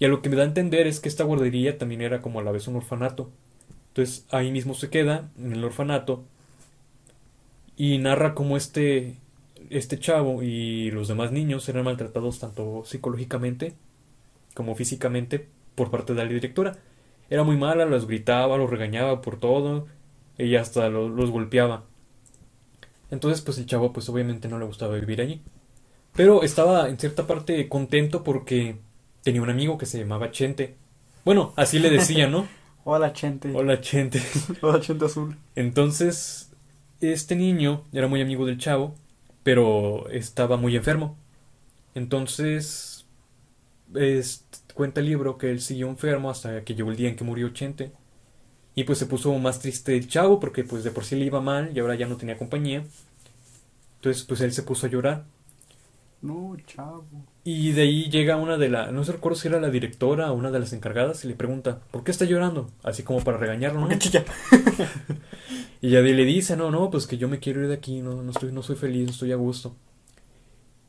Y 0.00 0.04
a 0.04 0.08
lo 0.08 0.22
que 0.22 0.28
me 0.28 0.36
da 0.36 0.42
a 0.42 0.46
entender 0.46 0.86
es 0.86 0.98
que 1.00 1.08
esta 1.08 1.24
guardería 1.24 1.78
también 1.78 2.00
era 2.00 2.20
como 2.20 2.40
a 2.40 2.42
la 2.42 2.50
vez 2.50 2.66
un 2.66 2.76
orfanato. 2.76 3.30
Entonces 3.90 4.26
ahí 4.30 4.50
mismo 4.50 4.74
se 4.74 4.88
queda, 4.90 5.30
en 5.38 5.52
el 5.52 5.64
orfanato, 5.64 6.24
y 7.76 7.98
narra 7.98 8.34
cómo 8.34 8.56
este, 8.56 9.16
este 9.70 9.98
chavo 9.98 10.42
y 10.42 10.90
los 10.90 11.08
demás 11.08 11.32
niños 11.32 11.68
eran 11.68 11.84
maltratados 11.84 12.38
tanto 12.38 12.82
psicológicamente 12.84 13.74
como 14.54 14.74
físicamente 14.74 15.48
por 15.74 15.90
parte 15.90 16.14
de 16.14 16.22
la 16.24 16.28
directora. 16.30 16.76
Era 17.30 17.44
muy 17.44 17.56
mala, 17.56 17.84
los 17.86 18.06
gritaba, 18.06 18.56
los 18.58 18.68
regañaba 18.68 19.22
por 19.22 19.38
todo, 19.38 19.86
y 20.36 20.56
hasta 20.56 20.88
lo- 20.88 21.08
los 21.08 21.30
golpeaba. 21.30 21.84
Entonces, 23.10 23.40
pues 23.40 23.58
el 23.58 23.66
chavo, 23.66 23.92
pues 23.92 24.08
obviamente 24.08 24.48
no 24.48 24.58
le 24.58 24.64
gustaba 24.66 24.96
vivir 24.96 25.20
allí. 25.20 25.40
Pero 26.14 26.42
estaba 26.42 26.88
en 26.88 26.98
cierta 26.98 27.26
parte 27.26 27.68
contento 27.68 28.24
porque 28.24 28.76
tenía 29.22 29.42
un 29.42 29.50
amigo 29.50 29.78
que 29.78 29.86
se 29.86 29.98
llamaba 29.98 30.30
Chente. 30.32 30.74
Bueno, 31.24 31.52
así 31.56 31.78
le 31.78 31.90
decía, 31.90 32.26
¿no? 32.28 32.46
Hola, 32.84 33.12
Chente. 33.14 33.48
Hola, 33.52 33.80
Chente. 33.80 34.20
Hola, 34.62 34.80
Chente 34.80 35.04
Azul. 35.06 35.36
Entonces, 35.54 36.50
este 37.00 37.36
niño 37.36 37.84
era 37.92 38.08
muy 38.08 38.20
amigo 38.22 38.46
del 38.46 38.58
chavo, 38.58 38.94
pero 39.42 40.08
estaba 40.10 40.56
muy 40.56 40.76
enfermo. 40.76 41.16
Entonces, 41.94 43.06
es- 43.94 44.46
cuenta 44.74 45.00
el 45.00 45.06
libro 45.08 45.38
que 45.38 45.50
él 45.50 45.60
siguió 45.60 45.88
enfermo 45.88 46.30
hasta 46.30 46.64
que 46.64 46.74
llegó 46.74 46.90
el 46.92 46.96
día 46.96 47.08
en 47.10 47.16
que 47.16 47.24
murió 47.24 47.50
Chente. 47.50 47.92
Y 48.76 48.84
pues 48.84 48.98
se 48.98 49.06
puso 49.06 49.36
más 49.38 49.60
triste 49.60 49.96
el 49.96 50.08
chavo 50.08 50.40
porque 50.40 50.64
pues 50.64 50.84
de 50.84 50.90
por 50.92 51.04
sí 51.04 51.16
le 51.16 51.26
iba 51.26 51.40
mal 51.40 51.72
y 51.76 51.80
ahora 51.80 51.96
ya 51.96 52.06
no 52.08 52.16
tenía 52.16 52.38
compañía. 52.38 52.84
Entonces 53.96 54.24
pues 54.24 54.40
él 54.40 54.52
se 54.52 54.62
puso 54.64 54.86
a 54.86 54.90
llorar. 54.90 55.24
No, 56.22 56.56
chavo. 56.66 57.26
Y 57.42 57.72
de 57.72 57.82
ahí 57.82 58.10
llega 58.10 58.36
una 58.36 58.58
de 58.58 58.68
las, 58.68 58.92
no 58.92 59.02
recuerdo 59.02 59.38
si 59.38 59.48
era 59.48 59.60
la 59.60 59.70
directora 59.70 60.30
o 60.30 60.34
una 60.34 60.50
de 60.50 60.60
las 60.60 60.72
encargadas 60.74 61.24
y 61.24 61.28
le 61.28 61.34
pregunta, 61.34 61.80
¿por 61.90 62.04
qué 62.04 62.10
está 62.10 62.26
llorando? 62.26 62.70
Así 62.82 63.02
como 63.02 63.24
para 63.24 63.38
regañarlo, 63.38 63.80
¿no? 63.80 63.86
Porque 63.88 63.98
chilla. 63.98 64.24
Y 65.82 65.90
ya 65.90 66.02
de- 66.02 66.12
le 66.14 66.24
dice, 66.24 66.56
no, 66.56 66.70
no, 66.70 66.90
pues 66.90 67.06
que 67.06 67.16
yo 67.18 67.28
me 67.28 67.38
quiero 67.38 67.62
ir 67.62 67.68
de 67.68 67.74
aquí, 67.74 68.00
no, 68.02 68.22
no 68.22 68.30
estoy, 68.32 68.52
no 68.52 68.62
soy 68.62 68.76
feliz, 68.76 69.06
no 69.06 69.10
estoy 69.12 69.32
a 69.32 69.36
gusto. 69.36 69.74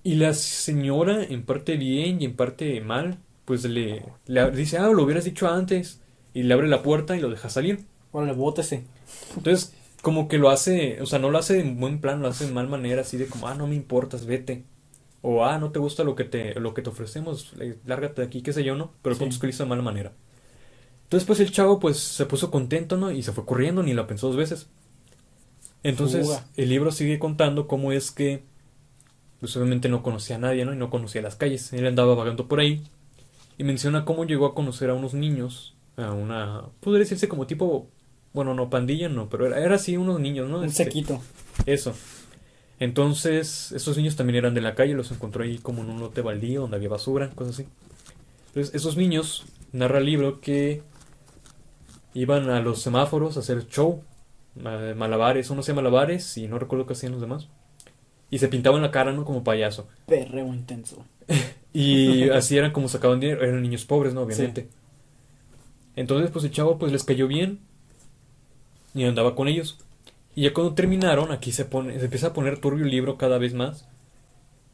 Y 0.03 0.15
la 0.15 0.33
señora, 0.33 1.23
en 1.23 1.43
parte 1.45 1.77
bien 1.77 2.21
y 2.21 2.25
en 2.25 2.35
parte 2.35 2.81
mal, 2.81 3.17
pues 3.45 3.63
le, 3.65 4.03
le 4.25 4.51
dice, 4.51 4.77
ah, 4.77 4.87
lo 4.89 5.03
hubieras 5.03 5.25
dicho 5.25 5.47
antes. 5.47 6.01
Y 6.33 6.43
le 6.43 6.53
abre 6.53 6.67
la 6.67 6.81
puerta 6.81 7.15
y 7.15 7.19
lo 7.21 7.29
deja 7.29 7.49
salir. 7.49 7.85
Órale, 8.11 8.33
bótese. 8.33 8.83
Entonces, 9.37 9.73
como 10.01 10.27
que 10.27 10.37
lo 10.39 10.49
hace, 10.49 10.99
o 11.01 11.05
sea, 11.05 11.19
no 11.19 11.29
lo 11.29 11.37
hace 11.37 11.59
en 11.59 11.79
buen 11.79 11.99
plan, 12.01 12.21
lo 12.21 12.27
hace 12.27 12.45
en 12.45 12.53
mal 12.53 12.67
manera, 12.67 13.01
así 13.01 13.17
de 13.17 13.27
como, 13.27 13.47
ah, 13.47 13.53
no 13.55 13.67
me 13.67 13.75
importas, 13.75 14.25
vete. 14.25 14.63
O, 15.21 15.45
ah, 15.45 15.59
no 15.59 15.71
te 15.71 15.79
gusta 15.79 16.03
lo 16.03 16.15
que 16.15 16.23
te, 16.23 16.59
lo 16.59 16.73
que 16.73 16.81
te 16.81 16.89
ofrecemos, 16.89 17.53
eh, 17.59 17.77
lárgate 17.85 18.21
de 18.21 18.27
aquí, 18.27 18.41
qué 18.41 18.53
sé 18.53 18.63
yo, 18.63 18.75
¿no? 18.75 18.91
Pero 19.03 19.13
el 19.13 19.19
punto 19.19 19.33
Sí. 19.33 19.37
es 19.37 19.41
que 19.41 19.47
lo 19.47 19.51
hizo 19.51 19.63
de 19.63 19.69
mala 19.69 19.81
manera. 19.83 20.13
Entonces, 21.03 21.27
pues 21.27 21.39
el 21.41 21.51
chavo, 21.51 21.79
pues, 21.79 21.97
se 21.99 22.25
puso 22.25 22.51
contento, 22.51 22.97
¿no? 22.97 23.11
Y 23.11 23.21
se 23.23 23.31
fue 23.33 23.45
corriendo, 23.45 23.83
ni 23.83 23.93
la 23.93 24.07
pensó 24.07 24.27
dos 24.27 24.37
veces. 24.37 24.67
Entonces, 25.83 26.27
el 26.57 26.69
libro 26.69 26.91
sigue 26.91 27.17
contando 27.19 27.67
cómo 27.67 27.91
es 27.91 28.11
que, 28.11 28.43
pues, 29.39 29.55
obviamente 29.57 29.89
no 29.89 30.03
conocía 30.03 30.35
a 30.37 30.39
nadie, 30.39 30.65
¿no? 30.65 30.73
Y 30.73 30.77
no 30.77 30.89
conocía 30.89 31.21
las 31.21 31.35
calles. 31.35 31.73
Él 31.73 31.87
andaba 31.87 32.15
vagando 32.15 32.47
por 32.47 32.59
ahí. 32.59 32.83
Y 33.57 33.63
menciona 33.63 34.05
cómo 34.05 34.25
llegó 34.25 34.45
a 34.47 34.55
conocer 34.55 34.89
a 34.89 34.93
unos 34.95 35.13
niños, 35.13 35.75
a 35.97 36.13
una, 36.13 36.63
podría 36.79 37.01
decirse 37.01 37.27
como 37.27 37.47
tipo, 37.47 37.87
bueno, 38.33 38.53
no, 38.55 38.69
pandilla, 38.69 39.09
no, 39.09 39.29
pero 39.29 39.47
era, 39.47 39.59
era 39.63 39.75
así 39.75 39.97
unos 39.97 40.19
niños, 40.19 40.49
¿no? 40.49 40.59
Un 40.59 40.65
Este, 40.65 40.85
sequito. 40.85 41.21
eso. 41.65 41.93
Entonces, 42.81 43.71
esos 43.73 43.95
niños 43.95 44.15
también 44.17 44.37
eran 44.37 44.55
de 44.55 44.59
la 44.61 44.75
calle, 44.75 44.95
los 44.95 45.11
encontró 45.11 45.43
ahí 45.43 45.59
como 45.59 45.83
en 45.83 45.89
un 45.91 45.99
lote 46.01 46.21
baldío 46.21 46.61
donde 46.61 46.77
había 46.77 46.89
basura, 46.89 47.29
cosas 47.29 47.53
así. 47.53 47.67
Entonces, 48.47 48.75
esos 48.75 48.97
niños, 48.97 49.45
narra 49.71 49.99
el 49.99 50.05
libro 50.05 50.41
que 50.41 50.81
iban 52.13 52.49
a 52.49 52.59
los 52.59 52.81
semáforos 52.81 53.37
a 53.37 53.41
hacer 53.41 53.67
show, 53.67 54.03
ma- 54.55 54.95
malabares, 54.95 55.49
uno 55.51 55.61
hacía 55.61 55.75
malabares 55.75 56.37
y 56.37 56.47
no 56.47 56.59
recuerdo 56.59 56.85
qué 56.87 56.93
hacían 56.93 57.11
los 57.13 57.21
demás. 57.21 57.47
Y 58.31 58.39
se 58.39 58.47
pintaban 58.47 58.81
la 58.81 58.91
cara, 58.91 59.13
¿no? 59.13 59.25
Como 59.25 59.43
payaso. 59.43 59.87
Perreo 60.07 60.47
intenso. 60.47 61.05
Y 61.73 62.29
así 62.31 62.57
eran 62.57 62.73
como 62.73 62.89
sacaban 62.89 63.21
dinero, 63.21 63.45
eran 63.45 63.61
niños 63.61 63.85
pobres, 63.85 64.13
¿no? 64.13 64.23
Obviamente. 64.23 64.67
Entonces, 65.95 66.29
pues 66.31 66.43
el 66.43 66.51
chavo 66.51 66.77
pues 66.77 66.91
les 66.91 67.05
cayó 67.05 67.27
bien 67.29 67.59
y 68.93 69.05
andaba 69.05 69.35
con 69.35 69.47
ellos. 69.47 69.77
Y 70.35 70.43
ya 70.43 70.53
cuando 70.53 70.73
terminaron, 70.73 71.31
aquí 71.31 71.51
se 71.51 71.65
pone, 71.65 71.97
se 71.99 72.05
empieza 72.05 72.27
a 72.27 72.33
poner 72.33 72.59
turbio 72.59 72.85
el 72.85 72.91
libro 72.91 73.17
cada 73.17 73.37
vez 73.37 73.53
más. 73.53 73.87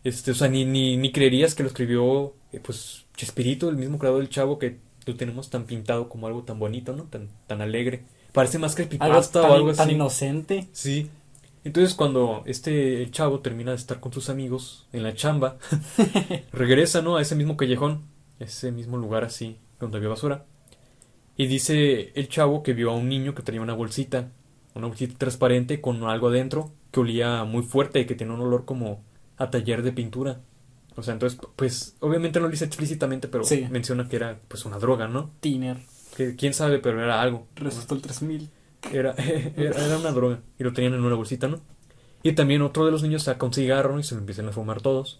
Este, 0.04 0.32
o 0.32 0.36
sea, 0.36 0.48
ni, 0.48 0.66
ni, 0.66 0.98
ni 0.98 1.12
creerías 1.12 1.56
que 1.56 1.64
lo 1.64 1.70
escribió, 1.70 2.36
eh, 2.54 2.60
pues, 2.64 3.06
Chespirito, 3.16 3.70
el 3.70 3.78
mismo 3.78 3.98
creador 3.98 4.20
del 4.20 4.30
chavo, 4.30 4.60
que 4.60 4.78
lo 5.06 5.16
tenemos 5.16 5.50
tan 5.50 5.66
pintado 5.66 6.10
como 6.10 6.28
algo 6.28 6.44
tan 6.44 6.60
bonito, 6.60 6.96
¿no? 6.96 7.04
Tan, 7.06 7.30
tan 7.48 7.62
alegre. 7.62 8.04
Parece 8.32 8.60
más 8.60 8.78
Algo 8.78 8.90
creepypasta 8.90 9.42
tan, 9.42 9.52
o 9.52 9.54
algo 9.54 9.74
tan 9.74 9.88
así. 9.88 9.96
inocente. 9.96 10.68
Sí. 10.72 11.10
Entonces 11.64 11.96
cuando 11.96 12.44
este 12.46 13.10
chavo 13.12 13.40
termina 13.40 13.72
de 13.72 13.78
estar 13.78 14.00
con 14.00 14.14
sus 14.14 14.30
amigos 14.30 14.88
en 14.94 15.04
la 15.04 15.14
chamba, 15.16 15.58
regresa, 16.54 17.02
¿no? 17.02 17.18
A 17.18 17.22
ese 17.22 17.36
mismo 17.36 17.58
callejón, 17.58 18.04
ese 18.40 18.72
mismo 18.72 18.98
lugar 18.98 19.24
así, 19.26 19.58
donde 19.80 19.98
había 19.98 20.10
basura. 20.10 20.46
Y 21.36 21.48
dice 21.48 22.12
el 22.16 22.30
chavo 22.30 22.64
que 22.64 22.74
vio 22.74 22.92
a 22.92 22.96
un 22.96 23.10
niño 23.10 23.36
que 23.36 23.44
traía 23.44 23.62
una 23.62 23.74
bolsita, 23.74 24.32
una 24.78 24.88
bolsita 24.88 25.18
transparente 25.18 25.82
con 25.82 26.04
algo 26.04 26.30
adentro 26.30 26.72
que 26.92 27.00
olía 27.02 27.44
muy 27.44 27.64
fuerte 27.64 28.00
y 28.00 28.06
que 28.06 28.16
tenía 28.16 28.34
un 28.34 28.42
olor 28.42 28.66
como 28.66 29.02
a 29.38 29.50
taller 29.50 29.84
de 29.84 29.92
pintura. 29.92 30.40
O 30.96 31.04
sea, 31.04 31.14
entonces, 31.14 31.40
pues, 31.56 31.96
obviamente 32.00 32.40
no 32.40 32.46
lo 32.46 32.52
dice 32.52 32.66
explícitamente, 32.66 33.28
pero 33.28 33.44
Sí. 33.44 33.68
menciona 33.70 34.08
que 34.10 34.16
era, 34.16 34.40
pues, 34.48 34.66
una 34.66 34.80
droga, 34.80 35.08
¿no? 35.08 35.30
Tiner. 35.42 35.78
Que 36.16 36.36
quién 36.36 36.54
sabe, 36.56 36.80
pero 36.80 37.04
era 37.04 37.22
algo. 37.22 37.46
Resultó 37.56 37.94
el 37.94 38.02
3000. 38.02 38.50
Era, 38.92 39.12
era, 39.58 39.86
era 39.86 39.98
una 40.00 40.12
droga 40.12 40.40
y 40.58 40.64
lo 40.64 40.74
tenían 40.74 40.94
en 40.96 41.04
una 41.04 41.16
bolsita, 41.16 41.48
¿no? 41.48 41.60
Y 42.24 42.34
también 42.34 42.62
otro 42.64 42.86
de 42.86 42.92
los 42.92 43.04
niños 43.04 43.24
saca 43.24 43.46
un 43.46 43.54
cigarro 43.54 44.00
y 44.00 44.04
se 44.04 44.16
lo 44.16 44.22
empiezan 44.22 44.48
a 44.48 44.52
fumar 44.52 44.82
todos. 44.82 45.20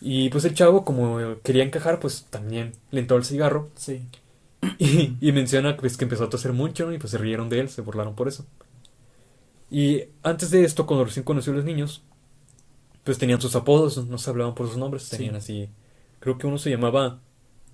Y 0.00 0.30
pues 0.30 0.44
el 0.44 0.54
chavo, 0.54 0.84
como 0.84 1.18
quería 1.44 1.62
encajar, 1.64 2.00
pues 2.00 2.26
también 2.30 2.72
le 2.90 3.00
entró 3.00 3.16
el 3.18 3.24
cigarro 3.24 3.68
Sí. 3.76 4.02
Y, 4.78 5.16
y 5.20 5.32
menciona 5.32 5.76
pues, 5.76 5.96
que 5.96 6.04
empezó 6.04 6.24
a 6.24 6.30
toser 6.30 6.52
mucho 6.52 6.92
y 6.92 6.98
pues 6.98 7.10
se 7.10 7.18
rieron 7.18 7.48
de 7.48 7.60
él, 7.60 7.68
se 7.68 7.82
burlaron 7.82 8.14
por 8.14 8.28
eso. 8.28 8.46
Y 9.70 10.04
antes 10.22 10.50
de 10.50 10.64
esto, 10.64 10.86
cuando 10.86 11.04
recién 11.04 11.24
conoció 11.24 11.52
a 11.52 11.56
los 11.56 11.64
niños, 11.64 12.02
pues 13.04 13.18
tenían 13.18 13.40
sus 13.40 13.56
apodos, 13.56 14.06
no 14.06 14.18
se 14.18 14.30
hablaban 14.30 14.54
por 14.54 14.68
sus 14.68 14.76
nombres, 14.76 15.04
Sí. 15.04 15.16
tenían 15.16 15.36
así. 15.36 15.68
Creo 16.20 16.38
que 16.38 16.46
uno 16.46 16.58
se 16.58 16.70
llamaba. 16.70 17.20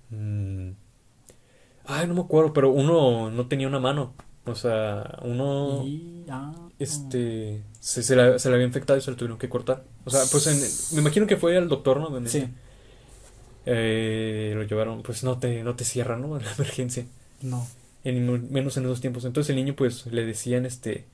mm, 0.09 0.71
ay, 1.85 2.07
no 2.07 2.13
me 2.15 2.21
acuerdo, 2.21 2.53
pero 2.53 2.71
uno 2.71 3.29
no 3.31 3.47
tenía 3.47 3.67
una 3.67 3.79
mano. 3.79 4.13
O 4.45 4.55
sea, 4.55 5.19
uno. 5.23 5.83
Y, 5.85 6.25
ah, 6.29 6.51
Este. 6.79 7.63
Se, 7.79 8.01
se, 8.01 8.15
la- 8.15 8.39
se 8.39 8.49
le 8.49 8.55
había 8.55 8.65
infectado 8.65 8.97
y 8.97 9.01
se 9.01 9.11
lo 9.11 9.17
tuvieron 9.17 9.37
que 9.37 9.49
cortar. 9.49 9.83
O 10.05 10.09
sea, 10.09 10.21
pues 10.31 10.47
en- 10.47 10.95
me 10.95 11.01
imagino 11.01 11.27
que 11.27 11.37
fue 11.37 11.55
al 11.57 11.67
doctor, 11.69 11.99
¿no? 11.99 12.27
Sí. 12.27 12.47
Eh, 13.65 14.53
lo 14.55 14.63
llevaron, 14.63 15.03
pues 15.03 15.23
no 15.23 15.37
te, 15.37 15.63
no 15.63 15.75
te 15.75 15.85
cierran, 15.85 16.21
¿no? 16.21 16.37
En 16.37 16.45
la 16.45 16.53
emergencia. 16.53 17.05
No. 17.41 17.67
En, 18.03 18.51
menos 18.51 18.77
en 18.77 18.85
esos 18.85 19.01
tiempos. 19.01 19.25
Entonces 19.25 19.49
el 19.49 19.57
niño, 19.57 19.75
pues, 19.75 20.05
le 20.07 20.25
decían 20.25 20.65
este. 20.65 21.05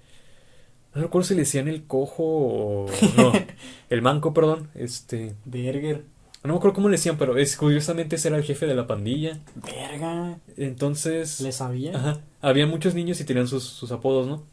No 0.94 1.02
recuerdo 1.02 1.28
si 1.28 1.34
le 1.34 1.42
decían 1.42 1.68
el 1.68 1.86
cojo 1.86 2.24
o. 2.24 2.86
No, 3.18 3.34
el 3.90 4.02
manco, 4.02 4.34
perdón. 4.34 4.70
Este. 4.76 5.36
Berger. 5.46 6.04
No 6.44 6.54
me 6.54 6.58
acuerdo 6.58 6.76
cómo 6.76 6.90
le 6.90 6.98
decían, 6.98 7.18
pero 7.18 7.38
es 7.38 7.58
curiosamente 7.58 8.18
ese 8.18 8.28
era 8.28 8.38
el 8.38 8.44
jefe 8.44 8.68
de 8.68 8.76
la 8.76 8.86
pandilla. 8.86 9.40
Verga. 9.56 10.38
Entonces. 10.58 11.42
¿Le 11.42 11.52
sabía? 11.52 11.96
Ajá. 11.96 12.22
Había 12.42 12.68
muchos 12.68 12.94
niños 12.94 13.20
y 13.20 13.24
tenían 13.24 13.48
sus, 13.48 13.64
sus 13.64 13.92
apodos, 13.92 14.28
¿no? 14.28 14.44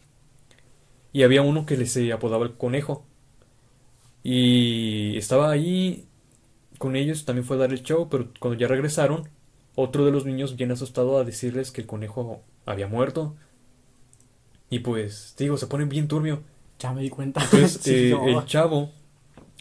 Y 1.13 1.23
había 1.23 1.43
uno 1.43 1.67
que 1.67 1.77
les 1.77 1.97
apodaba 2.11 2.47
el 2.47 2.55
conejo. 2.55 3.05
Y 4.25 5.17
estaba 5.19 5.51
ahí 5.51 6.07
con 6.83 6.97
ellos, 6.97 7.25
también 7.25 7.47
fue 7.47 7.57
a 7.57 7.61
dar 7.61 7.73
el 7.73 7.85
show, 7.85 8.09
pero 8.11 8.29
cuando 8.41 8.59
ya 8.59 8.67
regresaron, 8.67 9.29
otro 9.77 10.05
de 10.05 10.11
los 10.11 10.27
niños 10.27 10.57
bien 10.57 10.73
asustado 10.73 11.17
a 11.17 11.25
decirles 11.25 11.71
que 11.71 11.81
el 11.81 11.87
conejo 11.87 12.43
había 12.67 12.89
muerto. 12.89 13.37
Y 14.71 14.81
pues, 14.81 15.35
digo, 15.39 15.57
se 15.57 15.67
pone 15.67 15.85
bien 15.85 16.09
turbio. 16.09 16.43
Ya 16.79 16.93
me 16.93 17.03
di 17.03 17.11
cuenta. 17.11 17.43
Entonces, 17.43 17.79
Sí, 17.83 18.11
eh, 18.11 18.11
no. 18.11 18.27
el 18.27 18.45
chavo, 18.47 18.91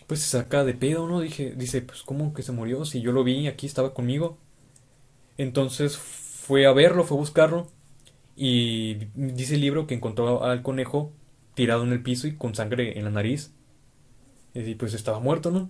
pues 0.07 0.21
se 0.21 0.29
saca 0.39 0.63
de 0.65 0.73
pedo, 0.75 1.07
¿no? 1.07 1.21
Dije, 1.21 1.53
dice, 1.55 1.81
pues, 1.81 2.03
¿cómo 2.03 2.33
que 2.33 2.43
se 2.43 2.51
murió? 2.53 2.85
Si 2.85 3.01
yo 3.01 3.11
lo 3.13 3.23
vi, 3.23 3.47
aquí 3.47 3.67
estaba 3.67 3.93
conmigo. 3.93 4.37
Entonces 5.37 5.97
fue 5.97 6.65
a 6.65 6.73
verlo, 6.73 7.03
fue 7.03 7.17
a 7.17 7.19
buscarlo. 7.19 7.67
Y 8.37 8.95
dice 9.15 9.55
el 9.55 9.61
libro 9.61 9.87
que 9.87 9.95
encontró 9.95 10.43
al 10.43 10.63
conejo 10.63 11.13
tirado 11.55 11.83
en 11.83 11.93
el 11.93 12.03
piso 12.03 12.27
y 12.27 12.35
con 12.37 12.55
sangre 12.55 12.97
en 12.99 13.05
la 13.05 13.11
nariz. 13.11 13.53
Y 14.53 14.75
pues 14.75 14.93
estaba 14.93 15.19
muerto, 15.19 15.51
¿no? 15.51 15.69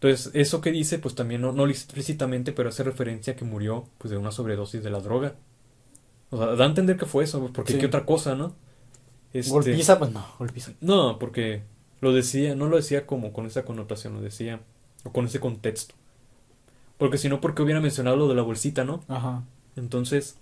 Entonces, 0.00 0.30
eso 0.34 0.60
que 0.60 0.70
dice, 0.70 0.98
pues 0.98 1.14
también 1.14 1.40
no, 1.40 1.52
no 1.52 1.64
lo 1.64 1.68
dice 1.68 1.84
explícitamente, 1.84 2.52
pero 2.52 2.68
hace 2.68 2.84
referencia 2.84 3.32
a 3.32 3.36
que 3.36 3.44
murió 3.44 3.84
pues 3.98 4.10
de 4.10 4.16
una 4.16 4.30
sobredosis 4.30 4.82
de 4.82 4.90
la 4.90 5.00
droga. 5.00 5.34
O 6.30 6.36
sea, 6.38 6.46
da 6.54 6.64
a 6.64 6.68
entender 6.68 6.96
que 6.96 7.06
fue 7.06 7.24
eso, 7.24 7.50
porque 7.52 7.72
Sí. 7.72 7.78
qué 7.78 7.86
otra 7.86 8.04
cosa, 8.06 8.34
¿no? 8.36 8.54
Este, 9.32 9.50
Golpiza, 9.52 9.98
pues 9.98 10.12
no, 10.12 10.24
golpiza. 10.38 10.72
no, 10.80 11.18
porque 11.18 11.62
lo 12.00 12.12
decía, 12.12 12.54
no 12.54 12.66
lo 12.68 12.76
decía 12.76 13.06
como 13.06 13.32
con 13.32 13.46
esa 13.46 13.64
connotación, 13.64 14.14
lo 14.14 14.20
decía 14.20 14.60
o 15.04 15.12
con 15.12 15.26
ese 15.26 15.40
contexto. 15.40 15.94
Porque 16.98 17.18
si 17.18 17.28
no, 17.28 17.40
porque 17.40 17.62
hubiera 17.62 17.80
mencionado 17.80 18.16
lo 18.16 18.28
de 18.28 18.34
la 18.34 18.42
bolsita, 18.42 18.84
¿no? 18.84 19.04
Ajá. 19.08 19.44
Entonces, 19.76 20.36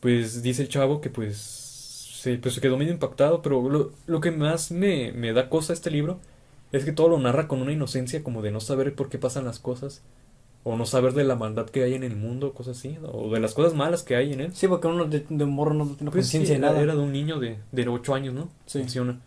pues 0.00 0.42
dice 0.42 0.62
el 0.62 0.68
chavo 0.68 1.00
que 1.00 1.10
pues 1.10 1.36
se, 1.38 2.38
pues, 2.38 2.54
se 2.54 2.60
quedó 2.60 2.76
medio 2.76 2.92
impactado, 2.92 3.42
pero 3.42 3.68
lo, 3.68 3.92
lo 4.06 4.20
que 4.20 4.30
más 4.30 4.70
me, 4.70 5.12
me 5.12 5.32
da 5.32 5.48
cosa 5.48 5.72
este 5.72 5.90
libro 5.90 6.20
es 6.72 6.84
que 6.84 6.92
todo 6.92 7.08
lo 7.08 7.18
narra 7.18 7.48
con 7.48 7.60
una 7.62 7.72
inocencia 7.72 8.22
como 8.22 8.42
de 8.42 8.50
no 8.52 8.60
saber 8.60 8.94
por 8.94 9.08
qué 9.08 9.18
pasan 9.18 9.44
las 9.44 9.58
cosas, 9.60 10.02
o 10.64 10.76
no 10.76 10.86
saber 10.86 11.14
de 11.14 11.24
la 11.24 11.36
maldad 11.36 11.66
que 11.70 11.84
hay 11.84 11.94
en 11.94 12.04
el 12.04 12.16
mundo, 12.16 12.52
cosas 12.54 12.78
así, 12.78 12.98
o 13.12 13.32
de 13.32 13.40
las 13.40 13.54
cosas 13.54 13.74
malas 13.74 14.02
que 14.02 14.16
hay 14.16 14.32
en 14.32 14.40
él. 14.40 14.52
Sí, 14.52 14.68
porque 14.68 14.88
uno 14.88 15.06
de, 15.06 15.24
de 15.28 15.46
morro 15.46 15.74
no 15.74 15.86
tiene 15.96 16.10
Pues 16.10 16.26
sí, 16.28 16.38
conciencia 16.38 16.54
de 16.54 16.58
era, 16.58 16.68
nada. 16.68 16.80
era 16.82 16.94
de 16.94 17.00
un 17.00 17.12
niño 17.12 17.38
de, 17.40 17.58
de 17.72 17.88
8 17.88 18.14
años, 18.14 18.34
¿no? 18.34 18.48
Sí. 18.66 18.78
Menciona. 18.78 19.20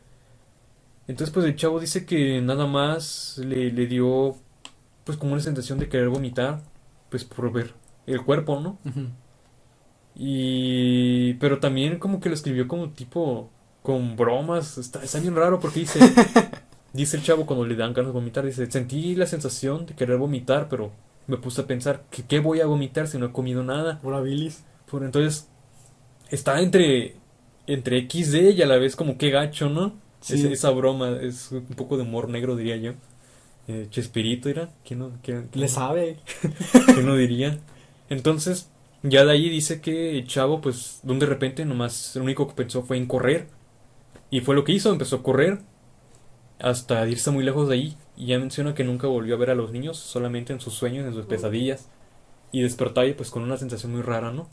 Entonces, 1.07 1.33
pues 1.33 1.45
el 1.45 1.55
chavo 1.55 1.79
dice 1.79 2.05
que 2.05 2.41
nada 2.41 2.65
más 2.65 3.37
le, 3.43 3.71
le 3.71 3.87
dio, 3.87 4.35
pues 5.05 5.17
como 5.17 5.33
una 5.33 5.41
sensación 5.41 5.79
de 5.79 5.89
querer 5.89 6.09
vomitar, 6.09 6.61
pues 7.09 7.25
por 7.25 7.51
ver 7.51 7.73
el 8.07 8.23
cuerpo, 8.23 8.59
¿no? 8.61 8.79
Ujú. 8.85 9.07
Y... 10.15 11.33
Pero 11.35 11.59
también 11.59 11.99
como 11.99 12.19
que 12.19 12.29
lo 12.29 12.35
escribió 12.35 12.67
como 12.67 12.89
tipo, 12.91 13.49
con 13.81 14.15
bromas, 14.15 14.77
está, 14.77 15.03
está 15.03 15.19
bien 15.19 15.35
raro 15.35 15.59
porque 15.59 15.81
dice, 15.81 15.99
dice 16.93 17.17
el 17.17 17.23
chavo 17.23 17.45
cuando 17.45 17.65
le 17.65 17.75
dan 17.75 17.93
ganas 17.93 18.09
de 18.13 18.19
vomitar, 18.19 18.45
dice, 18.45 18.69
sentí 18.71 19.15
la 19.15 19.25
sensación 19.25 19.85
de 19.85 19.95
querer 19.95 20.17
vomitar, 20.17 20.69
pero 20.69 20.91
me 21.27 21.37
puse 21.37 21.61
a 21.61 21.67
pensar, 21.67 22.03
¿qué, 22.11 22.23
qué 22.23 22.39
voy 22.39 22.61
a 22.61 22.65
vomitar 22.65 23.07
si 23.07 23.17
no 23.17 23.27
he 23.27 23.31
comido 23.31 23.63
nada? 23.63 23.99
Hola, 24.03 24.21
bilis. 24.21 24.63
Por 24.89 25.03
entonces, 25.03 25.47
está 26.29 26.61
entre, 26.61 27.15
entre 27.67 28.07
XD 28.09 28.51
y 28.57 28.61
a 28.61 28.67
la 28.67 28.77
vez 28.77 28.95
como 28.95 29.17
que 29.17 29.29
gacho, 29.31 29.69
¿no? 29.69 29.93
Sí. 30.21 30.35
Esa, 30.35 30.49
esa 30.49 30.69
broma, 30.71 31.17
es 31.21 31.51
un 31.51 31.63
poco 31.75 31.97
de 31.97 32.03
humor 32.03 32.29
negro, 32.29 32.55
diría 32.55 32.77
yo. 32.77 32.93
Eh, 33.67 33.87
Chespirito, 33.89 34.49
era, 34.49 34.69
¿quién 34.85 34.99
no, 34.99 35.11
quién- 35.23 35.47
quién 35.51 35.61
Le 35.61 35.67
no- 35.67 35.73
sabe. 35.73 36.17
quién 36.93 37.05
no 37.05 37.15
diría? 37.15 37.59
Entonces, 38.09 38.69
ya 39.03 39.25
de 39.25 39.31
ahí 39.31 39.49
dice 39.49 39.81
que 39.81 40.17
el 40.17 40.27
chavo, 40.27 40.61
pues, 40.61 40.99
de 41.03 41.25
repente 41.25 41.65
nomás, 41.65 42.15
lo 42.15 42.23
único 42.23 42.47
que 42.47 42.53
pensó 42.55 42.83
fue 42.83 42.97
en 42.97 43.05
correr. 43.07 43.47
Y 44.29 44.41
fue 44.41 44.55
lo 44.55 44.63
que 44.63 44.71
hizo, 44.73 44.91
empezó 44.91 45.17
a 45.17 45.23
correr 45.23 45.59
hasta 46.63 47.07
irse 47.09 47.31
muy 47.31 47.45
lejos 47.45 47.69
de 47.69 47.75
ahí. 47.75 47.97
Y 48.17 48.27
ya 48.27 48.39
menciona 48.39 48.75
que 48.75 48.85
nunca 48.85 49.07
volvió 49.07 49.35
a 49.35 49.39
ver 49.39 49.51
a 49.51 49.55
los 49.55 49.71
niños, 49.73 49.97
solamente 49.99 50.53
en 50.53 50.61
sus 50.61 50.75
sueños, 50.75 51.07
en 51.07 51.13
sus 51.15 51.27
pesadillas. 51.27 51.89
Y 52.51 52.61
despertó 52.63 53.01
ahí, 53.01 53.13
pues, 53.13 53.31
con 53.31 53.43
una 53.43 53.57
sensación 53.57 53.93
muy 53.93 54.01
rara, 54.03 54.31
¿no? 54.31 54.49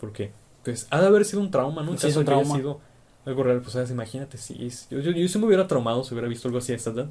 Porque, 0.00 0.32
pues, 0.64 0.88
ha 0.90 1.00
de 1.00 1.08
haber 1.08 1.24
sido 1.26 1.42
un 1.42 1.50
trauma, 1.52 1.82
¿no? 1.82 1.92
En 1.92 1.98
Sí, 1.98 2.08
caso 2.08 2.20
de 2.20 2.26
que 2.26 2.34
haya 2.34 2.44
sido 2.46 2.80
algo 3.26 3.42
real, 3.44 3.60
pues, 3.60 3.72
¿sabes? 3.74 3.90
imagínate, 3.90 4.38
sí. 4.38 4.56
es- 4.66 4.88
yo, 4.90 5.00
yo, 5.00 5.12
yo 5.12 5.28
sí 5.28 5.38
me 5.38 5.46
hubiera 5.46 5.68
traumado 5.68 6.04
si 6.04 6.14
hubiera 6.14 6.28
visto 6.28 6.48
algo 6.48 6.58
así 6.58 6.72
a 6.72 6.76
esta 6.76 6.90
edad. 6.90 7.10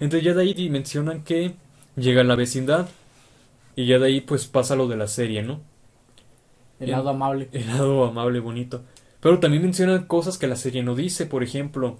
Entonces, 0.00 0.24
ya 0.26 0.34
de 0.34 0.42
ahí 0.42 0.70
mencionan 0.70 1.24
que 1.24 1.56
llega 1.96 2.22
a 2.22 2.24
la 2.24 2.36
vecindad. 2.36 2.88
Y 3.76 3.86
ya 3.86 3.98
de 3.98 4.06
ahí, 4.08 4.20
pues, 4.22 4.46
pasa 4.46 4.76
lo 4.76 4.88
de 4.88 4.96
la 4.96 5.08
serie, 5.08 5.42
¿no? 5.42 5.60
El 6.78 6.86
El- 6.86 6.92
lado 6.92 7.08
amable. 7.08 7.48
El 7.52 7.66
lado 7.68 8.04
amable, 8.04 8.40
bonito. 8.40 8.84
Pero 9.20 9.40
también 9.40 9.62
menciona 9.62 10.06
cosas 10.06 10.38
que 10.38 10.46
la 10.46 10.56
serie 10.56 10.82
no 10.82 10.94
dice. 10.94 11.26
Por 11.26 11.42
ejemplo, 11.42 11.98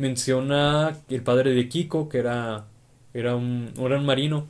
menciona 0.00 0.96
el 1.08 1.22
padre 1.22 1.52
de 1.52 1.68
Kiko, 1.68 2.08
que 2.08 2.18
era, 2.18 2.66
era, 3.14 3.36
un, 3.36 3.72
era 3.78 3.98
un 3.98 4.06
marino. 4.06 4.46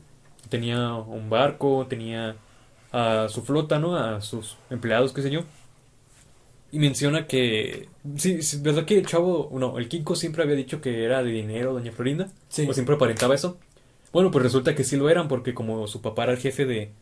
Tenía 0.48 0.94
un 0.94 1.28
barco, 1.28 1.86
tenía 1.88 2.36
a 2.92 3.26
su 3.28 3.42
flota, 3.42 3.78
¿no? 3.78 3.96
A 3.96 4.20
sus 4.20 4.56
empleados, 4.70 5.12
qué 5.12 5.22
sé 5.22 5.30
yo. 5.30 5.42
Y 6.72 6.78
menciona 6.78 7.26
que... 7.26 7.88
Sí, 8.16 8.42
sí, 8.42 8.60
¿verdad 8.62 8.84
que 8.84 8.98
el 8.98 9.06
chavo... 9.06 9.50
No, 9.52 9.78
el 9.78 9.88
Kiko 9.88 10.14
siempre 10.14 10.42
había 10.42 10.54
dicho 10.54 10.80
que 10.80 11.04
era 11.04 11.22
de 11.22 11.32
dinero, 11.32 11.72
doña 11.72 11.92
Florinda? 11.92 12.28
Sí. 12.48 12.66
¿O 12.68 12.72
siempre 12.72 12.94
aparentaba 12.94 13.34
eso? 13.34 13.58
Bueno, 14.12 14.30
pues 14.30 14.44
resulta 14.44 14.74
que 14.74 14.84
sí 14.84 14.96
lo 14.96 15.10
eran, 15.10 15.28
porque 15.28 15.52
como 15.52 15.86
su 15.88 16.00
papá 16.00 16.24
era 16.24 16.32
el 16.32 16.38
jefe 16.38 16.64
de, 16.64 16.92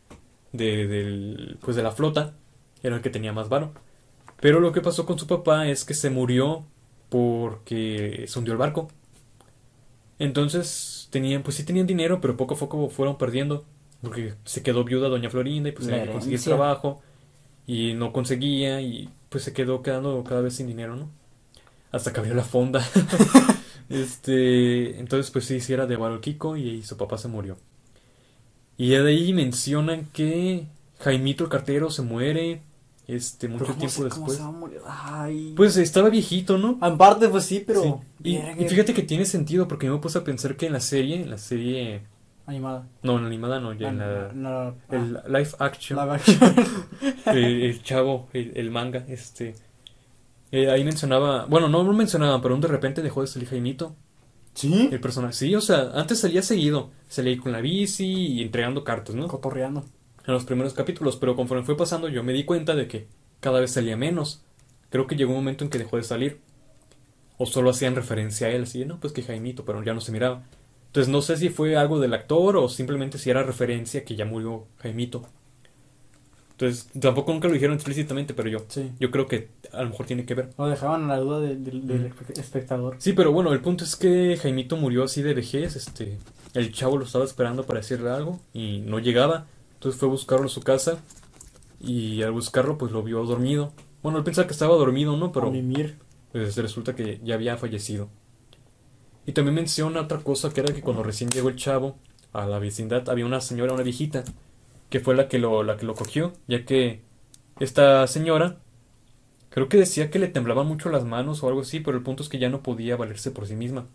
de, 0.53 0.87
del, 0.87 1.57
pues 1.61 1.75
de 1.75 1.83
la 1.83 1.91
flota, 1.91 2.33
era 2.81 2.95
el 2.95 3.01
que 3.01 3.09
tenía 3.09 3.31
más 3.31 3.49
varo. 3.49 3.73
Pero 4.39 4.59
lo 4.59 4.71
que 4.71 4.81
pasó 4.81 5.05
con 5.05 5.19
su 5.19 5.27
papá 5.27 5.67
es 5.67 5.85
que 5.85 5.93
se 5.93 6.09
murió 6.09 6.65
porque 7.09 8.25
se 8.27 8.39
hundió 8.39 8.53
el 8.53 8.59
barco. 8.59 8.89
Entonces, 10.19 11.07
tenían, 11.11 11.43
pues 11.43 11.55
sí 11.55 11.63
tenían 11.63 11.87
dinero, 11.87 12.21
pero 12.21 12.37
poco 12.37 12.55
a 12.55 12.57
poco 12.57 12.89
fueron 12.89 13.17
perdiendo. 13.17 13.65
Porque 14.01 14.33
se 14.45 14.63
quedó 14.63 14.83
viuda 14.83 15.09
doña 15.09 15.29
Florinda 15.29 15.69
y 15.69 15.71
pues 15.73 15.87
tenía 15.87 16.05
que 16.05 16.11
conseguir 16.11 16.41
trabajo. 16.41 17.01
Y 17.67 17.93
no 17.93 18.13
conseguía 18.13 18.81
y 18.81 19.09
pues 19.29 19.43
se 19.43 19.53
quedó 19.53 19.81
quedando 19.81 20.23
cada 20.23 20.41
vez 20.41 20.55
sin 20.55 20.67
dinero, 20.67 20.95
¿no? 20.95 21.09
Hasta 21.91 22.13
que 22.13 22.19
abrió 22.19 22.35
la 22.35 22.43
fonda. 22.43 22.85
Este, 23.89 24.99
entonces 24.99 25.31
pues 25.31 25.45
sí, 25.45 25.59
sí 25.59 25.73
era 25.73 25.87
de 25.87 25.95
Varo 25.95 26.21
Kiko 26.21 26.55
y, 26.55 26.83
su 26.83 26.95
papá 26.95 27.17
se 27.17 27.27
murió. 27.27 27.57
Y 28.77 28.89
ya 28.89 29.01
de 29.01 29.11
ahí 29.11 29.33
mencionan 29.33 30.05
que 30.13 30.67
Jaimito 30.99 31.43
el 31.43 31.49
cartero 31.49 31.89
se 31.89 32.03
muere, 32.03 32.61
este, 33.15 33.47
mucho 33.47 33.65
¿cómo 33.65 33.77
tiempo 33.77 34.03
se- 34.03 34.09
cómo 34.09 34.27
después. 34.31 34.37
se? 34.81 34.81
Ay. 34.87 35.53
Pues 35.55 35.77
estaba 35.77 36.09
viejito, 36.09 36.57
¿no? 36.57 36.77
En 36.85 36.97
parte, 36.97 37.27
pues 37.29 37.45
sí, 37.45 37.63
pero. 37.65 37.81
Sí. 37.81 37.93
Y, 38.23 38.35
y 38.37 38.67
fíjate 38.69 38.93
que 38.93 39.03
tiene 39.03 39.25
sentido 39.25 39.67
porque 39.67 39.87
yo 39.87 39.93
me 39.93 39.99
puse 39.99 40.17
a 40.19 40.23
pensar 40.23 40.55
que 40.55 40.67
en 40.67 40.73
la 40.73 40.79
serie, 40.79 41.15
en 41.21 41.29
la 41.29 41.37
serie, 41.37 42.01
Animada. 42.45 42.87
no, 43.03 43.15
en 43.17 43.21
la 43.23 43.27
animada 43.27 43.59
no, 43.59 43.73
ya 43.73 43.89
en 43.89 43.97
la, 43.99 44.31
No, 44.33 44.63
no, 44.63 44.75
el 44.89 45.13
live 45.27 45.49
action, 45.59 45.97
la 45.97 46.05
versión. 46.11 46.55
el, 47.27 47.63
el 47.63 47.83
chavo, 47.83 48.27
el, 48.33 48.51
el 48.55 48.71
manga, 48.71 49.05
este, 49.07 49.55
eh, 50.51 50.69
ahí 50.69 50.83
mencionaba, 50.83 51.45
bueno, 51.45 51.67
no 51.69 51.83
lo 51.83 51.93
mencionaban, 51.93 52.41
pero 52.41 52.57
de 52.57 52.67
repente 52.67 53.01
dejó 53.01 53.21
de 53.21 53.27
salir 53.27 53.49
Jaimito. 53.49 53.95
¿Sí? 54.55 54.89
El 54.91 54.99
personaje, 54.99 55.33
sí, 55.33 55.55
o 55.55 55.61
sea, 55.61 55.91
antes 55.93 56.19
salía 56.19 56.41
seguido, 56.41 56.89
salía 57.07 57.31
ahí 57.31 57.37
con 57.37 57.51
la 57.51 57.61
bici 57.61 58.05
y 58.05 58.41
entregando 58.41 58.83
cartas, 58.83 59.15
¿no? 59.15 59.27
Cotorreando. 59.27 59.85
En 60.27 60.33
los 60.33 60.45
primeros 60.45 60.73
capítulos, 60.73 61.15
pero 61.17 61.35
conforme 61.35 61.63
fue 61.63 61.75
pasando 61.77 62.07
yo 62.09 62.23
me 62.23 62.33
di 62.33 62.43
cuenta 62.45 62.75
de 62.75 62.87
que 62.87 63.07
cada 63.39 63.59
vez 63.59 63.71
salía 63.71 63.97
menos. 63.97 64.41
Creo 64.89 65.07
que 65.07 65.15
llegó 65.15 65.31
un 65.31 65.37
momento 65.37 65.63
en 65.63 65.69
que 65.69 65.77
dejó 65.79 65.97
de 65.97 66.03
salir. 66.03 66.39
O 67.37 67.45
solo 67.45 67.69
hacían 67.69 67.95
referencia 67.95 68.47
a 68.47 68.49
él, 68.51 68.63
así, 68.63 68.83
no, 68.85 68.99
pues 68.99 69.13
que 69.13 69.23
Jaimito, 69.23 69.63
pero 69.65 69.81
ya 69.83 69.93
no 69.93 70.01
se 70.01 70.11
miraba. 70.11 70.43
Entonces 70.87 71.09
no 71.11 71.21
sé 71.21 71.37
si 71.37 71.49
fue 71.49 71.77
algo 71.77 71.99
del 71.99 72.13
actor 72.13 72.57
o 72.57 72.67
simplemente 72.67 73.17
si 73.17 73.29
era 73.29 73.43
referencia 73.43 74.03
que 74.03 74.15
ya 74.15 74.25
murió 74.25 74.65
Jaimito. 74.79 75.25
Entonces 76.51 76.89
tampoco 76.99 77.31
nunca 77.31 77.47
lo 77.47 77.53
dijeron 77.53 77.75
explícitamente, 77.75 78.33
pero 78.33 78.49
yo, 78.49 78.65
Sí. 78.67 78.91
yo 78.99 79.11
creo 79.11 79.27
que 79.27 79.47
a 79.71 79.81
lo 79.83 79.89
mejor 79.91 80.05
tiene 80.05 80.25
que 80.25 80.33
ver. 80.35 80.49
Lo 80.57 80.67
dejaban 80.67 81.05
a 81.05 81.07
la 81.15 81.17
duda 81.19 81.39
del- 81.39 82.11
espectador. 82.35 82.97
Sí, 82.99 83.13
pero 83.13 83.31
bueno, 83.31 83.53
el 83.53 83.61
punto 83.61 83.85
es 83.85 83.95
que 83.95 84.35
Jaimito 84.35 84.75
murió 84.75 85.05
así 85.05 85.21
de 85.21 85.33
vejez, 85.33 85.77
este, 85.77 86.17
el 86.53 86.73
chavo 86.73 86.97
lo 86.97 87.05
estaba 87.05 87.23
esperando 87.23 87.65
para 87.65 87.79
decirle 87.79 88.09
algo 88.09 88.41
y 88.53 88.79
no 88.79 88.99
llegaba, 88.99 89.45
entonces 89.79 89.97
fue 89.97 90.09
a 90.09 90.11
buscarlo 90.11 90.47
a 90.47 90.49
su 90.49 90.59
casa 90.59 90.99
y 91.79 92.21
al 92.21 92.33
buscarlo 92.33 92.77
pues 92.77 92.91
lo 92.91 93.01
vio 93.01 93.23
dormido. 93.23 93.71
Bueno, 94.03 94.17
él 94.17 94.25
pensaba 94.25 94.45
que 94.45 94.51
estaba 94.51 94.75
dormido, 94.75 95.15
¿no? 95.15 95.31
Pero... 95.31 95.53
Pues 96.33 96.57
resulta 96.57 96.97
que 96.97 97.21
ya 97.23 97.35
había 97.35 97.55
fallecido. 97.55 98.09
Y 99.25 99.31
también 99.31 99.55
menciona 99.55 100.01
otra 100.01 100.17
cosa 100.17 100.49
que 100.49 100.59
era 100.59 100.73
que 100.73 100.81
cuando 100.81 101.01
recién 101.01 101.29
llegó 101.29 101.47
el 101.47 101.55
chavo 101.55 101.97
a 102.33 102.45
la 102.45 102.59
vecindad 102.59 103.07
había 103.07 103.25
una 103.25 103.39
señora, 103.39 103.71
una 103.71 103.83
viejita, 103.83 104.25
que 104.89 104.99
fue 104.99 105.15
la 105.15 105.29
que 105.29 105.39
lo, 105.39 105.63
la 105.63 105.77
que 105.77 105.85
lo 105.85 105.95
cogió, 105.95 106.33
ya 106.45 106.65
que 106.65 107.01
esta 107.61 108.05
señora 108.05 108.57
creo 109.49 109.69
que 109.69 109.77
decía 109.77 110.11
que 110.11 110.19
le 110.19 110.27
temblaban 110.27 110.67
mucho 110.67 110.89
las 110.89 111.05
manos 111.05 111.41
o 111.41 111.47
algo 111.47 111.61
así, 111.61 111.79
pero 111.79 111.95
el 111.95 112.03
punto 112.03 112.21
es 112.21 112.27
que 112.27 112.37
ya 112.37 112.49
no 112.49 112.63
podía 112.63 112.97
valerse 112.97 113.31
por 113.31 113.47
sí 113.47 113.55
misma. 113.55 113.87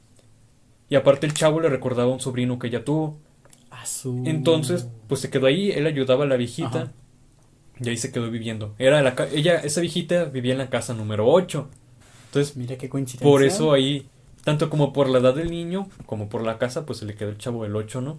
Y 0.88 0.96
aparte 0.96 1.26
el 1.26 1.34
chavo 1.34 1.60
le 1.60 1.68
recordaba 1.68 2.10
a 2.10 2.14
un 2.14 2.20
sobrino 2.20 2.58
que 2.58 2.68
ella 2.68 2.86
tuvo. 2.86 3.18
Entonces, 4.24 4.88
pues 5.08 5.20
se 5.20 5.30
quedó 5.30 5.46
ahí, 5.46 5.70
él 5.70 5.86
ayudaba 5.86 6.24
a 6.24 6.26
la 6.26 6.36
viejita 6.36 6.68
Ajá. 6.82 6.92
y 7.80 7.88
ahí 7.88 7.96
se 7.96 8.12
quedó 8.12 8.30
viviendo. 8.30 8.74
Era 8.78 9.02
la 9.02 9.14
ella, 9.32 9.56
esa 9.56 9.80
viejita 9.80 10.24
vivía 10.24 10.52
en 10.52 10.58
la 10.58 10.70
casa 10.70 10.94
número 10.94 11.26
8. 11.28 11.68
Entonces, 12.26 12.56
Mira 12.56 12.76
qué 12.76 12.88
coincidencia. 12.88 13.24
por 13.28 13.44
eso 13.44 13.72
ahí, 13.72 14.06
tanto 14.44 14.68
como 14.70 14.92
por 14.92 15.08
la 15.08 15.18
edad 15.18 15.34
del 15.34 15.50
niño, 15.50 15.88
como 16.06 16.28
por 16.28 16.42
la 16.42 16.58
casa, 16.58 16.84
pues 16.84 16.98
se 16.98 17.04
le 17.06 17.14
quedó 17.14 17.30
el 17.30 17.38
chavo 17.38 17.62
del 17.62 17.76
8, 17.76 18.00
¿no? 18.00 18.18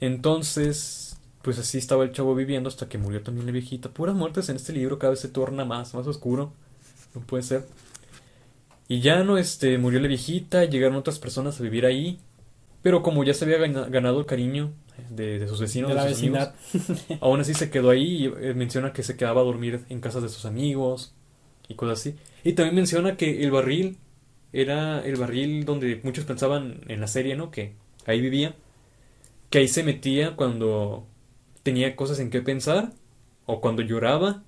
Entonces, 0.00 1.16
pues 1.42 1.58
así 1.58 1.78
estaba 1.78 2.04
el 2.04 2.12
chavo 2.12 2.34
viviendo 2.34 2.68
hasta 2.68 2.88
que 2.88 2.98
murió 2.98 3.22
también 3.22 3.46
la 3.46 3.52
viejita. 3.52 3.90
Puras 3.90 4.14
muertes 4.14 4.48
en 4.48 4.56
este 4.56 4.72
libro, 4.72 4.98
cada 4.98 5.10
vez 5.12 5.20
se 5.20 5.28
torna 5.28 5.64
más, 5.64 5.94
más 5.94 6.06
oscuro. 6.06 6.52
No 7.14 7.20
puede 7.20 7.42
ser. 7.42 7.66
Y 8.88 9.00
ya 9.00 9.22
no, 9.22 9.38
este, 9.38 9.78
murió 9.78 10.00
la 10.00 10.08
viejita, 10.08 10.64
llegaron 10.64 10.96
otras 10.96 11.18
personas 11.18 11.58
a 11.60 11.62
vivir 11.62 11.86
ahí. 11.86 12.18
Pero 12.82 13.02
como 13.02 13.22
ya 13.24 13.32
se 13.34 13.44
había 13.44 13.58
gana- 13.58 13.86
ganado 13.88 14.18
el 14.20 14.26
cariño 14.26 14.72
de, 15.10 15.38
de 15.38 15.48
sus 15.48 15.60
vecinos, 15.60 15.88
De 15.90 15.94
de, 15.96 16.02
la 16.02 16.08
sus 16.10 16.18
amigos, 16.18 16.48
vecindad. 16.72 17.18
aún 17.20 17.40
así 17.40 17.54
se 17.54 17.70
quedó 17.70 17.90
ahí 17.90 18.24
y 18.24 18.26
eh, 18.26 18.54
menciona 18.54 18.92
que 18.92 19.02
se 19.02 19.16
quedaba 19.16 19.40
a 19.40 19.44
dormir 19.44 19.84
en 19.88 20.00
casas 20.00 20.22
de 20.22 20.28
sus 20.28 20.44
amigos 20.44 21.14
y 21.68 21.74
cosas 21.74 22.00
así. 22.00 22.16
Y 22.44 22.54
también 22.54 22.74
menciona 22.74 23.16
que 23.16 23.42
el 23.44 23.50
barril 23.52 23.98
era 24.52 25.00
el 25.04 25.16
barril 25.16 25.64
donde 25.64 26.00
muchos 26.02 26.24
pensaban 26.24 26.80
en 26.88 27.00
la 27.00 27.06
serie, 27.06 27.36
¿no? 27.36 27.50
Que 27.50 27.74
ahí 28.06 28.20
vivía. 28.20 28.54
Que 29.48 29.58
ahí 29.58 29.68
se 29.68 29.82
metía 29.84 30.34
cuando 30.36 31.06
tenía 31.62 31.94
cosas 31.94 32.18
en 32.18 32.30
qué 32.30 32.40
pensar, 32.42 32.92
o 33.46 33.60
cuando 33.60 33.82
lloraba, 33.82 34.42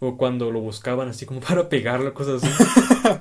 o 0.00 0.16
cuando 0.16 0.50
lo 0.50 0.60
buscaban 0.60 1.08
así 1.08 1.26
como 1.26 1.40
para 1.48 1.68
pegarlo, 1.68 2.14
cosas 2.14 2.42
así. 2.42 2.64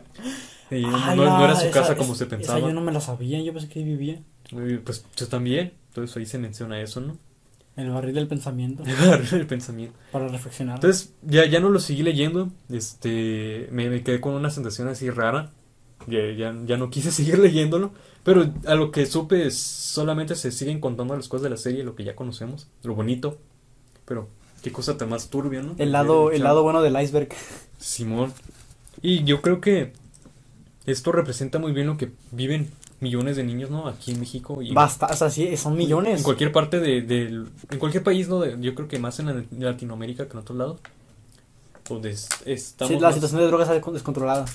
Y 0.72 0.82
no, 0.82 1.16
no- 1.16 1.26
no 1.38 1.44
era 1.46 1.56
su 1.56 1.66
esa- 1.68 1.72
casa 1.82 1.96
como 1.96 2.14
esa- 2.14 2.20
se 2.20 2.24
esa 2.26 2.36
pensaba. 2.38 2.60
yo 2.62 2.74
no 2.74 2.82
me 2.82 2.92
la 2.92 3.00
sabía, 3.02 3.40
yo 3.42 3.54
pensé 3.54 3.68
que 3.70 3.80
ahí 3.80 3.86
vivía. 3.86 4.22
Y, 4.52 4.78
Pues 4.78 5.06
yo 5.16 5.28
también. 5.28 5.74
Entonces 5.90 6.18
ahí 6.18 6.26
se 6.26 6.40
menciona 6.40 6.82
eso, 6.82 7.02
¿no? 7.02 7.18
El 7.76 7.90
barril 7.90 8.14
del 8.16 8.28
pensamiento. 8.28 8.84
El 8.88 8.96
barril 8.96 9.30
del 9.30 9.48
pensamiento. 9.48 9.98
para 10.12 10.28
reflexionar. 10.28 10.76
Entonces, 10.76 11.14
ya, 11.24 11.46
ya 11.46 11.60
no 11.60 11.70
lo 11.70 11.80
seguí 11.80 12.04
leyendo. 12.04 12.52
Este, 12.70 13.68
me, 13.72 13.90
me 13.90 14.04
quedé 14.04 14.22
con 14.22 14.34
una 14.34 14.50
sensación 14.50 14.88
así 14.88 15.10
rara. 15.10 15.52
Ya, 16.08 16.20
ya, 16.32 16.54
ya 16.66 16.78
no 16.78 16.90
quise 16.90 17.12
seguir 17.12 17.40
leyéndolo. 17.40 17.92
Pero 18.24 18.54
a 18.66 18.76
lo 18.76 18.92
que 18.92 19.06
supe, 19.06 19.52
solamente 19.52 20.36
se 20.36 20.52
siguen 20.52 20.80
contando 20.80 21.16
las 21.16 21.28
cosas 21.28 21.44
de 21.44 21.50
la 21.50 21.58
serie, 21.58 21.84
lo 21.84 21.96
que 21.96 22.04
ya 22.04 22.16
conocemos, 22.16 22.68
lo 22.84 22.96
bonito. 22.96 23.38
Pero, 24.06 24.30
qué 24.62 24.72
cosa 24.72 24.98
tan 24.98 25.10
más 25.10 25.30
turbia, 25.30 25.62
¿no? 25.62 25.76
el 25.78 25.92
lado, 25.92 26.32
el 26.32 26.44
lado 26.44 26.64
bueno 26.64 26.82
del 26.82 27.00
iceberg. 27.02 27.30
Simón. 27.80 28.34
Y 29.02 29.26
yo 29.26 29.42
creo 29.42 29.60
que 29.60 29.92
esto 30.86 31.12
representa 31.12 31.60
muy 31.60 31.74
bien 31.74 31.88
lo 31.88 31.98
que 31.98 32.12
viven 32.32 32.70
millones 33.04 33.36
de 33.36 33.44
niños, 33.44 33.70
¿no? 33.70 33.88
Aquí 33.88 34.12
en 34.12 34.20
México 34.20 34.62
y 34.62 34.74
Basta, 34.74 35.06
o 35.08 35.16
sea, 35.16 35.30
sí, 35.30 35.56
son 35.58 35.76
millones. 35.78 36.18
en 36.20 36.24
cualquier 36.24 36.52
parte 36.52 36.80
de, 36.80 37.02
del- 37.02 37.48
en 37.70 37.78
cualquier 37.80 38.04
país, 38.04 38.28
¿no? 38.30 38.40
De- 38.40 38.58
yo 38.60 38.74
creo 38.74 38.88
que 38.88 38.98
más 38.98 39.20
en 39.20 39.28
la- 39.28 39.44
Latinoamérica 39.72 40.26
que 40.26 40.32
en 40.34 40.40
otros 40.40 40.58
lados. 40.58 40.80
Donde 41.88 42.10
es- 42.12 42.30
estamos 42.46 42.90
Sí, 42.94 43.00
la 43.00 43.08
más- 43.10 43.16
situación 43.16 43.42
de 43.42 43.48
drogas 43.48 43.70
descontrolada. 43.70 44.46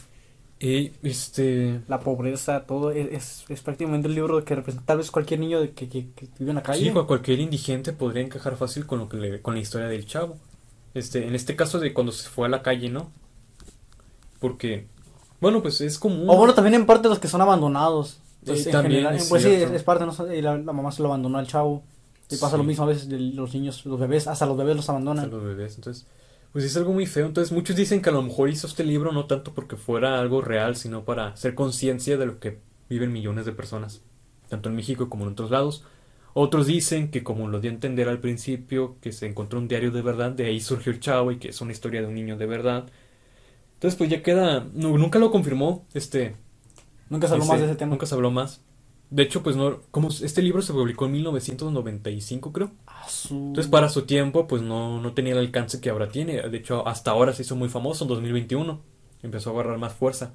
Y 0.61 0.91
este. 1.05 1.83
La 1.87 2.01
pobreza, 2.01 2.65
todo. 2.67 2.91
Es, 2.91 3.13
es, 3.13 3.45
es 3.49 3.61
prácticamente 3.61 4.09
el 4.09 4.15
libro 4.17 4.45
que 4.45 4.57
representa 4.57 4.87
tal 4.87 4.99
vez 4.99 5.11
cualquier 5.13 5.39
niño 5.39 5.61
de 5.61 5.71
que, 5.71 5.89
que, 5.89 6.09
que 6.17 6.27
vive 6.39 6.51
en 6.51 6.57
la 6.57 6.63
calle. 6.65 6.85
Sí, 6.85 6.91
cu- 6.93 7.07
cualquier 7.07 7.39
indigente 7.39 7.93
podría 7.93 8.25
encajar 8.25 8.57
fácil 8.57 8.85
con 8.85 8.99
lo 8.99 9.09
que 9.09 9.19
le- 9.19 9.41
con 9.41 9.55
la 9.55 9.61
historia 9.61 9.87
del 9.87 10.05
chavo. 10.07 10.37
Este, 10.95 11.29
en 11.29 11.37
este 11.37 11.55
caso 11.55 11.79
de 11.79 11.93
cuando 11.93 12.11
se 12.11 12.29
fue 12.29 12.47
a 12.47 12.51
la 12.51 12.63
calle, 12.63 12.89
¿no? 12.89 13.13
Porque, 14.41 14.87
bueno, 15.41 15.63
pues 15.63 15.81
es 15.81 15.99
común. 15.99 16.25
O 16.29 16.37
bueno, 16.37 16.55
también 16.55 16.75
en 16.75 16.87
parte 16.87 17.09
los 17.09 17.19
que 17.19 17.29
son 17.29 17.41
abandonados. 17.41 18.19
Pues, 18.45 18.61
Sí, 18.63 18.69
en 18.69 18.73
también 18.73 18.93
general, 19.03 19.17
es 19.17 19.29
pues 19.29 19.43
sí, 19.43 19.51
es, 19.51 19.83
parte, 19.83 20.07
¿no? 20.07 20.13
La, 20.27 20.57
la 20.59 20.73
mamá 20.73 20.93
se 20.93 21.03
lo 21.03 21.09
abandonó 21.09 21.39
al 21.39 21.47
chavo. 21.47 21.83
Y 22.31 22.37
pasa 22.37 22.53
Sí. 22.53 22.57
lo 22.59 22.65
mismo 22.65 22.85
a 22.85 22.87
veces 22.89 23.09
de 23.09 23.19
los 23.19 23.55
niños, 23.55 23.85
los 23.87 23.99
bebés, 23.99 24.27
hasta 24.29 24.45
los 24.47 24.57
bebés 24.57 24.77
los 24.77 24.89
abandonan. 24.91 25.31
los 25.31 25.43
bebés. 25.43 25.77
Entonces, 25.77 26.07
pues 26.53 26.65
es 26.65 26.77
algo 26.77 26.93
muy 26.93 27.07
feo. 27.07 27.27
Entonces, 27.27 27.53
muchos 27.53 27.75
dicen 27.75 28.03
que 28.03 28.11
a 28.11 28.13
lo 28.13 28.23
mejor 28.23 28.51
hizo 28.51 28.67
este 28.67 28.85
libro 28.85 29.13
no 29.13 29.25
tanto 29.27 29.55
porque 29.55 29.77
fuera 29.77 30.21
algo 30.21 30.41
real, 30.43 30.77
sino 30.77 31.05
para 31.05 31.29
hacer 31.29 31.55
conciencia 31.55 32.17
de 32.19 32.27
lo 32.27 32.39
que 32.39 32.59
viven 32.91 33.13
millones 33.13 33.47
de 33.47 33.53
personas, 33.53 34.03
tanto 34.49 34.69
en 34.69 34.77
México 34.77 35.09
como 35.09 35.25
en 35.25 35.33
otros 35.33 35.51
lados. 35.51 35.85
Otros 36.35 36.67
dicen 36.67 37.11
que, 37.11 37.25
como 37.25 37.49
lo 37.49 37.61
dio 37.61 37.71
a 37.71 37.75
entender 37.75 38.09
al 38.09 38.21
principio, 38.21 38.97
que 39.01 39.13
se 39.13 39.27
encontró 39.27 39.59
un 39.59 39.67
diario 39.67 39.91
de 39.91 40.03
verdad, 40.03 40.31
de 40.31 40.47
ahí 40.47 40.61
surgió 40.61 40.93
el 40.93 41.01
chavo 41.01 41.33
y 41.33 41.39
que 41.39 41.49
es 41.49 41.61
una 41.63 41.73
historia 41.73 42.03
de 42.03 42.07
un 42.09 42.15
niño 42.15 42.37
de 42.37 42.47
verdad. 42.47 42.85
Entonces, 43.75 43.97
pues 43.97 44.11
ya 44.11 44.23
queda. 44.23 44.67
no- 44.75 44.99
nunca 44.99 45.19
lo 45.19 45.31
confirmó. 45.31 45.87
Este. 45.95 46.37
Nunca 47.11 47.27
se 47.27 47.35
habló 47.35 47.47
más 47.47 47.59
de 47.61 47.67
ese 47.67 47.75
tema. 47.77 47.91
Nunca 47.91 48.07
se 48.07 48.15
habló 48.15 48.31
más. 48.31 48.61
De 49.11 49.23
hecho, 49.23 49.43
pues 49.43 49.57
no. 49.57 49.81
Como 49.91 50.09
este 50.09 50.43
libro 50.43 50.61
se 50.61 50.73
publicó 50.73 51.07
en 51.07 51.13
1995, 51.13 52.53
creo. 52.53 52.71
Su- 53.09 53.35
Entonces, 53.35 53.71
para 53.71 53.89
su 53.89 54.03
tiempo, 54.03 54.47
pues 54.47 54.61
no, 54.63 55.01
no 55.01 55.15
tenía 55.15 55.33
el 55.33 55.39
alcance 55.39 55.81
que 55.81 55.89
ahora 55.91 56.09
tiene. 56.11 56.43
De 56.49 56.59
hecho, 56.59 56.87
hasta 56.87 57.11
ahora 57.13 57.33
se 57.33 57.43
hizo 57.43 57.57
muy 57.57 57.69
famoso 57.71 58.05
en 58.05 58.09
2021. 58.09 58.81
Empezó 59.23 59.51
a 59.51 59.53
agarrar 59.55 59.79
más 59.79 59.95
fuerza. 59.95 60.35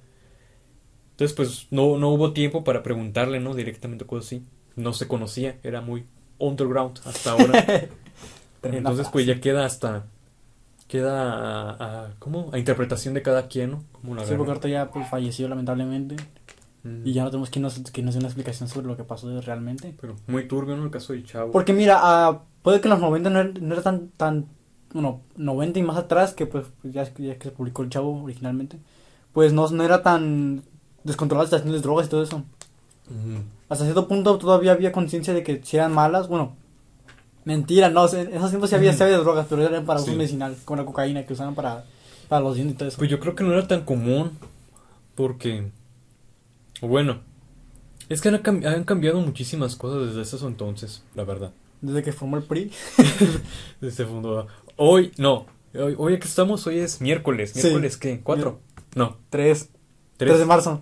Entonces, 1.11 1.35
pues 1.35 1.67
no, 1.69 1.97
no 1.99 2.09
hubo 2.09 2.33
tiempo 2.33 2.63
para 2.63 2.81
preguntarle, 2.81 3.39
¿no? 3.39 3.53
Directamente 3.53 4.05
cosas 4.05 4.25
así. 4.25 4.43
No 4.75 4.93
se 4.93 5.07
conocía, 5.07 5.57
era 5.61 5.81
muy 5.81 6.05
underground 6.39 6.99
hasta 7.05 7.31
ahora. 7.33 7.63
Entonces, 8.63 9.07
pues 9.11 9.25
ya 9.27 9.39
queda 9.39 9.65
hasta. 9.65 10.05
Queda 10.87 11.31
a, 11.71 12.05
a- 12.05 12.13
¿Cómo? 12.19 12.49
A 12.53 12.57
interpretación 12.59 13.13
de 13.13 13.21
cada 13.21 13.47
quien, 13.47 13.71
¿no? 13.71 13.83
Como 13.91 14.15
la 14.15 14.25
Sí, 14.25 14.33
porque 14.35 14.69
ya 14.69 14.89
pues, 14.89 15.07
falleció 15.09 15.47
lamentablemente. 15.47 16.15
Mm. 16.83 17.07
Y 17.07 17.13
ya 17.13 17.23
no 17.23 17.29
tenemos 17.29 17.49
quien 17.49 17.63
nos, 17.63 17.79
quien 17.79 18.05
nos 18.05 18.13
dé 18.15 18.19
una 18.19 18.27
explicación 18.27 18.67
sobre 18.69 18.87
lo 18.87 18.97
que 18.97 19.03
pasó 19.03 19.39
realmente. 19.41 19.95
Pero 19.99 20.15
muy 20.27 20.47
turbio, 20.47 20.75
¿no? 20.75 20.83
El 20.85 20.91
caso 20.91 21.13
del 21.13 21.25
chavo. 21.25 21.51
Porque 21.51 21.73
mira, 21.73 21.99
ah, 22.01 22.41
puede 22.61 22.81
que 22.81 22.87
en 22.87 22.91
los 22.91 22.99
90 22.99 23.29
no 23.29 23.39
era, 23.39 23.49
no 23.59 23.73
era 23.73 23.81
tan, 23.83 24.09
tan, 24.09 24.47
bueno, 24.93 25.21
90 25.37 25.79
y 25.79 25.83
más 25.83 25.97
atrás, 25.97 26.33
que 26.33 26.45
pues 26.45 26.65
ya, 26.83 27.03
ya 27.15 27.37
que 27.37 27.43
se 27.45 27.51
publicó 27.51 27.83
el 27.83 27.89
chavo 27.89 28.23
originalmente, 28.23 28.77
pues 29.31 29.53
no, 29.53 29.69
no 29.69 29.83
era 29.83 30.03
tan 30.03 30.61
descontrolada 31.03 31.57
la 31.57 31.63
de 31.71 31.79
drogas 31.79 32.07
y 32.07 32.09
todo 32.09 32.23
eso. 32.23 32.43
Hasta 33.69 33.83
cierto 33.85 34.07
punto 34.07 34.37
todavía 34.37 34.71
había 34.71 34.91
conciencia 34.91 35.33
de 35.33 35.43
que 35.43 35.61
si 35.63 35.77
eran 35.77 35.93
malas, 35.93 36.27
bueno, 36.27 36.55
mentira, 37.45 37.89
no, 37.89 38.07
en 38.13 38.33
esos 38.33 38.49
tiempos 38.49 38.69
sí 38.69 38.75
había, 38.75 38.93
sí 38.93 39.03
había 39.03 39.17
drogas, 39.17 39.47
pero 39.49 39.63
eran 39.63 39.85
para 39.85 39.99
uso 39.99 40.11
Sí. 40.11 40.17
medicinal, 40.17 40.55
como 40.65 40.77
la 40.81 40.85
cocaína 40.85 41.25
que 41.25 41.33
usaban 41.33 41.55
para, 41.55 41.83
para 42.29 42.41
los 42.41 42.55
dientes 42.55 42.75
y 42.75 42.77
todo 42.77 42.89
eso. 42.89 42.97
Pues 42.97 43.09
yo 43.09 43.19
creo 43.19 43.35
que 43.35 43.43
no 43.43 43.53
era 43.53 43.67
tan 43.67 43.83
común 43.83 44.31
porque, 45.15 45.71
bueno, 46.87 47.21
es 48.09 48.21
que 48.21 48.29
han, 48.29 48.41
han 48.65 48.83
cambiado 48.83 49.19
muchísimas 49.21 49.75
cosas 49.75 50.07
desde 50.15 50.21
ese 50.21 50.45
entonces, 50.45 51.03
la 51.15 51.23
verdad. 51.23 51.53
Desde 51.81 52.03
que 52.03 52.13
formó 52.13 52.37
el 52.37 52.43
PRI. 52.43 52.71
Desde 53.81 54.05
fundó. 54.05 54.47
Hoy, 54.77 55.11
no, 55.17 55.45
hoy, 55.75 55.95
hoy 55.97 56.19
que 56.19 56.27
estamos, 56.27 56.65
hoy 56.67 56.79
es 56.79 57.01
miércoles. 57.01 57.51
Sí. 57.53 57.61
¿Miércoles 57.63 57.97
qué? 57.97 58.21
¿Cuatro? 58.21 58.59
No, 58.95 59.17
3, 59.29 59.69
3 59.69 59.69
tres. 60.17 60.39
de 60.39 60.45
marzo. 60.45 60.81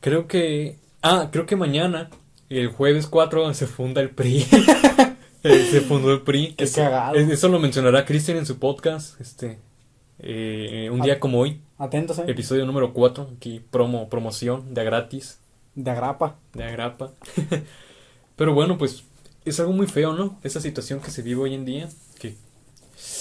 Creo 0.00 0.26
que, 0.26 0.78
ah, 1.02 1.28
creo 1.30 1.46
que 1.46 1.54
mañana, 1.56 2.10
el 2.48 2.68
jueves 2.68 3.06
4, 3.06 3.54
se 3.54 3.66
funda 3.66 4.00
el 4.00 4.10
PRI. 4.10 4.46
Eh, 5.42 5.68
se 5.70 5.80
fundó 5.80 6.12
el 6.12 6.22
PRI. 6.22 6.54
Qué 6.56 6.64
Eso- 6.64 6.80
cagado. 6.80 7.14
Eso 7.14 7.48
lo 7.48 7.60
mencionará 7.60 8.04
Cristian 8.04 8.36
en 8.38 8.46
su 8.46 8.58
podcast, 8.58 9.20
este, 9.20 9.60
eh, 10.18 10.88
un 10.92 11.00
día 11.02 11.20
como 11.20 11.40
hoy. 11.40 11.60
Atentos, 11.78 12.18
eh. 12.18 12.24
Episodio 12.26 12.64
número 12.66 12.92
4, 12.92 13.28
aquí 13.36 13.60
promo, 13.70 14.08
promoción 14.08 14.72
de 14.74 14.84
gratis, 14.84 15.38
De 15.74 15.90
agrapa. 15.90 16.36
de 16.54 16.64
agrapa. 16.64 17.12
Pero 18.36 18.54
bueno, 18.54 18.78
pues 18.78 19.04
es 19.44 19.60
algo 19.60 19.72
muy 19.72 19.86
feo, 19.86 20.12
¿no? 20.14 20.38
Esa 20.42 20.60
situación 20.60 21.00
que 21.00 21.10
se 21.10 21.22
vive 21.22 21.42
hoy 21.42 21.54
en 21.54 21.64
día, 21.64 21.88
que 22.18 22.34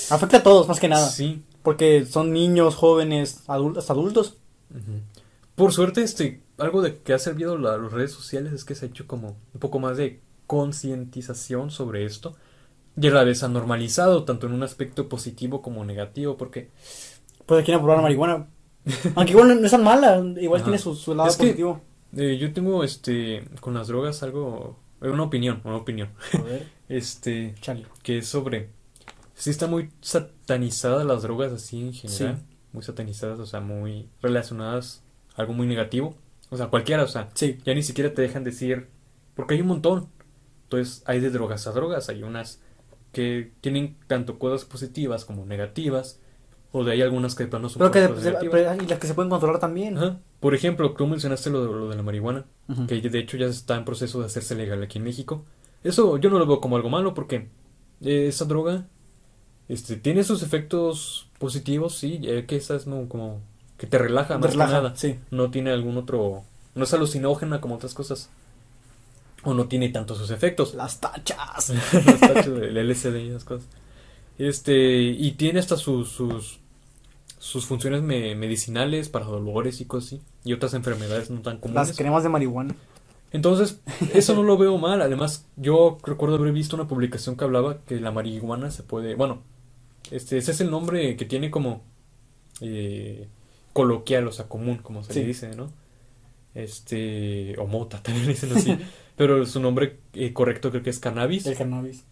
Afecta 0.09 0.37
a 0.37 0.43
todos, 0.43 0.67
más 0.67 0.79
que 0.79 0.87
nada. 0.87 1.07
sí. 1.09 1.41
Porque 1.63 2.05
son 2.05 2.31
niños, 2.31 2.75
jóvenes, 2.75 3.41
adultos, 3.47 3.89
adultos. 3.89 4.37
Por 5.55 5.73
suerte, 5.73 6.03
este, 6.03 6.41
algo 6.57 6.81
de 6.81 6.97
que 6.99 7.13
ha 7.13 7.19
servido 7.19 7.57
la- 7.57 7.77
las 7.77 7.91
redes 7.91 8.11
sociales 8.11 8.53
es 8.53 8.63
que 8.65 8.75
se 8.75 8.85
ha 8.85 8.89
hecho 8.89 9.07
como 9.07 9.35
un 9.53 9.59
poco 9.59 9.79
más 9.79 9.97
de 9.97 10.19
concientización 10.47 11.71
sobre 11.71 12.05
esto. 12.05 12.35
Y 12.97 13.07
a 13.07 13.11
la 13.11 13.23
vez 13.23 13.43
ha 13.43 13.47
normalizado, 13.49 14.23
tanto 14.23 14.47
en 14.47 14.53
un 14.53 14.63
aspecto 14.63 15.09
positivo 15.09 15.61
como 15.61 15.83
negativo, 15.85 16.37
porque 16.37 16.69
Pues 17.45 17.63
quieren 17.65 17.81
probar 17.81 17.97
la 17.97 18.03
marihuana. 18.03 18.47
Aunque 19.15 19.31
igual 19.33 19.49
no, 19.49 19.55
no 19.55 19.65
es 19.65 19.71
tan 19.71 19.83
mala, 19.83 20.23
igual 20.39 20.61
Ajá. 20.61 20.65
tiene 20.65 20.77
su, 20.79 20.95
su 20.95 21.13
lado 21.15 21.29
Es 21.29 21.35
que- 21.37 21.43
positivo. 21.47 21.81
eh, 22.15 22.37
yo 22.39 22.53
tengo, 22.53 22.83
este, 22.83 23.43
con 23.59 23.73
las 23.73 23.87
drogas 23.87 24.21
algo, 24.23 24.79
eh, 25.01 25.09
una 25.09 25.23
opinión, 25.23 25.61
una 25.65 25.75
opinión. 25.77 26.09
A 26.33 26.41
ver, 26.41 26.67
Este, 26.89 27.55
chale. 27.61 27.85
que 28.03 28.19
es 28.19 28.27
sobre 28.27 28.69
sí 29.33 29.49
están 29.49 29.71
muy 29.71 29.89
satanizadas 30.01 31.05
las 31.05 31.23
drogas 31.23 31.51
así 31.51 31.81
en 31.81 31.93
general, 31.93 32.37
Sí. 32.37 32.55
muy 32.73 32.83
satanizadas, 32.83 33.39
o 33.39 33.45
sea, 33.45 33.59
muy 33.59 34.07
relacionadas 34.21 35.03
a 35.35 35.41
algo 35.41 35.53
muy 35.53 35.67
negativo, 35.67 36.15
o 36.49 36.57
sea, 36.57 36.67
cualquiera, 36.67 37.03
o 37.03 37.07
sea, 37.07 37.29
Sí. 37.33 37.57
ya 37.65 37.73
ni 37.73 37.81
siquiera 37.83 38.13
te 38.13 38.21
dejan 38.21 38.43
decir, 38.43 38.87
porque 39.35 39.55
hay 39.55 39.61
un 39.61 39.67
montón, 39.67 40.07
entonces 40.63 41.03
hay 41.05 41.19
de 41.19 41.29
drogas 41.31 41.67
a 41.67 41.71
drogas, 41.71 42.07
hay 42.09 42.23
unas 42.23 42.61
que 43.15 43.53
tienen 43.61 43.95
tanto 44.07 44.37
cosas 44.37 44.65
positivas 44.65 45.23
como 45.23 45.45
negativas, 45.45 46.19
o 46.73 46.83
de 46.83 46.91
ahí 46.91 47.01
algunas 47.01 47.33
que 47.35 47.45
de 47.45 47.49
plano 47.49 47.69
son 47.69 47.79
Pero 47.79 47.91
que 47.91 48.01
se- 48.21 48.33
pero- 48.33 48.75
y 48.83 48.85
las 48.87 48.99
que 48.99 49.07
se 49.07 49.13
pueden 49.13 49.29
controlar 49.29 49.61
también. 49.61 49.97
Ajá. 49.97 50.19
Por 50.41 50.53
ejemplo, 50.53 50.91
tú 50.91 51.07
mencionaste 51.07 51.49
lo, 51.49 51.63
lo 51.65 51.87
de 51.89 51.95
la 51.95 52.03
marihuana, 52.03 52.43
que 52.87 52.99
de 52.99 53.19
hecho 53.19 53.37
ya 53.37 53.45
está 53.45 53.77
en 53.77 53.85
proceso 53.85 54.19
de 54.19 54.25
hacerse 54.25 54.53
legal 54.55 54.83
aquí 54.83 54.97
en 54.97 55.05
México. 55.05 55.45
Eso 55.85 56.17
yo 56.17 56.29
no 56.29 56.37
lo 56.39 56.45
veo 56.45 56.59
como 56.59 56.75
algo 56.75 56.89
malo 56.89 57.13
porque 57.13 57.47
eh, 58.01 58.27
esa 58.27 58.43
droga 58.43 58.85
este, 59.69 59.95
tiene 59.95 60.23
sus 60.25 60.43
efectos 60.43 61.29
positivos, 61.39 61.97
sí, 61.97 62.19
ya 62.19 62.45
que 62.45 62.57
esa 62.57 62.75
es 62.75 62.85
no, 62.87 63.07
como 63.07 63.41
que 63.77 63.87
te 63.87 63.97
relaja 63.97 64.37
más 64.37 64.51
que 64.51 64.57
nada. 64.57 64.95
sí. 64.97 65.15
No 65.31 65.49
tiene 65.51 65.71
algún 65.71 65.97
otro, 65.97 66.43
no 66.75 66.83
es 66.83 66.93
alucinógena 66.93 67.61
como 67.61 67.75
otras 67.75 67.93
cosas. 67.93 68.29
O 69.45 69.53
no 69.53 69.67
tiene 69.67 69.89
tanto 69.89 70.15
sus 70.15 70.31
efectos. 70.31 70.73
Las 70.73 70.99
tachas. 70.99 71.69
Los 71.93 72.19
tachos 72.19 72.59
del 72.59 72.75
LSD 72.89 73.15
y 73.17 73.29
esas 73.29 73.43
cosas. 73.45 73.67
Este, 74.37 75.01
y 75.03 75.31
tiene 75.33 75.59
hasta 75.59 75.77
sus, 75.77 76.09
sus, 76.09 76.59
sus 77.39 77.65
funciones 77.65 78.01
me- 78.01 78.35
medicinales 78.35 79.07
para 79.07 79.25
dolores 79.25 79.79
y 79.81 79.85
cosas 79.85 80.07
así. 80.13 80.21
Y 80.43 80.53
otras 80.53 80.73
enfermedades 80.73 81.29
no 81.29 81.41
tan 81.41 81.59
comunes. 81.59 81.87
Las 81.87 81.97
cremas 81.97 82.23
de 82.23 82.29
marihuana. 82.29 82.75
Entonces, 83.31 83.79
eso 84.13 84.33
no 84.33 84.43
lo 84.43 84.57
veo 84.57 84.77
mal. 84.77 85.01
Además, 85.01 85.45
yo 85.55 85.97
recuerdo 86.03 86.35
haber 86.35 86.51
visto 86.51 86.75
una 86.75 86.87
publicación 86.87 87.37
que 87.37 87.43
hablaba 87.45 87.77
que 87.85 87.99
la 87.99 88.11
marihuana 88.11 88.71
se 88.71 88.83
puede. 88.83 89.15
Bueno, 89.15 89.41
este, 90.11 90.37
ese 90.37 90.51
es 90.51 90.61
el 90.61 90.69
nombre 90.71 91.15
que 91.15 91.25
tiene 91.25 91.49
como 91.51 91.81
eh, 92.61 93.27
coloquial, 93.73 94.27
o 94.27 94.31
sea, 94.31 94.47
común, 94.47 94.77
como 94.77 95.03
se 95.03 95.13
Sí. 95.13 95.19
le 95.21 95.25
dice, 95.27 95.55
¿no? 95.55 95.71
Este, 96.53 97.55
o 97.59 97.67
mota, 97.67 97.99
también 98.03 98.25
le 98.25 98.33
dicen 98.33 98.51
así. 98.55 98.77
Pero 99.15 99.45
su 99.45 99.59
nombre 99.59 99.97
eh, 100.13 100.33
correcto 100.33 100.71
creo 100.71 100.83
que 100.83 100.89
es 100.89 100.99
cannabis. 100.99 101.45
El 101.45 101.55
cannabis. 101.55 102.03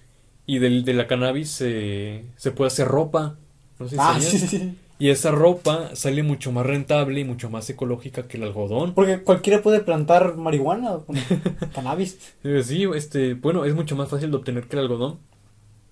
Y 0.45 0.59
del, 0.59 0.83
de 0.85 0.93
la 0.93 1.07
cannabis 1.07 1.49
se 1.49 2.25
se 2.37 2.51
puede 2.51 2.67
hacer 2.67 2.87
ropa. 2.87 3.37
No 3.79 3.87
sé 3.87 3.95
si 3.95 4.01
Ah, 4.01 4.17
sí, 4.19 4.39
sí. 4.39 4.77
Y 4.99 5.09
esa 5.09 5.31
ropa 5.31 5.95
sale 5.95 6.23
mucho 6.23 6.51
más 6.51 6.65
rentable 6.65 7.19
y 7.19 7.23
mucho 7.25 7.49
más 7.49 7.69
ecológica 7.69 8.27
que 8.27 8.37
el 8.37 8.43
algodón. 8.43 8.93
Porque 8.93 9.21
cualquiera 9.21 9.61
puede 9.61 9.81
plantar 9.81 10.37
marihuana 10.37 10.99
cannabis. 11.73 12.17
Eh, 12.43 12.63
Sí, 12.63 12.85
este, 12.95 13.33
bueno, 13.33 13.65
es 13.65 13.75
mucho 13.75 13.95
más 13.95 14.09
fácil 14.09 14.31
de 14.31 14.37
obtener 14.37 14.67
que 14.67 14.75
el 14.77 14.83
algodón. 14.83 15.19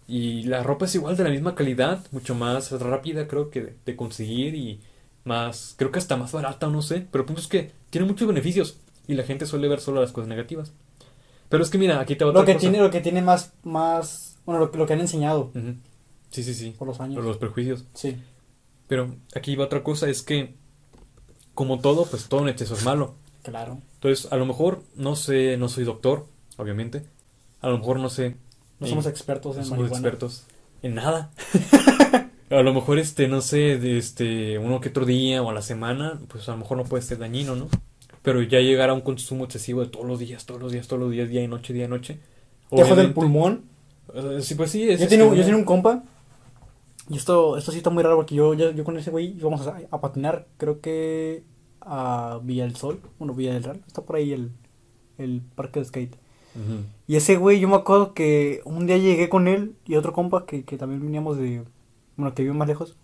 Y 0.07 0.43
la 0.43 0.63
ropa 0.63 0.85
es 0.85 0.95
igual 0.95 1.15
de 1.17 1.23
la 1.23 1.29
misma 1.29 1.55
calidad, 1.55 2.05
mucho 2.11 2.35
más 2.35 2.71
rápida 2.71 3.27
creo 3.27 3.49
que 3.49 3.61
de, 3.61 3.75
de 3.85 3.95
conseguir 3.95 4.55
y 4.55 4.81
más, 5.23 5.75
creo 5.77 5.91
que 5.91 5.99
hasta 5.99 6.17
más 6.17 6.31
barata, 6.33 6.67
no 6.67 6.81
sé. 6.81 7.05
Pero 7.11 7.23
el 7.23 7.25
punto 7.27 7.41
es 7.41 7.47
que 7.47 7.71
tiene 7.89 8.07
muchos 8.07 8.27
beneficios 8.27 8.77
y 9.07 9.13
la 9.15 9.23
gente 9.23 9.45
suele 9.45 9.67
ver 9.67 9.79
solo 9.79 10.01
las 10.01 10.11
cosas 10.11 10.27
negativas. 10.27 10.73
Pero 11.51 11.61
es 11.63 11.69
que 11.69 11.77
mira, 11.77 11.99
aquí 11.99 12.15
te 12.15 12.25
va 12.25 12.31
Lo 12.31 12.39
otra 12.39 12.45
que 12.47 12.53
cosa. 12.53 12.61
tiene, 12.61 12.79
lo 12.83 12.89
que 12.89 13.01
tiene 13.01 13.21
más, 13.21 13.53
más, 13.63 14.39
bueno, 14.45 14.59
lo, 14.59 14.71
que- 14.71 14.77
lo 14.79 14.87
que 14.87 14.93
han 14.93 15.01
enseñado. 15.01 15.51
Sí, 16.31 16.43
sí, 16.43 16.53
sí. 16.55 16.73
por 16.79 16.87
los 16.87 16.99
años. 16.99 17.15
Por 17.17 17.25
los 17.25 17.37
prejuicios. 17.37 17.85
Sí. 17.93 18.17
Pero 18.87 19.13
aquí 19.35 19.55
va 19.55 19.65
otra 19.65 19.83
cosa, 19.83 20.09
es 20.09 20.23
que 20.23 20.55
como 21.53 21.79
todo, 21.79 22.05
pues 22.05 22.27
todo 22.27 22.41
en 22.41 22.49
exceso 22.49 22.73
es 22.73 22.83
malo. 22.83 23.15
Claro. 23.43 23.79
Entonces, 23.95 24.31
a 24.31 24.37
lo 24.37 24.45
mejor, 24.45 24.83
no 24.95 25.15
sé, 25.15 25.57
no 25.57 25.69
soy 25.69 25.83
doctor, 25.83 26.25
obviamente. 26.57 27.03
A 27.61 27.69
lo 27.69 27.77
mejor 27.77 27.99
no 27.99 28.09
sé. 28.09 28.37
No 28.79 28.87
somos 28.87 29.05
expertos 29.05 29.55
no 29.57 29.61
en 29.61 29.67
somos 29.67 29.79
marihuana. 29.83 30.07
expertos 30.07 30.45
en 30.81 30.95
nada. 30.95 31.31
A 32.49 32.61
lo 32.63 32.73
mejor, 32.73 32.99
este, 32.99 33.29
no 33.29 33.39
sé, 33.41 33.77
de 33.77 33.97
este, 33.97 34.57
uno 34.59 34.81
que 34.81 34.89
otro 34.89 35.05
día 35.05 35.41
o 35.41 35.49
a 35.49 35.53
la 35.53 35.61
semana, 35.61 36.19
pues 36.27 36.49
a 36.49 36.51
lo 36.51 36.57
mejor 36.57 36.75
no 36.77 36.83
puede 36.83 37.01
ser 37.01 37.17
dañino, 37.17 37.55
¿no? 37.55 37.69
Pero 38.21 38.41
ya 38.43 38.59
llegar 38.59 38.89
a 38.89 38.93
un 38.93 39.01
consumo 39.01 39.45
excesivo 39.45 39.81
de 39.81 39.87
todos 39.87 40.05
los 40.05 40.19
días, 40.19 40.45
todos 40.45 40.61
los 40.61 40.71
días, 40.71 40.87
todos 40.87 41.01
los 41.01 41.11
días, 41.11 41.29
día 41.29 41.43
y 41.43 41.47
noche, 41.47 41.73
día 41.73 41.85
y 41.85 41.87
noche. 41.87 42.19
Te 42.69 42.83
jode 42.83 43.01
el 43.01 43.13
pulmón. 43.13 43.63
Eh, 44.13 44.39
sí, 44.41 44.55
pues 44.55 44.71
sí, 44.71 44.89
es 44.89 44.99
Yo 44.99 45.07
tenía, 45.07 45.33
yo 45.33 45.57
un 45.57 45.63
compa. 45.63 46.03
Y 47.09 47.17
esto, 47.17 47.57
esto 47.57 47.71
sí 47.71 47.79
está 47.79 47.89
muy 47.89 48.03
raro 48.03 48.15
porque 48.15 48.35
yo, 48.35 48.53
yo, 48.53 48.71
yo 48.71 48.83
con 48.83 48.97
ese 48.97 49.11
güey 49.11 49.35
íbamos 49.37 49.65
a, 49.67 49.79
a 49.89 49.99
patinar, 49.99 50.47
creo 50.57 50.79
que 50.79 51.43
a 51.81 52.39
Villa 52.43 52.63
del 52.63 52.75
Sol. 52.75 53.01
Bueno, 53.17 53.33
Villa 53.33 53.53
del 53.53 53.63
Real. 53.63 53.81
Está 53.87 54.03
por 54.03 54.15
ahí 54.15 54.31
el, 54.31 54.51
el 55.17 55.41
parque 55.55 55.79
de 55.79 55.85
skate. 55.85 56.15
Y 57.07 57.15
ese 57.15 57.37
güey, 57.37 57.59
yo 57.61 57.69
me 57.69 57.75
acuerdo 57.77 58.13
que 58.13 58.61
un 58.65 58.85
día 58.85 58.97
llegué 58.97 59.29
con 59.29 59.47
él 59.47 59.73
y 59.85 59.95
otro 59.95 60.11
compa 60.11 60.45
que, 60.45 60.63
que 60.63 60.77
también 60.77 61.01
veníamos 61.01 61.37
de. 61.37 61.63
Bueno, 62.17 62.35
que 62.35 62.43
vive 62.43 62.53
más 62.53 62.67
lejos. 62.67 62.97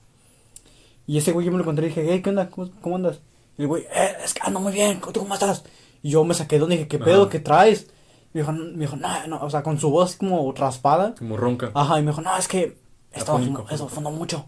Y 1.08 1.18
ese 1.18 1.32
güey 1.32 1.46
yo 1.46 1.52
me 1.52 1.58
lo 1.58 1.64
encontré 1.64 1.86
y 1.86 1.90
dije, 1.90 2.06
hey, 2.10 2.22
¿qué 2.22 2.30
onda? 2.30 2.50
¿Cómo, 2.50 2.70
cómo 2.82 2.98
andas? 2.98 3.22
Y 3.58 3.64
el 3.64 3.68
güey, 3.68 3.84
eh, 3.84 4.16
es 4.24 4.34
que 4.34 4.42
ando 4.44 4.60
muy 4.60 4.72
bien, 4.74 5.00
¿tú 5.02 5.20
cómo 5.20 5.34
estás? 5.34 5.64
Y 6.04 6.12
yo 6.12 6.24
me 6.24 6.34
saqué 6.34 6.60
donde 6.60 6.76
dije, 6.78 6.88
¿qué 6.88 7.00
pedo? 7.00 7.22
Ajá. 7.24 7.30
¿Qué 7.32 7.40
traes? 7.40 7.88
Y 8.34 8.38
me 8.38 8.42
dijo, 8.42 8.52
me 8.54 8.78
dijo, 8.78 8.96
no, 8.98 9.28
no, 9.28 9.42
o 9.42 9.50
sea, 9.50 9.64
con 9.64 9.80
su 9.80 9.90
voz 9.90 10.16
como 10.18 10.52
raspada. 10.54 11.16
Como 11.16 11.38
ronca. 11.38 11.72
Ajá, 11.74 12.00
y 12.00 12.04
me 12.04 12.12
dijo, 12.12 12.22
no, 12.22 12.38
es 12.38 12.48
que 12.48 12.78
estaba 13.12 13.40
fundo, 13.40 13.66
eso, 13.72 13.88
fondo 13.90 14.12
mucho. 14.12 14.46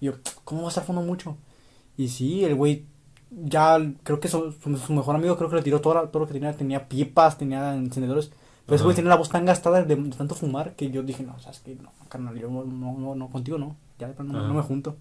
Y 0.00 0.06
yo, 0.06 0.12
¿cómo 0.44 0.62
va 0.62 0.68
a 0.68 0.70
estar 0.70 0.84
fondo 0.84 1.02
mucho? 1.02 1.36
Y 1.96 2.08
sí, 2.08 2.44
el 2.44 2.54
güey, 2.54 2.86
ya 3.30 3.78
creo 4.02 4.20
que 4.20 4.28
su, 4.28 4.52
su, 4.52 4.76
su 4.76 4.92
mejor 4.92 5.16
amigo 5.16 5.36
creo 5.36 5.48
que 5.50 5.56
le 5.56 5.62
tiró 5.62 5.80
todo, 5.80 5.94
la- 5.94 6.06
todo 6.10 6.20
lo 6.20 6.26
que 6.26 6.34
tenía, 6.34 6.52
tenía 6.56 6.88
pipas, 6.88 7.38
tenía 7.38 7.74
encendedores. 7.74 8.30
Pero 8.66 8.76
ese 8.76 8.84
güey 8.84 8.94
tenía 8.94 9.08
la 9.10 9.16
voz 9.16 9.28
tan 9.28 9.44
gastada 9.44 9.82
de, 9.82 9.96
de 9.96 10.10
tanto 10.16 10.34
fumar 10.36 10.76
que 10.76 10.88
yo 10.90 11.02
dije, 11.02 11.24
no, 11.24 11.36
sabes 11.40 11.58
que 11.60 11.74
no, 11.74 11.90
carnal, 12.08 12.38
yo 12.38 12.48
no, 12.48 12.62
no, 12.64 13.14
no, 13.16 13.28
contigo 13.28 13.58
no, 13.58 13.76
ya 13.98 14.08
no, 14.18 14.24
no 14.24 14.54
me 14.54 14.62
junto. 14.62 14.96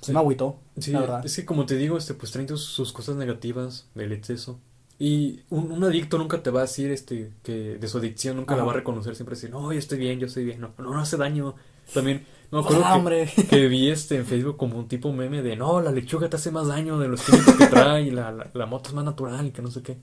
Se 0.00 0.06
Sí. 0.06 0.12
me 0.12 0.18
agüitó, 0.18 0.58
Sí, 0.78 0.92
la 0.92 1.00
verdad. 1.00 1.26
es 1.26 1.36
que 1.36 1.44
como 1.44 1.66
te 1.66 1.76
digo, 1.76 1.98
este, 1.98 2.14
pues 2.14 2.32
traen 2.32 2.48
sus- 2.56 2.92
cosas 2.92 3.16
negativas 3.16 3.88
del 3.94 4.12
exceso. 4.12 4.58
Y 4.98 5.40
un, 5.50 5.72
un 5.72 5.84
adicto 5.84 6.18
nunca 6.18 6.42
te 6.42 6.50
va 6.50 6.60
a 6.60 6.62
decir 6.62 6.90
este 6.90 7.32
que 7.42 7.78
de 7.78 7.88
su 7.88 7.98
adicción 7.98 8.36
nunca 8.36 8.54
la 8.56 8.64
va 8.64 8.72
a 8.72 8.76
reconocer, 8.76 9.14
siempre 9.16 9.34
decir, 9.34 9.50
no, 9.50 9.72
yo 9.72 9.78
estoy 9.78 9.98
bien, 9.98 10.18
yo 10.20 10.26
estoy 10.26 10.44
bien, 10.44 10.60
no, 10.60 10.72
no, 10.78 10.92
no 10.92 11.00
hace 11.00 11.16
daño. 11.16 11.54
También, 11.94 12.24
me 12.50 12.60
acuerdo 12.60 12.82
Ah, 12.84 12.92
que, 12.92 12.98
hombre. 12.98 13.32
que 13.50 13.68
vi 13.68 13.88
este 13.90 14.16
en 14.16 14.26
Facebook 14.26 14.56
como 14.58 14.78
un 14.78 14.88
tipo 14.88 15.12
meme 15.12 15.42
de, 15.42 15.56
no, 15.56 15.80
la 15.80 15.90
lechuga 15.90 16.28
te 16.28 16.36
hace 16.36 16.50
más 16.50 16.66
daño 16.68 16.98
de 16.98 17.08
los 17.08 17.22
químicos 17.22 17.54
que 17.56 17.66
trae, 17.66 18.02
y 18.02 18.10
la, 18.10 18.30
la, 18.32 18.50
la 18.52 18.66
moto 18.66 18.88
es 18.90 18.94
más 18.94 19.04
natural 19.04 19.46
y 19.46 19.50
que 19.52 19.62
no 19.62 19.70
sé 19.70 19.82
qué. 19.82 19.96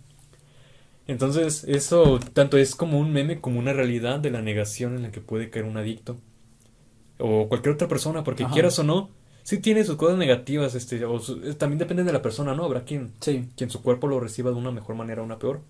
Entonces, 1.08 1.64
eso 1.64 2.20
tanto 2.34 2.58
es 2.58 2.76
como 2.76 3.00
un 3.00 3.12
meme 3.14 3.40
como 3.40 3.60
una 3.60 3.74
realidad 3.74 4.20
de 4.20 4.30
la 4.32 4.42
negación 4.42 4.96
en 4.96 5.04
la 5.04 5.12
que 5.12 5.22
puede 5.22 5.50
caer 5.50 5.66
un 5.66 5.78
adicto. 5.78 6.18
O 7.20 7.48
cualquier 7.48 7.76
otra 7.76 7.88
persona, 7.88 8.24
porque 8.24 8.44
Ajá. 8.44 8.54
quieras 8.54 8.78
o 8.80 8.84
no, 8.84 9.10
sí 9.48 9.60
tiene 9.60 9.86
sus 9.86 9.96
cosas 9.96 10.18
negativas, 10.18 10.76
este, 10.76 11.06
o 11.06 11.20
su- 11.20 11.42
eh, 11.42 11.54
también 11.54 11.80
depende 11.80 12.04
de 12.04 12.12
la 12.12 12.22
persona, 12.22 12.54
¿no? 12.54 12.66
Habrá 12.66 12.84
quien, 12.84 13.14
Sí, 13.22 13.48
quien 13.56 13.70
su 13.70 13.82
cuerpo 13.82 14.08
lo 14.08 14.20
reciba 14.20 14.52
de 14.52 14.58
una 14.58 14.72
mejor 14.72 14.96
manera 14.98 15.22
o 15.22 15.26
una 15.26 15.40
peor. 15.40 15.62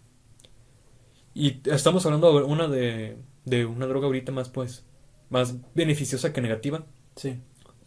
Y 1.34 1.62
estamos 1.70 2.06
hablando 2.06 2.36
de 2.40 2.44
una 2.46 2.68
de, 2.68 3.18
de 3.46 3.66
una 3.66 3.86
droga 3.86 4.08
ahorita 4.08 4.32
más, 4.32 4.50
pues, 4.50 4.84
más 5.30 5.56
beneficiosa 5.76 6.34
que 6.34 6.42
negativa, 6.42 6.86
sí. 7.16 7.38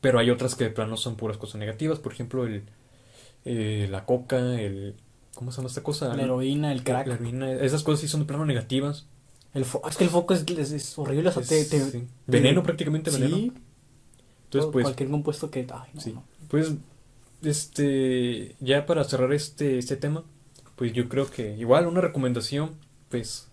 pero 0.01 0.19
hay 0.21 0.31
otras 0.31 0.55
que 0.55 0.65
de 0.65 0.71
plano 0.71 0.97
son 0.97 1.17
puras 1.17 1.37
cosas 1.37 1.59
negativas, 1.59 1.99
por 1.99 2.13
ejemplo, 2.13 2.47
el, 2.47 2.63
eh, 3.45 3.89
la 3.91 4.05
coca, 4.07 4.39
el, 4.61 4.95
¿cómo 5.35 5.51
se 5.51 5.57
llama 5.59 5.69
esta 5.69 5.83
cosa? 5.83 6.15
La 6.15 6.23
heroína, 6.23 6.73
el 6.73 6.85
crack. 6.85 7.09
La 7.09 7.15
heroína, 7.15 7.53
esas 7.53 7.83
cosas 7.83 8.01
sí 8.01 8.09
son 8.09 8.21
de 8.21 8.27
plano 8.27 8.47
negativas. 8.47 9.07
El 9.53 9.65
fo- 9.65 9.83
es 9.89 9.97
que 9.97 10.05
el 10.05 10.11
foco 10.11 10.33
es, 10.35 10.45
es, 10.49 10.71
es 10.71 10.99
horrible, 10.99 11.31
o 11.31 11.33
sea, 11.33 11.43
te, 11.43 11.61
Es- 11.61 11.71
te- 11.71 11.81
sí. 11.81 11.99
te- 12.01 12.07
Veneno, 12.29 12.63
prácticamente 12.63 13.11
veneno. 13.11 13.37
Sí, 13.37 13.53
Entonces, 14.51 14.69
o 14.69 14.73
pues, 14.73 14.85
cualquier 14.85 15.11
compuesto 15.11 15.51
que... 15.51 15.61
Ay, 15.73 15.91
no, 15.95 16.01
Sí. 16.01 16.13
no. 16.13 16.25
Pues, 16.49 16.73
este, 17.43 18.57
ya 18.61 18.87
para 18.87 19.05
cerrar 19.05 19.33
este, 19.33 19.79
este 19.79 19.97
tema, 19.97 20.25
pues 20.77 20.93
yo 20.93 21.09
creo 21.09 21.29
que 21.31 21.57
igual 21.57 21.87
una 21.87 22.01
recomendación, 22.01 22.71
pues, 23.09 23.49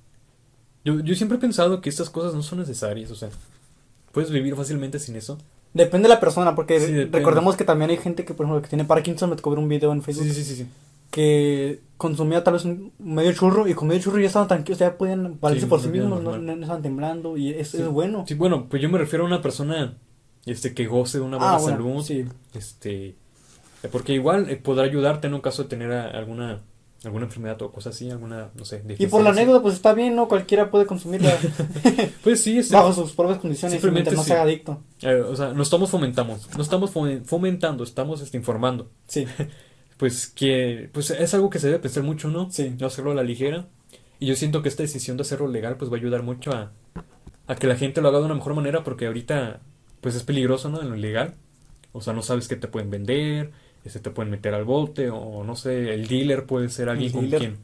yo, 0.83 0.99
yo 0.99 1.15
siempre 1.15 1.37
he 1.37 1.41
pensado 1.41 1.81
que 1.81 1.89
estas 1.89 2.09
cosas 2.09 2.33
no 2.33 2.41
son 2.43 2.59
necesarias, 2.59 3.11
o 3.11 3.15
sea, 3.15 3.29
puedes 4.11 4.31
vivir 4.31 4.55
fácilmente 4.55 4.99
sin 4.99 5.15
eso. 5.15 5.37
Depende 5.73 6.07
de 6.07 6.15
la 6.15 6.19
persona, 6.19 6.55
porque 6.55 6.79
Sí, 6.79 7.03
recordemos 7.05 7.55
que 7.55 7.63
también 7.63 7.91
hay 7.91 7.97
gente 7.97 8.25
que, 8.25 8.33
por 8.33 8.45
ejemplo, 8.45 8.61
que 8.61 8.69
tiene 8.69 8.85
Parkinson, 8.85 9.29
me 9.29 9.35
tocó 9.35 9.51
ver 9.51 9.59
un 9.59 9.69
video 9.69 9.91
en 9.91 10.01
Facebook, 10.01 10.25
sí, 10.25 10.33
sí, 10.33 10.43
sí. 10.43 10.55
sí. 10.63 10.67
que 11.11 11.81
consumía 11.97 12.43
tal 12.43 12.53
vez 12.55 12.65
un 12.65 12.91
medio 12.99 13.31
churro 13.33 13.67
y 13.67 13.73
con 13.73 13.87
medio 13.87 14.01
churro 14.01 14.19
ya 14.19 14.27
estaban 14.27 14.47
tranquilos, 14.47 14.79
ya 14.79 14.97
podían 14.97 15.39
valerse 15.39 15.65
Sí, 15.65 15.69
por 15.69 15.81
sí 15.81 15.87
mismos, 15.89 16.21
no, 16.23 16.37
no 16.37 16.53
estaban 16.53 16.81
temblando 16.81 17.37
y 17.37 17.51
es, 17.51 17.69
Sí. 17.69 17.81
es 17.81 17.87
bueno. 17.87 18.25
Sí, 18.27 18.33
bueno, 18.33 18.67
pues 18.69 18.81
yo 18.81 18.89
me 18.89 18.97
refiero 18.97 19.23
a 19.23 19.27
una 19.27 19.41
persona, 19.41 19.97
este, 20.47 20.73
que 20.73 20.87
goce 20.87 21.19
de 21.19 21.23
una 21.23 21.37
buena 21.37 21.53
ah, 21.53 21.57
bueno, 21.59 21.77
salud, 21.77 22.03
sí. 22.03 22.25
este, 22.55 23.15
porque 23.91 24.13
igual 24.13 24.49
eh, 24.49 24.55
podrá 24.57 24.83
ayudarte 24.85 25.27
en 25.27 25.35
un 25.35 25.41
caso 25.41 25.63
de 25.63 25.69
tener 25.69 25.91
a- 25.91 26.09
alguna, 26.09 26.61
alguna 27.03 27.25
enfermedad 27.25 27.61
o 27.61 27.71
cosa 27.71 27.89
así, 27.91 28.09
alguna, 28.09 28.49
no 28.55 28.65
sé, 28.65 28.83
Y 28.97 29.05
por 29.07 29.21
la 29.21 29.29
anécdota, 29.29 29.61
pues 29.61 29.75
está 29.75 29.93
bien, 29.93 30.15
¿no? 30.15 30.27
Cualquiera 30.27 30.71
puede 30.71 30.85
consumirla 30.87 31.31
Pues 32.23 32.41
sí, 32.41 32.59
bajo 32.71 32.91
sus 32.93 33.13
propias 33.13 33.37
condiciones 33.39 33.73
Simplemente 33.79 34.11
no 34.11 34.21
sí. 34.23 34.27
se 34.29 34.33
haga 34.33 34.41
adicto. 34.43 34.81
eh, 35.03 35.15
o 35.21 35.35
sea, 35.35 35.53
no 35.53 35.61
estamos 35.63 35.89
fomentamos, 35.91 36.49
no 36.57 36.63
estamos 36.63 36.93
fomen- 36.93 37.23
fomentando, 37.23 37.83
estamos 37.83 38.21
este, 38.21 38.35
informando. 38.37 38.89
Sí, 39.07 39.25
pues 39.97 40.27
que 40.27 40.89
pues 40.91 41.11
es 41.11 41.33
algo 41.33 41.49
que 41.49 41.59
se 41.59 41.67
debe 41.67 41.79
pensar 41.79 42.03
mucho, 42.03 42.29
¿no? 42.29 42.49
Sí. 42.51 42.75
No 42.79 42.87
hacerlo 42.87 43.11
a 43.11 43.15
la 43.15 43.23
ligera. 43.23 43.67
Y 44.19 44.25
yo 44.25 44.35
siento 44.35 44.63
que 44.63 44.69
esta 44.69 44.81
decisión 44.83 45.15
de 45.17 45.21
hacerlo 45.21 45.47
legal 45.47 45.77
pues 45.77 45.91
va 45.91 45.95
a 45.95 45.99
ayudar 45.99 46.23
mucho 46.23 46.51
a, 46.51 46.71
a 47.45 47.55
que 47.55 47.67
la 47.67 47.75
gente 47.75 48.01
lo 48.01 48.07
haga 48.09 48.17
de 48.19 48.25
una 48.25 48.33
mejor 48.33 48.55
manera 48.55 48.83
porque 48.83 49.05
ahorita 49.05 49.59
pues 50.07 50.15
es 50.15 50.23
peligroso, 50.23 50.69
¿no? 50.69 50.81
En 50.81 50.89
lo 50.89 50.95
ilegal. 50.95 51.33
O 51.91 51.99
sea, 52.01 52.13
no 52.13 52.21
sabes 52.21 52.47
qué 52.47 52.55
te 52.55 52.69
pueden 52.69 52.89
vender, 52.89 53.51
este 53.83 53.99
te 53.99 54.09
pueden 54.09 54.31
meter 54.31 54.53
al 54.53 54.63
bote 54.63 55.09
o 55.09 55.43
no 55.43 55.55
sé, 55.57 55.93
el 55.93 56.07
dealer 56.07 56.45
puede 56.45 56.69
ser 56.69 56.87
alguien 56.87 57.11
con 57.11 57.29
quien 57.39 57.57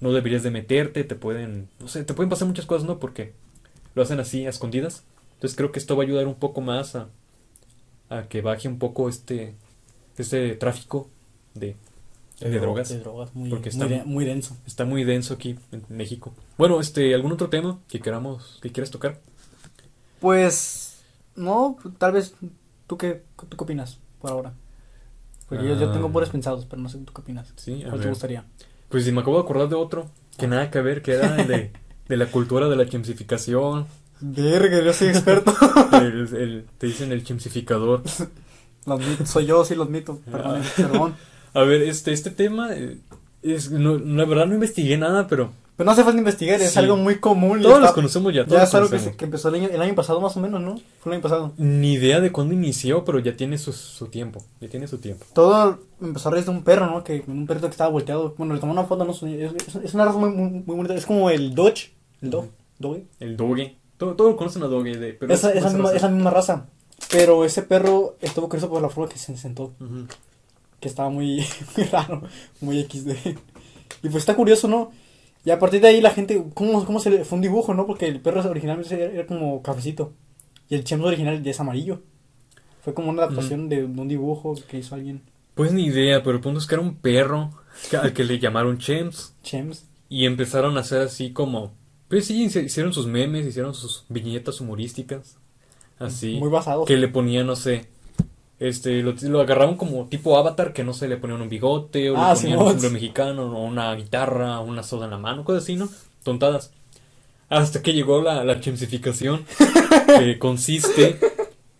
no 0.00 0.12
deberías 0.12 0.42
de 0.42 0.50
meterte, 0.50 1.04
te 1.04 1.14
pueden, 1.14 1.68
no 1.78 1.88
sé, 1.88 2.04
te 2.04 2.14
pueden 2.14 2.30
pasar 2.30 2.48
muchas 2.48 2.64
cosas, 2.64 2.86
¿no? 2.88 2.98
Porque 2.98 3.34
lo 3.94 4.02
hacen 4.02 4.18
así 4.18 4.46
a 4.46 4.48
escondidas. 4.48 5.04
Entonces 5.34 5.56
creo 5.58 5.72
que 5.72 5.78
esto 5.78 5.94
va 5.94 6.04
a 6.04 6.06
ayudar 6.06 6.26
un 6.26 6.36
poco 6.36 6.62
más 6.62 6.96
a, 6.96 7.08
a 8.08 8.22
que 8.28 8.40
baje 8.40 8.66
un 8.68 8.78
poco 8.78 9.08
este 9.10 9.54
este 10.16 10.54
tráfico 10.54 11.10
de, 11.54 11.76
de 12.40 12.50
drogas. 12.60 12.88
De 12.88 13.00
drogas, 13.00 13.34
muy, 13.34 13.50
Porque 13.50 13.68
está- 13.68 13.86
muy 14.06 14.24
denso. 14.24 14.56
Está 14.66 14.86
muy 14.86 15.04
denso 15.04 15.34
aquí 15.34 15.56
en 15.72 15.82
México. 15.90 16.32
Bueno, 16.56 16.80
este, 16.80 17.14
¿algún 17.14 17.32
otro 17.32 17.50
tema 17.50 17.78
que 17.88 18.00
queramos, 18.00 18.58
que 18.62 18.70
quieras 18.72 18.90
tocar? 18.90 19.18
Pues, 20.20 20.79
no, 21.40 21.76
tal 21.98 22.12
vez, 22.12 22.34
¿tú 22.86 22.96
qué, 22.98 23.22
tú 23.48 23.56
qué 23.56 23.64
opinas 23.64 23.98
por 24.20 24.30
ahora? 24.30 24.52
Porque 25.48 25.66
yo, 25.66 25.74
yo 25.74 25.90
tengo 25.90 26.08
Ah. 26.08 26.12
puros 26.12 26.28
pensados, 26.30 26.64
pero 26.66 26.80
no 26.80 26.88
sé 26.88 26.98
tú 26.98 27.12
qué 27.12 27.22
opinas. 27.22 27.52
Sí, 27.56 27.82
a 27.82 27.88
¿Cuál 27.88 27.92
te 27.94 27.98
ver. 27.98 28.08
gustaría? 28.10 28.44
Pues 28.88 29.04
sí, 29.04 29.12
me 29.12 29.20
acabo 29.20 29.36
de 29.36 29.42
acordar 29.42 29.68
de 29.68 29.74
otro, 29.74 30.06
que 30.38 30.46
nada 30.46 30.70
que 30.70 30.80
ver, 30.80 31.02
que 31.02 31.12
era 31.12 31.40
el 31.40 31.46
de, 31.48 31.72
de 32.08 32.16
la 32.16 32.26
cultura 32.26 32.68
de 32.68 32.76
la 32.76 32.86
chimsificación. 32.86 33.86
Verga, 34.20 34.80
yo 34.82 34.92
soy 34.92 35.08
experto. 35.08 35.52
El, 35.92 36.28
el- 36.36 36.66
te 36.78 36.86
dicen 36.88 37.10
el 37.10 37.24
chimsificador. 37.24 38.02
los 38.86 39.00
soy 39.28 39.46
yo, 39.46 39.64
sí, 39.64 39.74
los 39.74 39.88
mitos. 39.90 40.18
Perdón, 40.30 40.62
perdón. 40.76 41.14
A 41.54 41.62
ver, 41.62 41.82
este, 41.82 42.12
este 42.12 42.30
tema, 42.30 42.72
eh, 42.74 42.98
es, 43.42 43.70
no, 43.70 43.96
la 43.98 44.24
verdad 44.26 44.46
no 44.46 44.54
investigué 44.54 44.96
nada, 44.98 45.26
pero 45.26 45.52
Pero 45.80 45.86
no 45.86 45.92
hace 45.92 46.04
falta 46.04 46.18
investigar, 46.18 46.60
es 46.60 46.72
Sí. 46.72 46.78
algo 46.78 46.94
muy 46.98 47.20
común. 47.20 47.62
todos 47.62 47.76
está- 47.76 47.86
los 47.86 47.92
conocemos 47.94 48.34
ya, 48.34 48.44
todos 48.44 48.58
Ya 48.58 48.64
es 48.64 48.74
algo 48.74 48.88
que, 48.88 48.90
conocemos. 48.90 49.12
se- 49.14 49.16
que 49.16 49.24
empezó 49.24 49.48
el 49.48 49.54
año, 49.54 49.68
el 49.72 49.80
año 49.80 49.94
pasado 49.94 50.20
más 50.20 50.36
o 50.36 50.40
menos, 50.40 50.60
¿no? 50.60 50.74
Fue 51.00 51.10
el 51.10 51.14
año 51.14 51.22
pasado. 51.22 51.54
Ni 51.56 51.94
idea 51.94 52.20
de 52.20 52.30
cuándo 52.30 52.52
inició, 52.52 53.02
pero 53.06 53.18
ya 53.18 53.34
tiene 53.34 53.56
su, 53.56 53.72
su 53.72 54.08
tiempo, 54.08 54.44
ya 54.60 54.68
tiene 54.68 54.86
su 54.88 54.98
tiempo. 54.98 55.24
Todo 55.32 55.80
empezó 56.02 56.28
a 56.28 56.32
raíz 56.32 56.44
de 56.44 56.50
un 56.50 56.64
perro, 56.64 56.84
¿no? 56.84 57.02
Que 57.02 57.24
un 57.26 57.46
perrito 57.46 57.66
que 57.68 57.70
estaba 57.72 57.88
volteado. 57.88 58.34
Bueno, 58.36 58.52
le 58.52 58.60
tomó 58.60 58.72
una 58.72 58.84
foto, 58.84 59.06
no 59.06 59.14
sé, 59.14 59.42
es, 59.42 59.52
es- 59.82 59.94
una 59.94 60.04
raza 60.04 60.18
muy, 60.18 60.28
muy, 60.28 60.50
muy 60.50 60.76
bonita. 60.76 60.94
Es 60.94 61.06
como 61.06 61.30
el 61.30 61.54
Dodge. 61.54 61.92
El 62.20 62.28
Dog. 62.30 62.48
Doge. 62.78 63.04
El 63.18 63.36
doge. 63.38 63.76
Todo, 63.96 64.14
todos 64.16 64.36
conocen 64.36 64.62
a 64.62 64.66
doge, 64.66 64.98
de, 64.98 65.14
pero 65.14 65.32
Esa, 65.32 65.50
es 65.50 65.56
esa, 65.56 65.70
misma, 65.70 65.92
esa 65.92 66.08
misma 66.10 66.28
raza. 66.30 66.66
Pero 67.10 67.42
ese 67.46 67.62
perro 67.62 68.16
estuvo 68.20 68.48
curioso 68.50 68.68
por 68.68 68.82
la 68.82 68.90
forma 68.90 69.10
que 69.10 69.18
se 69.18 69.34
sentó. 69.38 69.72
Que 70.78 70.88
estaba 70.88 71.08
muy, 71.08 71.42
muy 71.76 71.86
raro. 71.86 72.22
Muy 72.60 72.82
XD. 72.82 73.10
Y 74.02 74.08
pues 74.10 74.16
está 74.16 74.36
curioso, 74.36 74.68
¿no? 74.68 74.90
Y 75.44 75.50
a 75.50 75.58
partir 75.58 75.80
de 75.80 75.88
ahí 75.88 76.00
la 76.00 76.10
gente. 76.10 76.44
¿Cómo, 76.54 76.84
cómo 76.84 77.00
se 77.00 77.10
le.? 77.10 77.24
Fue 77.24 77.36
un 77.36 77.42
dibujo, 77.42 77.72
¿no? 77.74 77.86
Porque 77.86 78.06
el 78.06 78.20
perro 78.20 78.48
originalmente 78.48 79.14
era, 79.14 79.26
como 79.26 79.62
cafecito. 79.62 80.12
Y 80.68 80.74
el 80.74 80.84
Chems 80.84 81.04
original 81.04 81.42
ya 81.42 81.50
es 81.50 81.60
amarillo. 81.60 82.02
Fue 82.82 82.94
como 82.94 83.10
una 83.10 83.24
adaptación 83.24 83.68
de, 83.68 83.76
de 83.76 84.00
un 84.00 84.08
dibujo 84.08 84.54
que 84.68 84.78
hizo 84.78 84.94
alguien. 84.94 85.22
Pues 85.54 85.72
ni 85.72 85.84
idea, 85.86 86.22
pero 86.22 86.36
el 86.36 86.40
punto 86.42 86.58
es 86.58 86.66
que 86.66 86.74
era 86.74 86.82
un 86.82 86.94
perro 86.96 87.50
al 88.00 88.12
que 88.12 88.24
le 88.24 88.38
llamaron 88.38 88.78
Chems 88.78 89.34
Chems. 89.42 89.86
y 90.08 90.24
empezaron 90.26 90.76
a 90.78 90.80
hacer 90.80 91.02
así 91.02 91.32
como... 91.32 91.74
Pues 92.08 92.26
sí, 92.26 92.44
hicieron 92.44 92.92
sus 92.92 93.06
memes, 93.06 93.46
hicieron 93.46 93.74
sus 93.74 94.04
viñetas 94.08 94.60
humorísticas, 94.60 95.38
así, 95.98 96.38
Muy 96.38 96.48
basado. 96.48 96.84
que 96.84 96.96
le 96.96 97.08
ponían, 97.08 97.46
no 97.46 97.56
sé, 97.56 97.88
este, 98.60 99.02
lo, 99.02 99.14
lo 99.22 99.40
agarraban 99.40 99.76
como 99.76 100.06
tipo 100.06 100.38
avatar, 100.38 100.72
que 100.72 100.84
no 100.84 100.92
sé, 100.94 101.08
le 101.08 101.16
ponían 101.16 101.40
un 101.42 101.48
bigote, 101.48 102.10
o 102.10 102.16
Ah, 102.16 102.34
le 102.34 102.34
ponían 102.34 102.36
Simón. 102.36 102.66
un 102.66 102.70
sombrero 102.72 102.92
mexicano, 102.94 103.42
o 103.58 103.64
una 103.64 103.92
guitarra, 103.96 104.60
o 104.60 104.64
una 104.64 104.82
soda 104.84 105.06
en 105.06 105.10
la 105.10 105.18
mano, 105.18 105.42
cosas 105.44 105.64
así, 105.64 105.74
¿no? 105.76 105.88
Tontadas. 106.22 106.70
Hasta 107.48 107.82
que 107.82 107.92
llegó 107.94 108.22
la, 108.22 108.44
la 108.44 108.60
chemsificación, 108.60 109.44
que 110.18 110.38
consiste 110.38 111.18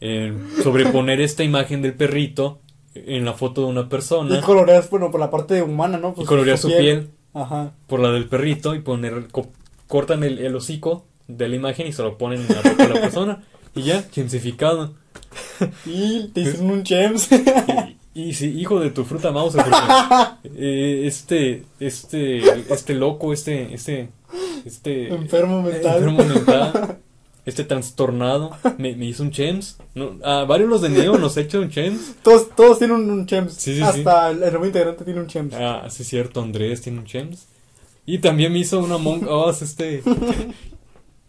eh, 0.01 0.33
sobreponer 0.65 1.21
esta 1.21 1.45
imagen 1.45 1.83
del 1.83 1.95
perrito 1.95 2.59
en 2.95 3.25
la 3.25 3.35
foto 3.35 3.61
de 3.61 3.67
una 3.69 3.89
persona 3.89 4.37
Y 4.37 4.41
coloreas, 4.41 4.91
bueno, 4.91 5.11
por 5.13 5.21
la 5.21 5.31
parte 5.31 5.63
humana, 5.63 5.99
¿no? 5.99 6.09
y 6.11 6.13
Pues, 6.15 6.27
colorear 6.27 6.59
su 6.59 6.69
piel 6.69 7.11
Ajá. 7.35 7.73
por 7.87 8.01
la 8.01 8.11
del 8.11 8.27
perrito 8.27 8.75
y 8.75 8.81
poner 8.81 9.29
co- 9.31 9.47
cortan 9.87 10.25
el, 10.25 10.39
el 10.41 10.57
hocico 10.57 11.05
de 11.29 11.49
la 11.49 11.55
imagen 11.57 11.87
y 11.87 11.93
se 11.93 12.03
lo 12.03 12.19
ponen 12.19 12.41
en 12.41 12.49
la 12.49 12.55
foto 12.63 12.83
de 12.83 12.89
la 12.89 13.01
persona 13.01 13.43
y 13.77 13.83
ya, 13.83 14.03
gensificado. 14.11 14.95
Y 15.87 16.29
te 16.29 16.41
hicieron 16.43 16.71
un 16.71 16.83
chems. 16.83 17.29
Y, 18.13 18.23
y 18.23 18.35
sí, 18.35 18.47
hijo 18.59 18.81
de 18.81 18.91
tu 18.91 19.05
fruta 19.05 19.31
mouse, 19.31 19.55
porque 19.55 19.71
eh, 20.57 21.07
este, 21.07 21.63
este, 21.79 22.39
este 22.73 22.95
loco, 22.95 23.33
este, 23.33 23.73
este, 23.73 24.09
este 24.65 25.15
Enfermo 25.15 25.63
mental. 25.63 25.97
enfermo 25.99 26.25
mental, 26.25 26.99
este 27.47 27.63
trastornado, 27.63 28.51
me, 28.79 28.97
me 28.97 29.07
hizo 29.07 29.23
un 29.23 29.31
chems. 29.31 29.77
No, 29.95 30.17
a 30.25 30.43
varios 30.43 30.69
los 30.69 30.81
de 30.83 30.89
Neo 30.89 31.19
nos 31.19 31.37
ha 31.37 31.43
hecho 31.43 31.61
un 31.61 31.71
chems. 31.71 32.17
Todos, 32.25 32.51
todos 32.57 32.79
tienen 32.81 32.97
un, 32.97 33.11
un 33.13 33.27
chems. 33.27 33.55
Sí, 33.55 33.77
sí, 33.77 33.81
Hasta 33.81 34.31
el 34.31 34.41
nuevo 34.41 34.67
integrante 34.67 35.05
tiene 35.05 35.21
un 35.21 35.29
chems. 35.29 35.55
Ah, 35.55 35.87
sí 35.89 36.03
es 36.03 36.09
cierto, 36.09 36.43
Andrés 36.43 36.81
tiene 36.83 36.99
un 36.99 37.05
chems. 37.07 37.47
Y 38.07 38.19
también 38.19 38.53
me 38.53 38.59
hizo 38.59 38.81
una 38.81 38.97
Among 38.97 39.29
Us, 39.29 39.63
este 39.63 40.03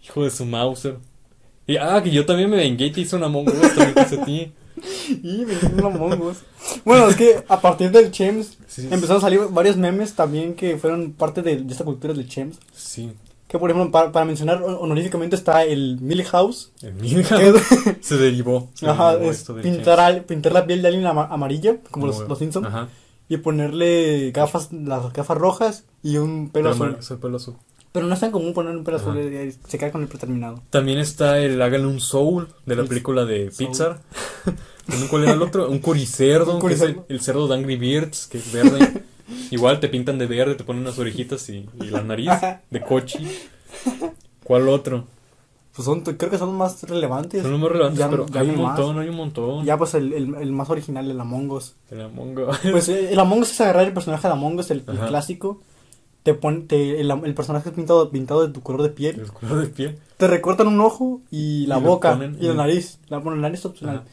hijo 0.03 0.23
de 0.23 0.32
su 0.32 0.45
Mauser. 0.45 0.97
Y 1.68 1.78
ah, 1.78 2.01
que 2.03 2.12
yo 2.12 2.26
también 2.26 2.49
me 2.49 2.57
vengué 2.57 2.88
y 2.88 2.91
te 2.91 3.01
hice 3.01 3.16
una 3.16 3.28
Among 3.28 3.47
Us, 3.47 3.76
también 3.76 3.93
te 3.93 4.01
hice 4.01 4.22
a 4.22 4.26
ti. 4.26 4.51
Y 5.24 5.45
me 5.45 5.53
hicieron 5.53 5.80
un 5.80 5.86
Among 5.95 6.22
Us. 6.22 6.38
Bueno, 6.86 7.07
es 7.09 7.16
que 7.16 7.43
a 7.47 7.62
partir 7.62 7.91
del 7.91 8.09
chems 8.12 8.57
Sí, 8.68 8.88
empezaron 8.89 9.18
a 9.18 9.22
salir 9.22 9.41
varios 9.51 9.78
memes 9.78 10.14
también 10.16 10.55
que 10.55 10.78
fueron 10.78 11.12
parte 11.12 11.41
de, 11.43 11.57
de 11.57 11.72
esta 11.72 11.84
cultura 11.84 12.14
del 12.14 12.28
chems. 12.28 12.57
sí. 12.74 13.12
Que 13.47 13.59
por 13.59 13.70
ejemplo, 13.70 13.91
para, 13.91 14.14
para 14.14 14.24
mencionar 14.26 14.62
hon- 14.64 14.78
honoríficamente 14.80 15.36
está 15.36 15.66
el 15.66 15.97
Milhouse. 15.99 16.72
El 16.82 16.93
Milhouse 16.93 17.62
se 18.01 18.16
derivó. 18.16 18.70
se 18.74 18.88
ajá, 18.89 19.18
derivó 19.18 19.30
es 19.32 19.43
pintar, 19.62 19.99
al- 19.99 20.24
pintar 20.24 20.53
la 20.53 20.66
piel 20.66 20.82
de 20.82 20.88
alguien 20.88 21.05
ama- 21.05 21.28
amarilla, 21.30 21.76
como 21.91 22.07
los, 22.07 22.16
Como- 22.16 22.30
los 22.30 22.39
Simpsons. 22.39 22.68
Ajá. 22.68 22.88
Y 23.28 23.36
ponerle 23.38 24.32
gafas, 24.32 24.72
las 24.72 25.12
gafas 25.12 25.38
rojas 25.38 25.84
y 26.01 26.16
un 26.16 26.49
pelo 26.49 26.70
Pero 26.70 26.76
azul. 26.76 26.89
mar- 26.91 26.99
es 27.01 27.12
el 27.12 27.18
pelo 27.18 27.36
azul. 27.38 27.55
Pero 27.92 28.08
no 28.08 28.14
es 28.14 28.20
tan 28.22 28.32
común 28.32 28.54
poner 28.54 28.76
un 28.76 28.84
pelo 28.86 28.98
azul, 28.98 29.18
se 29.68 29.78
cae 29.78 29.92
con 29.92 30.02
el 30.02 30.08
preterminado. 30.08 30.62
También 30.70 30.98
está 30.98 31.39
el 31.39 31.62
Háganle 31.62 31.88
un 31.88 32.00
Soul 32.00 32.48
de 32.66 32.76
la 32.78 32.84
El 32.84 32.88
película 32.88 33.26
de 33.26 33.52
Soul. 33.52 33.68
Pixar. 33.68 34.00
¿Cuál 35.10 35.24
era 35.24 35.34
el 35.34 35.42
otro? 35.42 35.70
Un 35.70 35.80
curicerdo, 35.80 36.56
Un 36.56 36.62
que 36.68 36.74
es 36.74 36.82
el, 36.82 36.96
curicerdo. 36.96 37.06
el 37.10 37.22
cerdo 37.22 37.48
de 37.50 37.56
Angry 37.56 37.76
Birds, 37.76 38.28
que 38.28 38.38
es 38.38 38.52
verde. 38.52 39.04
Igual 39.52 39.80
te 39.80 39.88
pintan 39.89 40.18
de 40.18 40.26
verde, 40.26 40.56
te 40.56 40.64
ponen 40.64 40.82
unas 40.84 40.98
orejitas 41.00 41.48
y, 41.50 41.66
y 41.82 41.86
la 41.89 42.02
nariz 42.02 42.30
de 42.70 42.82
cochi. 42.82 43.28
¿Cuál 44.44 44.70
otro? 44.70 45.06
Pues 45.76 45.86
son, 45.86 46.02
creo 46.02 46.30
que 46.30 46.38
son 46.38 46.50
los 46.50 46.58
más 46.58 46.84
relevantes. 46.84 47.42
Son 47.42 47.52
los 47.52 47.60
más 47.62 47.72
relevantes, 47.72 48.00
Ya- 48.00 48.10
pero 48.10 48.26
ya 48.28 48.42
hay 48.42 48.50
un 48.50 48.62
más. 48.62 48.78
montón, 48.78 49.00
hay 49.00 49.08
un 49.10 49.16
montón. 49.16 49.66
Ya 49.66 49.78
pues 49.78 49.94
el, 49.94 50.12
el, 50.14 50.36
el 50.36 50.52
más 50.52 50.70
original, 50.70 51.10
el 51.10 51.20
Among 51.20 51.50
Us. 51.52 51.76
El 51.89 52.02
Among 52.02 52.38
Us. 52.39 52.58
Pues 52.72 52.89
el 52.89 53.18
Among 53.20 53.39
Us 53.42 53.52
es 53.52 53.62
agarrar 53.62 53.86
el 53.88 53.94
personaje 53.94 54.28
de 54.28 54.34
Among 54.34 54.60
Us, 54.60 54.72
el, 54.72 54.84
el 54.88 55.00
clásico. 55.00 55.62
Te 56.24 56.34
pone, 56.36 56.61
te, 56.61 57.01
el, 57.01 57.09
el 57.11 57.34
personaje 57.34 57.69
es 57.69 57.76
pintado, 57.76 58.09
pintado 58.11 58.45
de 58.45 58.53
tu 58.53 58.61
color 58.61 58.84
de 58.84 58.89
piel. 58.89 59.19
El 59.19 59.32
color 59.32 59.61
de 59.61 59.67
piel. 59.67 59.97
Te 60.17 60.28
recortan 60.28 60.67
un 60.67 60.80
ojo 60.82 61.22
y 61.32 61.65
la 61.65 61.80
Y 61.80 61.82
boca 61.82 62.11
ponen 62.13 62.38
y 62.39 62.47
la 62.47 62.53
nariz. 62.53 62.99
La, 63.09 63.17
bueno, 63.17 63.38
la 63.38 63.43
nariz 63.49 63.65
opcional. 63.65 64.03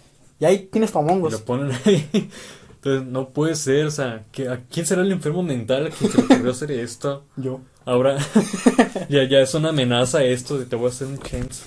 Y 0.40 0.44
ahí 0.46 0.68
tienes 0.72 0.92
tu 0.92 0.98
Among 0.98 1.26
Y 1.26 1.30
lo 1.30 1.38
ponen 1.44 1.70
ahí. 1.84 2.08
Entonces, 2.76 3.06
no 3.08 3.30
puede 3.30 3.56
ser, 3.56 3.86
o 3.86 3.90
sea, 3.90 4.24
¿qué- 4.30 4.48
¿a 4.48 4.60
quién 4.70 4.86
será 4.86 5.02
el 5.02 5.10
enfermo 5.10 5.42
mental 5.42 5.88
a 5.88 5.90
quien 5.90 6.10
se 6.12 6.18
le 6.18 6.24
ocurrió 6.24 6.52
hacer 6.52 6.70
esto? 6.70 7.24
Yo. 7.36 7.60
Ahora, 7.84 8.16
ya, 9.08 9.24
ya 9.24 9.40
es 9.40 9.52
una 9.54 9.70
amenaza 9.70 10.22
esto 10.22 10.58
de 10.58 10.64
te 10.66 10.76
voy 10.76 10.86
a 10.86 10.90
hacer 10.90 11.08
un 11.08 11.18
chance. 11.18 11.62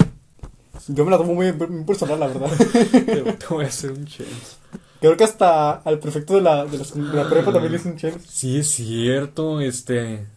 Yo 0.87 1.03
me 1.05 1.11
la 1.11 1.17
tomo 1.17 1.35
muy, 1.35 1.51
muy 1.51 1.83
personal, 1.83 2.19
la 2.19 2.27
verdad. 2.27 2.49
Te, 2.91 3.21
te 3.33 3.45
voy 3.49 3.65
a 3.65 3.67
hacer 3.67 3.91
un 3.91 4.05
chance. 4.05 4.55
Creo 5.01 5.17
que 5.17 5.23
hasta 5.23 5.71
al 5.71 5.97
prefecto 5.97 6.35
de 6.35 6.41
la, 6.41 6.63
de 6.63 6.77
de 6.77 7.13
la 7.15 7.27
prepa 7.27 7.51
también 7.51 7.71
le 7.71 7.79
hice 7.79 7.89
un 7.89 7.97
chance. 7.97 8.19
Sí, 8.29 8.59
es 8.59 8.67
cierto, 8.67 9.59
este... 9.59 10.27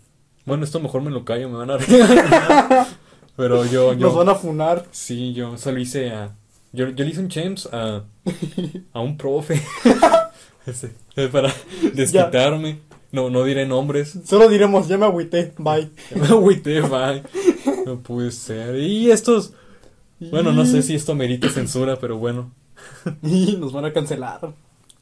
Bueno, 0.47 0.65
esto 0.65 0.81
mejor 0.81 1.03
me 1.03 1.11
lo 1.11 1.23
callo, 1.23 1.51
me 1.51 1.59
van 1.59 1.71
a. 1.71 1.79
Pero 3.37 3.67
yo, 3.67 3.95
Nos 3.95 4.15
van 4.15 4.31
a 4.31 4.35
funar. 4.35 4.87
Sí, 4.91 5.35
yo 5.35 5.59
se 5.59 5.71
lo 5.71 5.79
hice 5.79 6.11
a... 6.13 6.35
Yo, 6.73 6.89
yo 6.89 7.05
le 7.05 7.11
hice 7.11 7.21
un 7.21 7.29
chance 7.29 7.69
a... 7.73 8.05
A 8.95 9.01
un 9.01 9.19
profe. 9.19 9.63
Ese, 10.67 10.93
es 11.15 11.29
para 11.29 11.53
desquitarme. 11.93 12.81
No, 13.13 13.29
no 13.29 13.45
diré 13.45 13.67
nombres. 13.67 14.19
Solo 14.25 14.49
diremos, 14.49 14.89
ya 14.89 14.97
me 14.97 15.05
agüité, 15.05 15.53
bye. 15.59 15.91
Me 16.17 16.27
agüité, 16.27 16.81
bye. 16.81 17.23
No 17.85 18.01
puede 18.01 18.33
ser. 18.33 18.77
Y 18.77 19.11
estos... 19.11 19.53
Bueno, 20.19 20.53
no 20.53 20.65
sé 20.65 20.83
si 20.83 20.95
esto 20.95 21.15
merita 21.15 21.51
censura, 21.51 21.97
pero 22.01 22.17
bueno. 22.17 22.51
Y 23.23 23.57
nos 23.57 23.73
van 23.73 23.85
a 23.85 23.93
cancelar. 23.93 24.55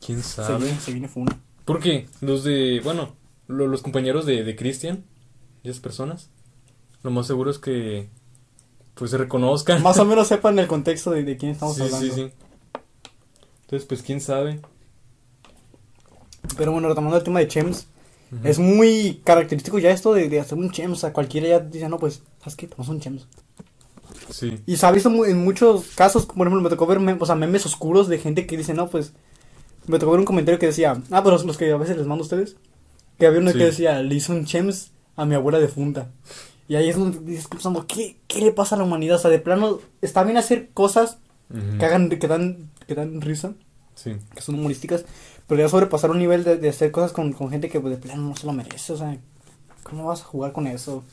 ¿Quién 0.05 0.23
Se 0.23 0.43
sabe? 0.43 0.64
viene, 0.64 0.81
se 0.81 0.93
viene 0.93 1.09
funa. 1.09 1.39
Porque 1.64 2.09
los 2.20 2.43
de, 2.45 2.81
bueno, 2.83 3.14
lo- 3.47 3.68
los 3.68 3.83
compañeros 3.83 4.27
de, 4.27 4.43
de 4.45 4.57
Christian, 4.57 5.05
esas 5.62 5.81
personas, 5.81 6.31
lo 7.03 7.11
más 7.11 7.27
seguro 7.27 7.51
es 7.51 7.59
que, 7.59 8.09
pues, 8.95 9.11
se 9.12 9.18
reconozcan. 9.18 9.83
Más 9.83 9.99
o 9.99 10.05
menos 10.05 10.27
sepan 10.29 10.59
el 10.59 10.66
contexto 10.66 11.11
de, 11.12 11.23
de 11.23 11.37
quién 11.37 11.53
estamos 11.53 11.77
sí, 11.77 11.83
hablando. 11.83 12.07
sí, 12.07 12.11
sí. 12.12 12.33
Entonces, 13.62 13.87
pues, 13.87 14.03
quién 14.03 14.20
sabe. 14.20 14.61
Pero 16.57 16.73
bueno, 16.73 16.89
retomando 16.89 17.16
el 17.16 17.23
tema 17.25 17.39
de 17.41 17.49
Chems, 17.49 17.87
es 18.45 18.59
muy 18.59 19.20
característico 19.25 19.79
ya 19.79 19.91
esto 19.91 20.12
de, 20.14 20.29
de 20.29 20.41
hacer 20.41 20.59
un 20.59 20.70
Chems. 20.70 20.93
O 20.99 21.01
sea, 21.01 21.12
cualquiera 21.12 21.49
ya 21.49 21.61
dice, 21.61 21.89
no, 21.89 21.99
pues, 21.99 22.23
¿sabes 22.41 22.57
qué? 22.57 22.66
Tenemos 22.66 22.89
un 22.89 23.01
Chems. 23.01 23.27
Sí, 24.31 24.61
Y 24.66 24.77
se 24.77 24.87
ha 24.87 24.91
visto 24.93 25.09
en 25.25 25.45
muchos 25.45 25.87
casos, 25.95 26.27
por 26.27 26.47
ejemplo, 26.47 26.61
me 26.62 26.70
tocó 26.70 26.87
ver 26.87 26.99
o 26.99 27.27
sea, 27.27 27.35
memes 27.35 27.66
oscuros 27.66 28.09
de 28.09 28.18
gente 28.18 28.47
que 28.47 28.57
dice, 28.57 28.75
no, 28.75 28.89
pues, 28.89 29.12
me 29.87 29.99
tocó 29.99 30.12
ver 30.12 30.20
un 30.20 30.27
comentario 30.27 30.59
que 30.59 30.66
decía, 30.66 30.93
ah, 31.11 31.23
pero 31.23 31.33
los, 31.37 31.45
los 31.45 31.57
que 31.57 31.70
a 31.73 31.77
veces 31.77 31.97
les 31.97 32.07
mando 32.07 32.23
a 32.23 32.27
ustedes, 32.27 32.57
que 33.18 33.27
había 33.27 33.41
uno 33.41 33.53
Sí. 33.53 33.59
que 33.59 33.64
decía, 33.66 34.03
le 34.03 34.14
hizo 34.14 34.33
un 34.33 34.45
Chems 34.45 34.93
a 35.16 35.25
mi 35.25 35.35
abuela 35.35 35.59
defunta. 35.59 36.11
Y 36.68 36.77
ahí 36.77 36.89
es 36.89 36.97
donde 36.97 37.18
dices, 37.20 37.49
pensando, 37.49 37.87
¿qué, 37.87 38.16
¿qué 38.29 38.41
le 38.41 38.53
pasa 38.53 38.75
a 38.77 38.79
la 38.79 38.85
humanidad? 38.85 39.16
O 39.16 39.20
sea, 39.20 39.31
de 39.31 39.39
plano, 39.41 39.81
está 40.01 40.23
bien 40.23 40.37
hacer 40.39 40.70
cosas 40.73 41.18
que 41.79 41.85
hagan, 41.85 42.09
que 42.09 42.29
dan, 42.29 42.70
que 42.87 42.95
dan 42.95 43.20
risa, 43.20 43.53
sí. 43.95 44.16
que 44.35 44.41
son 44.41 44.55
humorísticas, 44.55 45.05
pero 45.47 45.61
ya 45.61 45.68
sobrepasar 45.68 46.11
un 46.11 46.18
nivel 46.18 46.45
de, 46.45 46.57
de 46.57 46.68
hacer 46.70 46.91
cosas 46.93 47.12
con, 47.12 47.33
con 47.35 47.51
gente 47.51 47.68
que 47.68 47.79
pues, 47.79 47.95
de 47.95 48.01
plano 48.01 48.23
no 48.29 48.37
se 48.37 48.47
lo 48.47 48.53
merece, 48.55 48.95
o 48.95 48.97
sea, 48.97 49.18
¿cómo 49.83 50.07
vas 50.07 50.23
a 50.23 50.25
jugar 50.25 50.53
con 50.53 50.66
eso? 50.66 51.05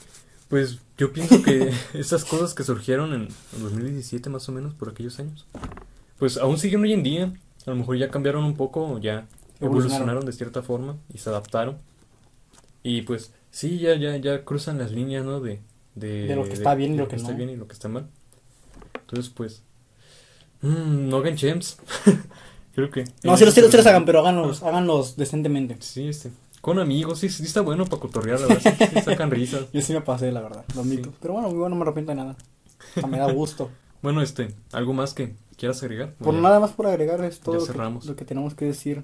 Pues, 0.49 0.79
yo 0.97 1.13
pienso 1.13 1.41
que 1.41 1.71
esas 1.93 2.25
cosas 2.25 2.53
que 2.53 2.63
surgieron 2.63 3.13
en, 3.13 3.21
en 3.55 3.63
2017, 3.63 4.29
más 4.29 4.49
o 4.49 4.51
menos, 4.51 4.73
por 4.73 4.89
aquellos 4.89 5.19
años, 5.19 5.45
pues, 6.17 6.37
aún 6.37 6.57
siguen 6.57 6.81
hoy 6.83 6.93
en 6.93 7.03
día. 7.03 7.33
A 7.65 7.69
lo 7.71 7.75
mejor 7.77 7.97
ya 7.97 8.09
cambiaron 8.09 8.43
un 8.43 8.55
poco, 8.55 8.99
ya 8.99 9.27
Evolucionaron. 9.61 10.25
de 10.25 10.31
cierta 10.33 10.61
forma 10.61 10.97
y 11.13 11.17
se 11.19 11.29
adaptaron. 11.29 11.77
Y 12.81 13.01
pues 13.03 13.33
sí, 13.51 13.77
ya 13.79 13.95
ya 13.95 14.15
ya 14.17 14.43
cruzan 14.45 14.77
las 14.77 14.91
líneas, 14.91 15.25
¿no? 15.25 15.41
De, 15.41 15.59
de, 15.95 16.27
De 16.27 16.35
lo 16.35 16.45
que 16.45 16.53
está 16.53 16.73
bien 16.75 16.93
y 16.93 16.97
lo 16.97 17.07
que 17.09 17.17
está 17.17 17.31
no. 17.31 17.37
bien 17.37 17.49
y 17.49 17.55
lo 17.57 17.67
que 17.67 17.73
está 17.73 17.89
mal. 17.89 18.07
Entonces, 19.01 19.29
pues 19.35 19.61
mm, 20.61 21.09
no 21.09 21.17
hagan 21.17 21.35
chems. 21.35 21.77
Creo 22.73 22.89
que 22.89 23.03
No, 23.23 23.35
si 23.35 23.43
los 23.43 23.53
sí, 23.53 23.61
sí 23.61 23.75
los 23.75 23.85
hagan, 23.85 24.05
pero 24.05 24.19
háganlos, 24.19 24.63
háganlos 24.63 25.17
decentemente. 25.17 25.75
Sí, 25.81 26.07
este, 26.07 26.31
con 26.61 26.79
amigos, 26.79 27.19
sí, 27.19 27.29
sí 27.29 27.43
está 27.43 27.61
bueno 27.61 27.85
para 27.85 28.01
cotorrear, 28.01 28.39
la 28.39 28.47
verdad, 28.55 28.75
sí, 28.77 28.85
sí 28.93 29.01
sacan 29.01 29.31
risas. 29.31 29.65
Yo 29.71 29.81
sí 29.81 29.93
me 29.93 30.01
pasé, 30.01 30.31
la 30.31 30.41
verdad, 30.41 30.65
lo 30.75 30.81
admito. 30.81 31.13
Pero 31.21 31.33
bueno, 31.35 31.49
bueno, 31.49 31.69
no 31.69 31.75
me 31.75 31.81
arrepiento 31.83 32.11
de 32.11 32.15
nada. 32.17 32.35
O 32.95 32.99
sea, 32.99 33.07
me 33.07 33.17
da 33.19 33.31
gusto. 33.31 33.69
Bueno, 34.01 34.21
este, 34.21 34.55
algo 34.71 34.93
más 34.93 35.13
que 35.13 35.35
quieras 35.57 35.83
agregar. 35.83 36.13
Por 36.13 36.33
Ya. 36.33 36.39
nada 36.39 36.61
más 36.61 36.71
por 36.71 36.87
agregar 36.87 37.21
es 37.25 37.41
todo 37.41 37.55
lo 37.55 37.65
que, 37.65 38.07
lo 38.07 38.15
que 38.15 38.23
tenemos 38.23 38.53
que 38.53 38.63
decir. 38.63 39.03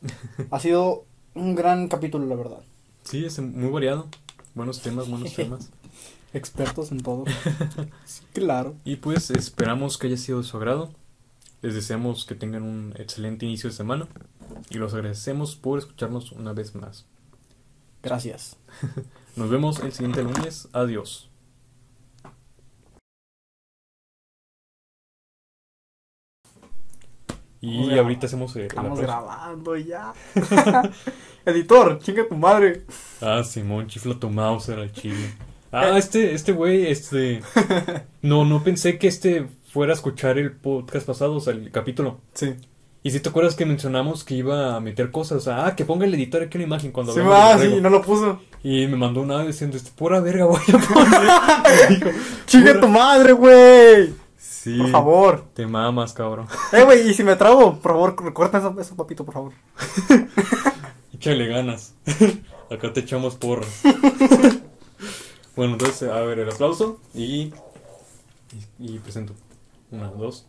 Ha 0.50 0.60
sido 0.60 1.04
un 1.34 1.54
gran 1.54 1.88
capítulo, 1.88 2.24
la 2.26 2.36
verdad. 2.36 2.60
Sí, 3.02 3.24
es 3.24 3.38
muy 3.38 3.70
variado. 3.70 4.08
Buenos 4.54 4.80
temas, 4.80 5.10
buenos 5.10 5.34
temas. 5.34 5.68
Expertos 6.32 6.90
en 6.90 7.02
todo. 7.02 7.24
Claro. 8.32 8.76
Y 8.84 8.96
pues 8.96 9.30
esperamos 9.30 9.98
que 9.98 10.06
haya 10.06 10.16
sido 10.16 10.38
de 10.38 10.44
su 10.44 10.56
agrado. 10.56 10.90
Les 11.62 11.74
deseamos 11.74 12.24
que 12.24 12.34
tengan 12.34 12.62
un 12.62 12.94
excelente 12.96 13.44
inicio 13.46 13.68
de 13.70 13.76
semana. 13.76 14.08
Y 14.70 14.78
los 14.78 14.94
agradecemos 14.94 15.56
por 15.56 15.78
escucharnos 15.78 16.32
una 16.32 16.52
vez 16.52 16.74
más. 16.74 17.06
Gracias. 18.02 18.56
Nos 19.36 19.50
vemos 19.50 19.80
el 19.80 19.92
siguiente 19.92 20.22
lunes. 20.22 20.68
Adiós. 20.72 21.30
Y 27.64 27.96
ahorita 27.96 28.26
hacemos 28.26 28.54
eh, 28.56 28.66
Estamos 28.66 29.00
grabando 29.00 29.74
ya. 29.76 30.12
Editor, 31.46 31.98
chinga 31.98 32.28
tu 32.28 32.34
madre. 32.36 32.82
Ah, 33.22 33.42
Simón, 33.42 33.86
chifla 33.86 34.18
tu 34.18 34.28
mouse 34.28 34.68
al 34.70 34.92
chile. 34.92 35.34
Ah, 35.76 35.98
este, 35.98 36.34
este 36.34 36.52
güey, 36.52 36.86
este. 36.86 37.42
No, 38.22 38.44
no 38.44 38.62
pensé 38.62 38.96
que 38.96 39.08
este 39.08 39.48
fuera 39.72 39.92
a 39.92 39.96
escuchar 39.96 40.38
el 40.38 40.52
podcast 40.52 41.04
pasado, 41.04 41.34
o 41.34 41.40
sea, 41.40 41.52
el 41.52 41.72
capítulo. 41.72 42.20
Sí. 42.32 42.54
Y 43.06 43.10
si 43.10 43.20
te 43.20 43.28
acuerdas 43.28 43.54
que 43.54 43.66
mencionamos 43.66 44.24
que 44.24 44.34
iba 44.34 44.74
a 44.74 44.80
meter 44.80 45.10
cosas, 45.10 45.46
ah, 45.46 45.74
que 45.76 45.84
ponga 45.84 46.06
el 46.06 46.14
editor 46.14 46.40
aquí 46.42 46.56
una 46.56 46.64
imagen 46.64 46.90
cuando 46.90 47.12
sí, 47.12 47.20
va 47.20 47.58
sí, 47.58 47.78
no 47.78 47.90
lo 47.90 48.00
puso. 48.00 48.40
Y 48.62 48.86
me 48.86 48.96
mandó 48.96 49.20
una 49.20 49.36
vez 49.36 49.48
diciendo, 49.48 49.76
este, 49.76 49.90
pura 49.90 50.20
verga 50.20 50.46
voy 50.46 50.62
a 50.72 50.78
poner. 52.48 52.80
tu 52.80 52.88
madre, 52.88 53.34
güey. 53.34 54.14
Sí. 54.38 54.78
Por 54.78 54.90
favor. 54.90 55.44
Te 55.52 55.66
mamas, 55.66 56.14
cabrón. 56.14 56.46
Eh, 56.72 56.82
güey, 56.82 57.10
y 57.10 57.12
si 57.12 57.22
me 57.24 57.36
trago, 57.36 57.78
por 57.78 57.92
favor, 57.92 58.32
corta 58.32 58.56
eso, 58.56 58.74
eso 58.80 58.96
papito, 58.96 59.22
por 59.22 59.34
favor. 59.34 59.52
Échale 61.12 61.46
ganas. 61.46 61.92
Acá 62.70 62.90
te 62.90 63.00
echamos 63.00 63.34
porras. 63.34 63.82
bueno, 65.56 65.74
entonces, 65.74 66.08
a 66.08 66.22
ver, 66.22 66.38
el 66.38 66.48
aplauso 66.48 67.00
y, 67.12 67.52
y, 68.78 68.94
y 68.94 68.98
presento. 68.98 69.34
Una, 69.90 70.08
dos, 70.08 70.46